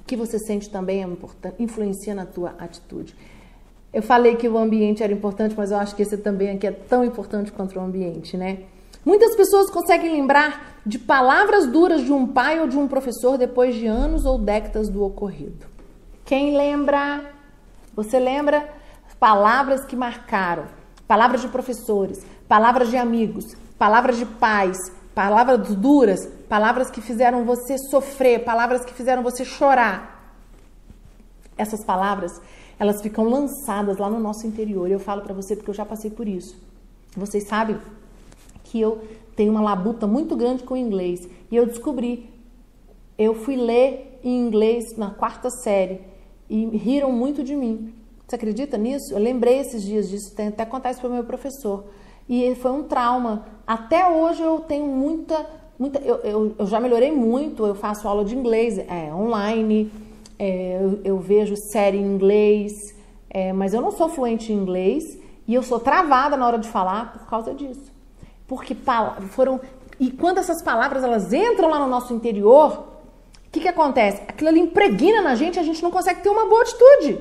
O 0.00 0.04
que 0.04 0.14
você 0.14 0.38
sente 0.38 0.70
também 0.70 1.02
é 1.02 1.06
importante, 1.06 1.60
influencia 1.60 2.14
na 2.14 2.24
tua 2.24 2.50
atitude. 2.56 3.16
Eu 3.92 4.00
falei 4.00 4.36
que 4.36 4.48
o 4.48 4.56
ambiente 4.56 5.02
era 5.02 5.12
importante, 5.12 5.56
mas 5.56 5.72
eu 5.72 5.78
acho 5.78 5.96
que 5.96 6.02
esse 6.02 6.16
também 6.18 6.50
aqui 6.50 6.68
é 6.68 6.70
tão 6.70 7.04
importante 7.04 7.50
quanto 7.50 7.76
o 7.76 7.82
ambiente, 7.82 8.36
né? 8.36 8.60
Muitas 9.04 9.34
pessoas 9.34 9.70
conseguem 9.70 10.12
lembrar 10.12 10.80
de 10.86 11.00
palavras 11.00 11.66
duras 11.66 12.04
de 12.04 12.12
um 12.12 12.28
pai 12.28 12.60
ou 12.60 12.68
de 12.68 12.78
um 12.78 12.86
professor 12.86 13.36
depois 13.36 13.74
de 13.74 13.88
anos 13.88 14.24
ou 14.24 14.38
décadas 14.38 14.88
do 14.88 15.02
ocorrido. 15.02 15.66
Quem 16.24 16.56
lembra? 16.56 17.24
Você 17.96 18.20
lembra 18.20 18.78
palavras 19.20 19.84
que 19.84 19.94
marcaram? 19.94 20.64
Palavras 21.06 21.42
de 21.42 21.48
professores, 21.48 22.24
palavras 22.48 22.88
de 22.88 22.96
amigos, 22.96 23.44
palavras 23.78 24.16
de 24.16 24.24
pais, 24.24 24.78
palavras 25.14 25.76
duras, 25.76 26.26
palavras 26.48 26.90
que 26.90 27.00
fizeram 27.00 27.44
você 27.44 27.76
sofrer, 27.90 28.42
palavras 28.44 28.84
que 28.84 28.94
fizeram 28.94 29.22
você 29.22 29.44
chorar. 29.44 30.34
Essas 31.58 31.84
palavras, 31.84 32.32
elas 32.78 33.02
ficam 33.02 33.24
lançadas 33.24 33.98
lá 33.98 34.08
no 34.08 34.18
nosso 34.18 34.46
interior. 34.46 34.90
Eu 34.90 34.98
falo 34.98 35.20
para 35.20 35.34
você 35.34 35.54
porque 35.54 35.70
eu 35.70 35.74
já 35.74 35.84
passei 35.84 36.10
por 36.10 36.26
isso. 36.26 36.56
Vocês 37.14 37.46
sabem 37.46 37.78
que 38.64 38.80
eu 38.80 39.02
tenho 39.36 39.50
uma 39.50 39.60
labuta 39.60 40.06
muito 40.06 40.34
grande 40.36 40.62
com 40.62 40.74
o 40.74 40.76
inglês. 40.76 41.28
E 41.50 41.56
eu 41.56 41.66
descobri, 41.66 42.30
eu 43.18 43.34
fui 43.34 43.56
ler 43.56 44.18
em 44.22 44.46
inglês 44.46 44.96
na 44.96 45.10
quarta 45.10 45.50
série 45.50 46.00
e 46.48 46.64
riram 46.76 47.12
muito 47.12 47.42
de 47.42 47.54
mim. 47.54 47.99
Você 48.30 48.36
acredita 48.36 48.78
nisso? 48.78 49.12
Eu 49.12 49.18
lembrei 49.18 49.58
esses 49.58 49.82
dias 49.82 50.08
disso, 50.08 50.32
tem 50.36 50.46
até 50.46 50.64
contar 50.64 50.92
isso 50.92 51.00
para 51.00 51.10
o 51.10 51.12
meu 51.12 51.24
professor. 51.24 51.86
E 52.28 52.54
foi 52.54 52.70
um 52.70 52.84
trauma. 52.84 53.44
Até 53.66 54.08
hoje 54.08 54.40
eu 54.40 54.60
tenho 54.60 54.86
muita. 54.86 55.44
muita 55.76 55.98
eu, 55.98 56.14
eu, 56.18 56.54
eu 56.56 56.66
já 56.66 56.78
melhorei 56.78 57.10
muito, 57.10 57.66
eu 57.66 57.74
faço 57.74 58.06
aula 58.06 58.24
de 58.24 58.36
inglês 58.36 58.78
é, 58.78 59.12
online, 59.12 59.90
é, 60.38 60.78
eu, 60.80 61.00
eu, 61.02 61.18
vejo 61.18 61.56
série 61.56 61.98
em 61.98 62.06
inglês, 62.06 62.94
é, 63.28 63.52
mas 63.52 63.74
eu 63.74 63.80
não 63.80 63.90
sou 63.90 64.08
fluente 64.08 64.52
em 64.52 64.56
inglês 64.56 65.18
e 65.48 65.52
eu 65.52 65.64
sou 65.64 65.80
travada 65.80 66.36
na 66.36 66.46
hora 66.46 66.58
de 66.58 66.68
falar 66.68 67.12
por 67.12 67.26
causa 67.26 67.52
disso 67.52 67.90
porque 68.46 68.76
foram 69.30 69.60
e 69.98 70.10
quando 70.10 70.38
essas 70.38 70.60
palavras 70.62 71.04
elas 71.04 71.32
entram 71.32 71.68
lá 71.68 71.78
no 71.78 71.88
nosso 71.88 72.12
interior, 72.12 72.84
o 73.46 73.50
que, 73.50 73.60
que 73.60 73.68
acontece? 73.68 74.22
Aquilo 74.26 74.50
ali 74.50 74.60
impregna 74.60 75.20
na 75.20 75.34
gente, 75.34 75.58
a 75.58 75.62
gente 75.62 75.80
não 75.82 75.90
consegue 75.90 76.20
ter 76.20 76.28
uma 76.28 76.46
boa 76.46 76.62
atitude. 76.62 77.18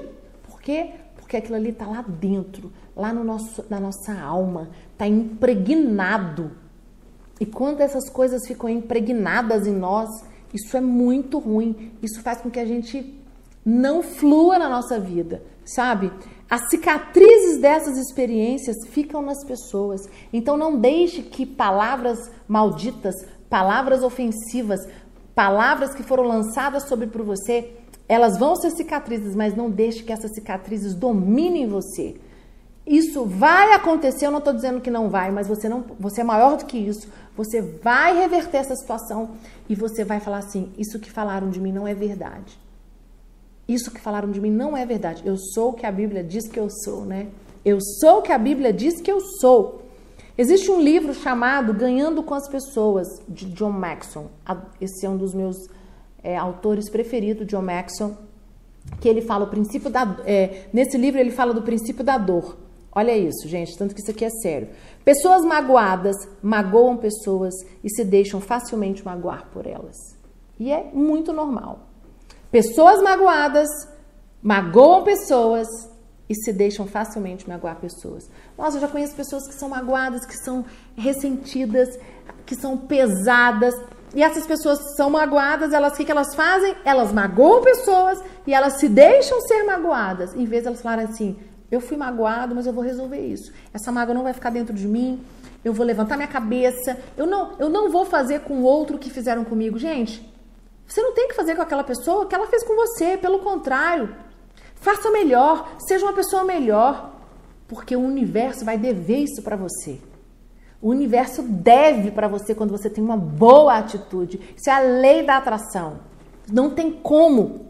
Por 0.50 0.60
quê? 0.60 0.99
Porque 1.30 1.38
aquilo 1.38 1.58
ali 1.58 1.70
está 1.70 1.86
lá 1.86 2.02
dentro, 2.02 2.74
lá 2.96 3.14
no 3.14 3.24
nosso, 3.24 3.64
na 3.70 3.80
nossa 3.80 4.20
alma, 4.20 4.72
está 4.94 5.06
impregnado. 5.06 6.50
E 7.40 7.46
quando 7.46 7.82
essas 7.82 8.10
coisas 8.10 8.48
ficam 8.48 8.68
impregnadas 8.68 9.68
em 9.68 9.76
nós, 9.76 10.10
isso 10.52 10.76
é 10.76 10.82
muito 10.82 11.38
ruim. 11.38 11.92
Isso 12.02 12.20
faz 12.24 12.42
com 12.42 12.50
que 12.50 12.60
a 12.60 12.66
gente 12.66 13.16
não 13.64 14.02
flua 14.02 14.58
na 14.58 14.68
nossa 14.68 15.00
vida, 15.00 15.44
sabe? 15.64 16.12
As 16.50 16.68
cicatrizes 16.72 17.62
dessas 17.62 17.96
experiências 18.00 18.78
ficam 18.88 19.22
nas 19.22 19.46
pessoas. 19.46 20.02
Então 20.34 20.58
não 20.58 20.80
deixe 20.80 21.22
que 21.22 21.46
palavras 21.46 22.18
malditas, 22.48 23.14
palavras 23.48 24.02
ofensivas, 24.02 24.80
palavras 25.36 25.94
que 25.94 26.02
foram 26.02 26.24
lançadas 26.24 26.88
sobre 26.88 27.06
por 27.06 27.22
você, 27.22 27.79
elas 28.10 28.38
vão 28.38 28.58
ser 28.58 28.72
cicatrizes, 28.72 29.34
mas 29.36 29.56
não 29.56 29.70
deixe 29.70 30.04
que 30.04 30.12
essas 30.12 30.34
cicatrizes 30.34 30.94
dominem 30.94 31.68
você. 31.68 32.16
Isso 32.86 33.24
vai 33.24 33.72
acontecer, 33.72 34.26
eu 34.26 34.32
não 34.32 34.40
estou 34.40 34.54
dizendo 34.54 34.82
que 34.82 34.92
não 34.92 35.10
vai, 35.10 35.32
mas 35.32 35.48
você 35.48 35.70
não, 35.70 35.86
você 35.98 36.20
é 36.20 36.24
maior 36.26 36.58
do 36.58 36.66
que 36.66 36.78
isso. 36.78 37.08
Você 37.38 37.62
vai 37.62 38.18
reverter 38.18 38.58
essa 38.58 38.76
situação 38.76 39.30
e 39.70 39.76
você 39.76 40.04
vai 40.04 40.20
falar 40.20 40.40
assim: 40.40 40.74
isso 40.78 41.00
que 41.00 41.10
falaram 41.10 41.50
de 41.50 41.62
mim 41.62 41.72
não 41.72 41.88
é 41.88 41.94
verdade 41.94 42.60
isso 43.70 43.92
que 43.92 44.02
falaram 44.02 44.32
de 44.32 44.42
mim 44.42 44.50
não 44.50 44.76
é 44.76 44.86
verdade. 44.86 45.22
Eu 45.24 45.38
sou 45.38 45.70
o 45.70 45.74
que 45.74 45.86
a 45.86 45.92
Bíblia 45.92 46.24
diz 46.24 46.48
que 46.48 46.60
eu 46.60 46.68
sou, 46.84 47.06
né? 47.06 47.28
Eu 47.64 47.78
sou 47.80 48.18
o 48.18 48.22
que 48.24 48.32
a 48.32 48.38
Bíblia 48.38 48.74
diz 48.74 49.00
que 49.00 49.12
eu 49.12 49.22
sou. 49.40 49.84
Existe 50.36 50.72
um 50.72 50.82
livro 50.82 51.14
chamado 51.14 51.74
Ganhando 51.74 52.24
com 52.24 52.34
as 52.34 52.48
Pessoas, 52.50 53.08
de 53.28 53.46
John 53.46 53.72
Maxon. 53.72 54.28
Esse 54.82 55.06
é 55.06 55.10
um 55.10 55.18
dos 55.18 55.36
meus 55.36 55.56
é, 56.24 56.38
autores 56.38 56.90
preferidos, 56.90 57.48
John 57.48 57.62
Maxon, 57.62 58.16
que 59.00 59.08
ele 59.08 59.22
fala 59.22 59.46
o 59.46 59.50
princípio 59.50 59.90
da. 59.90 60.18
É, 60.26 60.68
nesse 60.74 60.98
livro 60.98 61.20
ele 61.20 61.32
fala 61.32 61.54
do 61.54 61.62
princípio 61.62 62.04
da 62.04 62.18
dor. 62.18 62.58
Olha 62.92 63.16
isso, 63.16 63.48
gente, 63.48 63.78
tanto 63.78 63.94
que 63.94 64.02
isso 64.02 64.12
aqui 64.12 64.26
é 64.26 64.30
sério. 64.30 64.70
Pessoas 65.06 65.44
magoadas 65.44 66.16
magoam 66.42 66.98
pessoas 66.98 67.54
e 67.84 67.90
se 67.90 68.04
deixam 68.04 68.42
facilmente 68.42 69.06
magoar 69.06 69.48
por 69.52 69.68
elas. 69.68 69.96
E 70.60 70.72
é 70.72 70.90
muito 70.92 71.32
normal. 71.32 71.88
Pessoas 72.52 73.02
magoadas 73.02 73.70
magoam 74.42 75.04
pessoas 75.04 75.68
e 76.28 76.36
se 76.36 76.52
deixam 76.52 76.86
facilmente 76.88 77.48
magoar 77.48 77.78
pessoas. 77.78 78.30
Nossa, 78.58 78.78
eu 78.78 78.82
já 78.82 78.88
conheço 78.88 79.16
pessoas 79.16 79.48
que 79.48 79.54
são 79.54 79.70
magoadas, 79.70 80.26
que 80.26 80.38
são 80.38 80.66
ressentidas, 80.96 81.98
que 82.46 82.56
são 82.56 82.78
pesadas. 82.78 83.74
E 84.14 84.24
essas 84.24 84.46
pessoas 84.46 84.96
são 84.96 85.10
magoadas, 85.10 85.72
elas 85.72 85.94
o 85.94 85.96
que, 85.96 86.06
que 86.06 86.12
elas 86.12 86.34
fazem? 86.34 86.76
Elas 86.84 87.12
magoam 87.12 87.62
pessoas 87.62 88.22
e 88.48 88.54
elas 88.54 88.74
se 88.80 88.90
deixam 88.90 89.40
ser 89.42 89.64
magoadas. 89.64 90.34
Em 90.34 90.46
vez 90.46 90.64
de 90.64 90.68
elas 90.68 90.82
falarem 90.82 91.06
assim, 91.06 91.38
eu 91.72 91.80
fui 91.80 91.96
magoado, 91.96 92.56
mas 92.56 92.66
eu 92.66 92.74
vou 92.74 92.84
resolver 92.84 93.20
isso. 93.20 93.52
Essa 93.74 93.92
mágoa 93.92 94.16
não 94.16 94.24
vai 94.24 94.34
ficar 94.34 94.50
dentro 94.50 94.74
de 94.74 94.88
mim. 94.88 95.24
Eu 95.64 95.74
vou 95.74 95.86
levantar 95.86 96.16
minha 96.16 96.28
cabeça. 96.28 96.98
Eu 97.16 97.28
não, 97.28 97.54
eu 97.60 97.70
não 97.70 97.92
vou 97.92 98.06
fazer 98.06 98.42
com 98.42 98.56
o 98.56 98.64
outro 98.64 98.96
o 98.96 99.00
que 99.00 99.12
fizeram 99.12 99.44
comigo. 99.44 99.78
Gente, 99.78 100.28
você 100.88 101.02
não 101.02 101.14
tem 101.14 101.28
que 101.28 101.36
fazer 101.36 101.56
com 101.56 101.62
aquela 101.62 101.84
pessoa 101.84 102.24
o 102.24 102.26
que 102.26 102.34
ela 102.34 102.48
fez 102.48 102.64
com 102.64 102.76
você, 102.76 103.16
pelo 103.18 103.40
contrário. 103.40 104.16
Faça 104.76 105.12
melhor, 105.12 105.76
seja 105.88 106.06
uma 106.06 106.14
pessoa 106.14 106.44
melhor, 106.44 107.14
porque 107.68 107.96
o 107.96 108.00
universo 108.00 108.66
vai 108.66 108.78
dever 108.78 109.20
isso 109.20 109.44
para 109.44 109.56
você. 109.56 110.00
O 110.82 110.90
universo 110.90 111.42
deve 111.42 112.12
para 112.12 112.28
você 112.28 112.56
quando 112.56 112.72
você 112.72 112.90
tem 112.90 113.04
uma 113.04 113.18
boa 113.18 113.78
atitude. 113.78 114.40
Isso 114.56 114.70
é 114.70 114.74
a 114.74 114.80
lei 114.80 115.24
da 115.24 115.38
atração. 115.38 116.00
Não 116.50 116.70
tem 116.70 116.92
como. 116.92 117.66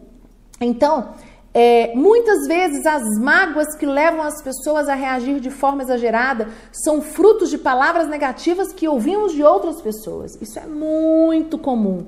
Então, 0.61 1.09
é, 1.51 1.95
muitas 1.95 2.47
vezes 2.47 2.85
as 2.85 3.01
mágoas 3.19 3.75
que 3.75 3.85
levam 3.85 4.21
as 4.21 4.41
pessoas 4.41 4.87
a 4.87 4.93
reagir 4.93 5.39
de 5.39 5.49
forma 5.49 5.81
exagerada 5.81 6.49
são 6.71 7.01
frutos 7.01 7.49
de 7.49 7.57
palavras 7.57 8.07
negativas 8.07 8.71
que 8.71 8.87
ouvimos 8.87 9.33
de 9.33 9.43
outras 9.43 9.81
pessoas. 9.81 10.37
Isso 10.39 10.59
é 10.59 10.67
muito 10.67 11.57
comum. 11.57 12.05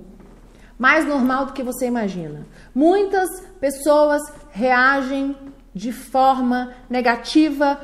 Mais 0.77 1.07
normal 1.07 1.47
do 1.47 1.53
que 1.53 1.63
você 1.63 1.87
imagina. 1.87 2.45
Muitas 2.73 3.27
pessoas 3.59 4.21
reagem 4.51 5.35
de 5.73 5.91
forma 5.91 6.73
negativa 6.89 7.79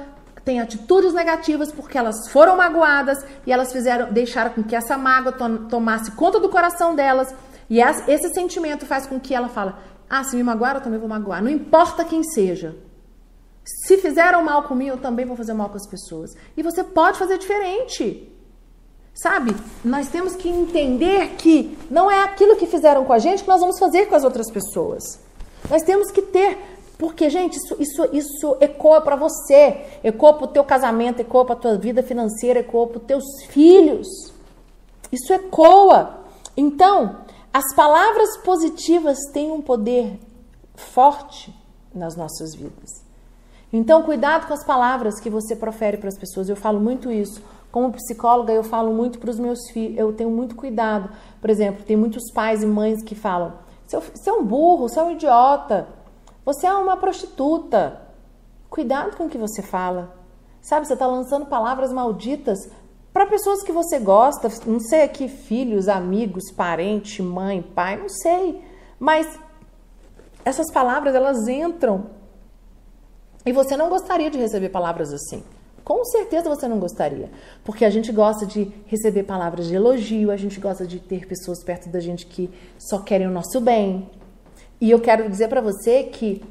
têm 0.47 0.61
atitudes 0.61 1.13
negativas 1.13 1.73
porque 1.73 1.97
elas 1.97 2.29
foram 2.29 2.55
magoadas 2.55 3.21
e 3.45 3.51
elas 3.51 3.69
fizeram, 3.73 4.13
deixaram 4.13 4.51
com 4.51 4.63
que 4.63 4.77
essa 4.77 4.97
mágoa 4.97 5.33
tomasse 5.69 6.11
conta 6.11 6.39
do 6.39 6.47
coração 6.47 6.95
delas. 6.95 7.35
E 7.69 7.81
esse 7.81 8.33
sentimento 8.33 8.85
faz 8.85 9.05
com 9.05 9.19
que 9.19 9.35
ela 9.35 9.49
fala: 9.49 9.77
"Ah, 10.09 10.23
se 10.23 10.37
me 10.37 10.43
magoaram, 10.43 10.79
eu 10.79 10.83
também 10.83 10.99
vou 10.99 11.09
magoar". 11.09 11.43
Não 11.43 11.51
importa 11.51 12.05
quem 12.05 12.23
seja. 12.23 12.77
Se 13.83 13.97
fizeram 13.97 14.41
mal 14.41 14.63
comigo, 14.63 14.91
eu 14.91 14.97
também 14.97 15.25
vou 15.25 15.35
fazer 15.35 15.53
mal 15.53 15.67
com 15.69 15.75
as 15.75 15.89
pessoas. 15.89 16.31
E 16.55 16.63
você 16.63 16.81
pode 16.81 17.19
fazer 17.19 17.37
diferente. 17.37 18.31
Sabe? 19.13 19.53
Nós 19.83 20.07
temos 20.07 20.33
que 20.37 20.47
entender 20.47 21.35
que 21.37 21.77
não 21.91 22.09
é 22.09 22.23
aquilo 22.23 22.55
que 22.55 22.67
fizeram 22.67 23.03
com 23.03 23.11
a 23.11 23.19
gente 23.19 23.43
que 23.43 23.49
nós 23.49 23.59
vamos 23.59 23.77
fazer 23.77 24.05
com 24.05 24.15
as 24.15 24.23
outras 24.23 24.49
pessoas. 24.49 25.19
Nós 25.69 25.81
temos 25.83 26.09
que 26.09 26.21
ter 26.21 26.57
porque, 26.97 27.29
gente, 27.29 27.55
isso, 27.55 27.77
isso, 27.79 28.09
isso 28.11 28.57
ecoa 28.59 29.01
para 29.01 29.15
você, 29.15 29.85
ecoa 30.03 30.33
para 30.33 30.45
o 30.45 30.47
teu 30.47 30.63
casamento, 30.63 31.19
ecoa 31.19 31.45
para 31.45 31.53
a 31.53 31.59
tua 31.59 31.77
vida 31.77 32.01
financeira, 32.01 32.59
ecoa 32.59 32.87
para 32.87 32.97
os 32.97 33.05
teus 33.05 33.23
filhos. 33.49 34.07
Isso 35.11 35.31
ecoa. 35.31 36.21
Então, 36.55 37.17
as 37.53 37.73
palavras 37.75 38.37
positivas 38.37 39.17
têm 39.31 39.51
um 39.51 39.61
poder 39.61 40.19
forte 40.75 41.53
nas 41.93 42.15
nossas 42.15 42.55
vidas. 42.55 43.05
Então, 43.71 44.01
cuidado 44.01 44.47
com 44.47 44.53
as 44.53 44.65
palavras 44.65 45.19
que 45.19 45.29
você 45.29 45.55
profere 45.55 45.97
para 45.97 46.07
as 46.07 46.17
pessoas. 46.17 46.49
Eu 46.49 46.55
falo 46.55 46.79
muito 46.79 47.11
isso. 47.11 47.43
Como 47.71 47.91
psicóloga, 47.91 48.53
eu 48.53 48.63
falo 48.63 48.91
muito 48.91 49.19
para 49.19 49.29
os 49.29 49.37
meus 49.37 49.69
filhos. 49.69 49.99
Eu 49.99 50.13
tenho 50.13 50.31
muito 50.31 50.55
cuidado. 50.55 51.09
Por 51.39 51.49
exemplo, 51.49 51.83
tem 51.83 51.95
muitos 51.95 52.31
pais 52.31 52.63
e 52.63 52.65
mães 52.65 53.03
que 53.03 53.13
falam: 53.13 53.53
você 53.85 54.29
é 54.29 54.33
um 54.33 54.43
burro, 54.43 54.87
você 54.87 54.99
é 54.99 55.03
um 55.03 55.11
idiota. 55.11 55.87
Você 56.47 56.65
é 56.65 56.73
uma 56.73 56.95
prostituta. 56.95 57.99
Cuidado 58.69 59.17
com 59.17 59.25
o 59.25 59.29
que 59.29 59.37
você 59.37 59.61
fala. 59.61 60.15
Sabe, 60.61 60.87
você 60.87 60.93
está 60.93 61.05
lançando 61.05 61.45
palavras 61.47 61.91
malditas 61.91 62.69
para 63.11 63.25
pessoas 63.25 63.61
que 63.63 63.71
você 63.73 63.99
gosta, 63.99 64.47
não 64.65 64.79
sei 64.79 65.01
aqui, 65.01 65.27
filhos, 65.27 65.89
amigos, 65.89 66.49
parente, 66.55 67.21
mãe, 67.21 67.61
pai, 67.61 67.97
não 67.97 68.07
sei. 68.07 68.61
Mas 68.97 69.37
essas 70.45 70.71
palavras, 70.71 71.13
elas 71.15 71.49
entram. 71.49 72.11
E 73.45 73.51
você 73.51 73.75
não 73.75 73.89
gostaria 73.89 74.31
de 74.31 74.37
receber 74.37 74.69
palavras 74.69 75.11
assim. 75.11 75.43
Com 75.83 76.05
certeza 76.05 76.49
você 76.49 76.65
não 76.65 76.79
gostaria, 76.79 77.29
porque 77.65 77.83
a 77.83 77.89
gente 77.89 78.09
gosta 78.11 78.45
de 78.45 78.71
receber 78.85 79.23
palavras 79.23 79.67
de 79.67 79.75
elogio, 79.75 80.31
a 80.31 80.37
gente 80.37 80.61
gosta 80.61 80.87
de 80.87 80.99
ter 80.99 81.27
pessoas 81.27 81.61
perto 81.61 81.89
da 81.89 81.99
gente 81.99 82.25
que 82.25 82.49
só 82.77 82.99
querem 82.99 83.27
o 83.27 83.31
nosso 83.31 83.59
bem, 83.59 84.09
e 84.79 84.91
eu 84.91 84.99
quero 84.99 85.29
dizer 85.29 85.47
para 85.47 85.61
você 85.61 86.03
que 86.03 86.43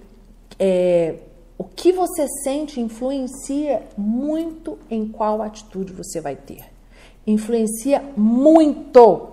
é, 0.59 1.21
o 1.59 1.65
que 1.65 1.93
você 1.93 2.27
sente 2.43 2.81
influencia 2.81 3.87
muito 3.97 4.79
em 4.91 5.09
qual 5.09 5.43
atitude 5.43 5.93
você 5.93 6.21
vai 6.21 6.37
ter. 6.37 6.65
Influencia 7.27 8.03
muito. 8.17 9.29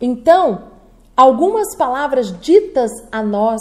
Então, 0.00 0.70
algumas 1.16 1.74
palavras 1.76 2.38
ditas 2.40 2.90
a 3.10 3.22
nós 3.22 3.60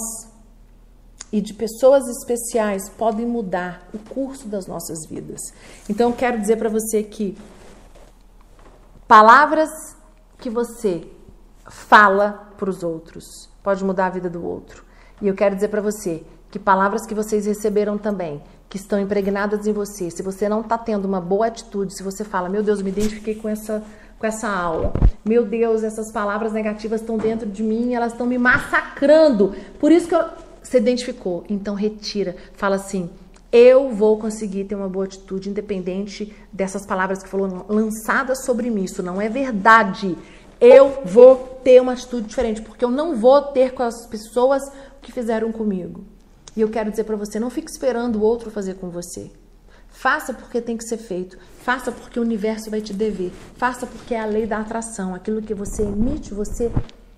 e 1.31 1.41
de 1.41 1.53
pessoas 1.53 2.07
especiais 2.07 2.89
podem 2.89 3.25
mudar 3.25 3.87
o 3.93 3.97
curso 3.97 4.47
das 4.47 4.67
nossas 4.67 5.07
vidas. 5.09 5.41
Então, 5.89 6.11
eu 6.11 6.15
quero 6.15 6.39
dizer 6.39 6.57
para 6.57 6.69
você 6.69 7.01
que 7.01 7.35
palavras 9.07 9.69
que 10.39 10.49
você 10.49 11.07
fala 11.67 12.52
para 12.63 12.69
os 12.69 12.81
outros. 12.81 13.49
Pode 13.61 13.83
mudar 13.83 14.05
a 14.05 14.09
vida 14.09 14.29
do 14.29 14.45
outro. 14.45 14.85
E 15.21 15.27
eu 15.27 15.33
quero 15.33 15.53
dizer 15.53 15.67
para 15.67 15.81
você 15.81 16.23
que 16.49 16.57
palavras 16.57 17.05
que 17.05 17.13
vocês 17.13 17.45
receberam 17.45 17.97
também, 17.97 18.41
que 18.69 18.77
estão 18.77 18.99
impregnadas 19.01 19.67
em 19.67 19.73
você, 19.73 20.09
se 20.09 20.23
você 20.23 20.47
não 20.47 20.61
está 20.61 20.77
tendo 20.77 21.03
uma 21.05 21.19
boa 21.19 21.47
atitude, 21.47 21.93
se 21.93 22.01
você 22.01 22.23
fala, 22.23 22.47
meu 22.47 22.63
Deus, 22.63 22.81
me 22.81 22.89
identifiquei 22.89 23.35
com 23.35 23.49
essa, 23.49 23.83
com 24.17 24.25
essa 24.25 24.47
aula, 24.47 24.93
meu 25.25 25.45
Deus, 25.45 25.83
essas 25.83 26.09
palavras 26.11 26.53
negativas 26.53 27.01
estão 27.01 27.17
dentro 27.17 27.49
de 27.49 27.61
mim, 27.61 27.93
elas 27.93 28.13
estão 28.13 28.25
me 28.25 28.37
massacrando, 28.37 29.53
por 29.79 29.91
isso 29.91 30.07
que 30.07 30.15
você 30.63 30.77
identificou, 30.77 31.43
então 31.49 31.75
retira, 31.75 32.35
fala 32.53 32.75
assim, 32.77 33.09
eu 33.51 33.91
vou 33.91 34.17
conseguir 34.17 34.63
ter 34.63 34.75
uma 34.75 34.89
boa 34.89 35.05
atitude 35.05 35.49
independente 35.49 36.33
dessas 36.51 36.87
palavras 36.87 37.21
que 37.21 37.29
foram 37.29 37.65
lançadas 37.69 38.45
sobre 38.45 38.67
mim. 38.71 38.85
Isso 38.85 39.03
não 39.03 39.21
é 39.21 39.29
verdade 39.29 40.17
eu 40.63 41.01
vou 41.03 41.59
ter 41.61 41.81
uma 41.81 41.91
atitude 41.91 42.25
diferente, 42.25 42.61
porque 42.61 42.85
eu 42.85 42.89
não 42.89 43.17
vou 43.17 43.41
ter 43.41 43.73
com 43.73 43.83
as 43.83 44.07
pessoas 44.07 44.63
que 45.01 45.11
fizeram 45.11 45.51
comigo. 45.51 46.05
E 46.55 46.61
eu 46.61 46.69
quero 46.69 46.89
dizer 46.89 47.03
para 47.03 47.17
você, 47.17 47.37
não 47.37 47.49
fique 47.49 47.69
esperando 47.69 48.15
o 48.15 48.21
outro 48.21 48.49
fazer 48.49 48.75
com 48.75 48.89
você. 48.89 49.29
Faça 49.89 50.33
porque 50.33 50.61
tem 50.61 50.77
que 50.77 50.85
ser 50.85 50.95
feito. 50.97 51.37
Faça 51.59 51.91
porque 51.91 52.17
o 52.17 52.21
universo 52.21 52.71
vai 52.71 52.79
te 52.79 52.93
dever. 52.93 53.33
Faça 53.57 53.85
porque 53.85 54.15
é 54.15 54.21
a 54.21 54.25
lei 54.25 54.45
da 54.47 54.59
atração. 54.59 55.13
Aquilo 55.13 55.41
que 55.41 55.53
você 55.53 55.83
emite, 55.83 56.33
você 56.33 56.71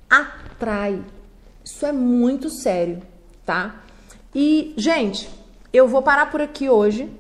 atrai. 0.10 1.00
Isso 1.64 1.86
é 1.86 1.92
muito 1.92 2.50
sério, 2.50 3.04
tá? 3.46 3.84
E, 4.34 4.74
gente, 4.76 5.30
eu 5.72 5.88
vou 5.88 6.02
parar 6.02 6.32
por 6.32 6.42
aqui 6.42 6.68
hoje, 6.68 7.12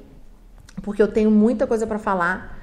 porque 0.81 1.03
eu 1.03 1.07
tenho 1.07 1.29
muita 1.29 1.67
coisa 1.67 1.85
para 1.85 1.99
falar 1.99 2.54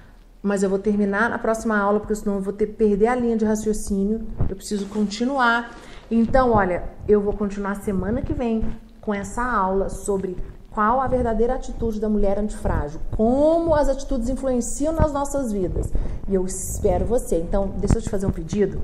mas 0.43 0.63
eu 0.63 0.69
vou 0.69 0.79
terminar 0.79 1.31
na 1.31 1.39
próxima 1.39 1.79
aula, 1.79 2.01
porque 2.01 2.15
senão 2.15 2.37
eu 2.37 2.43
vou 2.43 2.53
ter 2.53 2.67
perder 2.67 3.07
a 3.07 3.15
linha 3.15 3.37
de 3.37 3.45
raciocínio. 3.45 4.27
Eu 4.49 4.57
preciso 4.57 4.87
continuar. 4.87 5.75
Então, 6.11 6.51
olha, 6.51 6.85
eu 7.07 7.21
vou 7.21 7.33
continuar 7.33 7.77
semana 7.77 8.21
que 8.21 8.33
vem 8.33 8.65
com 9.01 9.15
essa 9.15 9.43
aula 9.43 9.89
sobre 9.89 10.37
qual 10.71 11.01
a 11.01 11.07
verdadeira 11.07 11.55
atitude 11.55 12.01
da 12.01 12.09
mulher 12.09 12.39
antifrágil, 12.39 12.99
como 13.17 13.75
as 13.75 13.89
atitudes 13.89 14.29
influenciam 14.29 14.93
nas 14.93 15.13
nossas 15.13 15.53
vidas. 15.53 15.93
E 16.29 16.35
eu 16.35 16.45
espero 16.45 17.05
você. 17.05 17.37
Então, 17.37 17.73
deixa 17.79 17.99
eu 17.99 18.03
te 18.03 18.11
fazer 18.11 18.27
um 18.27 18.31
pedido. 18.31 18.81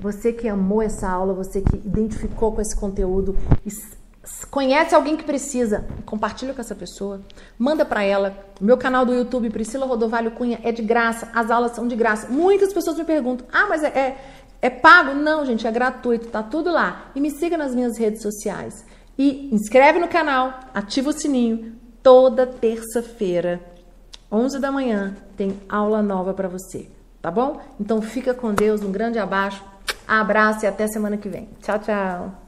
Você 0.00 0.32
que 0.32 0.48
amou 0.48 0.82
essa 0.82 1.08
aula, 1.08 1.34
você 1.34 1.60
que 1.60 1.76
identificou 1.76 2.52
com 2.52 2.60
esse 2.60 2.74
conteúdo, 2.74 3.36
Conhece 4.50 4.94
alguém 4.94 5.16
que 5.16 5.24
precisa? 5.24 5.84
Compartilha 6.04 6.52
com 6.52 6.60
essa 6.60 6.74
pessoa. 6.74 7.20
Manda 7.58 7.84
para 7.84 8.02
ela. 8.02 8.36
Meu 8.60 8.76
canal 8.76 9.06
do 9.06 9.14
YouTube, 9.14 9.50
Priscila 9.50 9.86
Rodovalho 9.86 10.32
Cunha, 10.32 10.60
é 10.64 10.72
de 10.72 10.82
graça. 10.82 11.28
As 11.32 11.50
aulas 11.50 11.72
são 11.72 11.86
de 11.86 11.94
graça. 11.94 12.28
Muitas 12.28 12.72
pessoas 12.72 12.96
me 12.96 13.04
perguntam: 13.04 13.46
ah, 13.52 13.66
mas 13.68 13.84
é, 13.84 13.88
é, 13.88 14.16
é 14.62 14.70
pago? 14.70 15.14
Não, 15.14 15.44
gente, 15.44 15.66
é 15.66 15.70
gratuito. 15.70 16.28
Tá 16.28 16.42
tudo 16.42 16.72
lá. 16.72 17.10
E 17.14 17.20
me 17.20 17.30
siga 17.30 17.56
nas 17.56 17.74
minhas 17.74 17.96
redes 17.98 18.20
sociais. 18.20 18.84
E 19.18 19.48
inscreve 19.54 19.98
no 19.98 20.08
canal, 20.08 20.60
ativa 20.74 21.10
o 21.10 21.12
sininho. 21.12 21.74
Toda 22.02 22.46
terça-feira, 22.46 23.60
11 24.30 24.60
da 24.60 24.70
manhã, 24.70 25.16
tem 25.36 25.58
aula 25.68 26.02
nova 26.02 26.32
para 26.34 26.48
você. 26.48 26.88
Tá 27.20 27.30
bom? 27.30 27.60
Então 27.80 28.02
fica 28.02 28.34
com 28.34 28.52
Deus. 28.52 28.82
Um 28.82 28.92
grande 28.92 29.18
abraço. 29.18 29.64
Abraço 30.06 30.64
e 30.64 30.68
até 30.68 30.86
semana 30.86 31.16
que 31.16 31.28
vem. 31.28 31.48
Tchau, 31.60 31.78
tchau. 31.78 32.42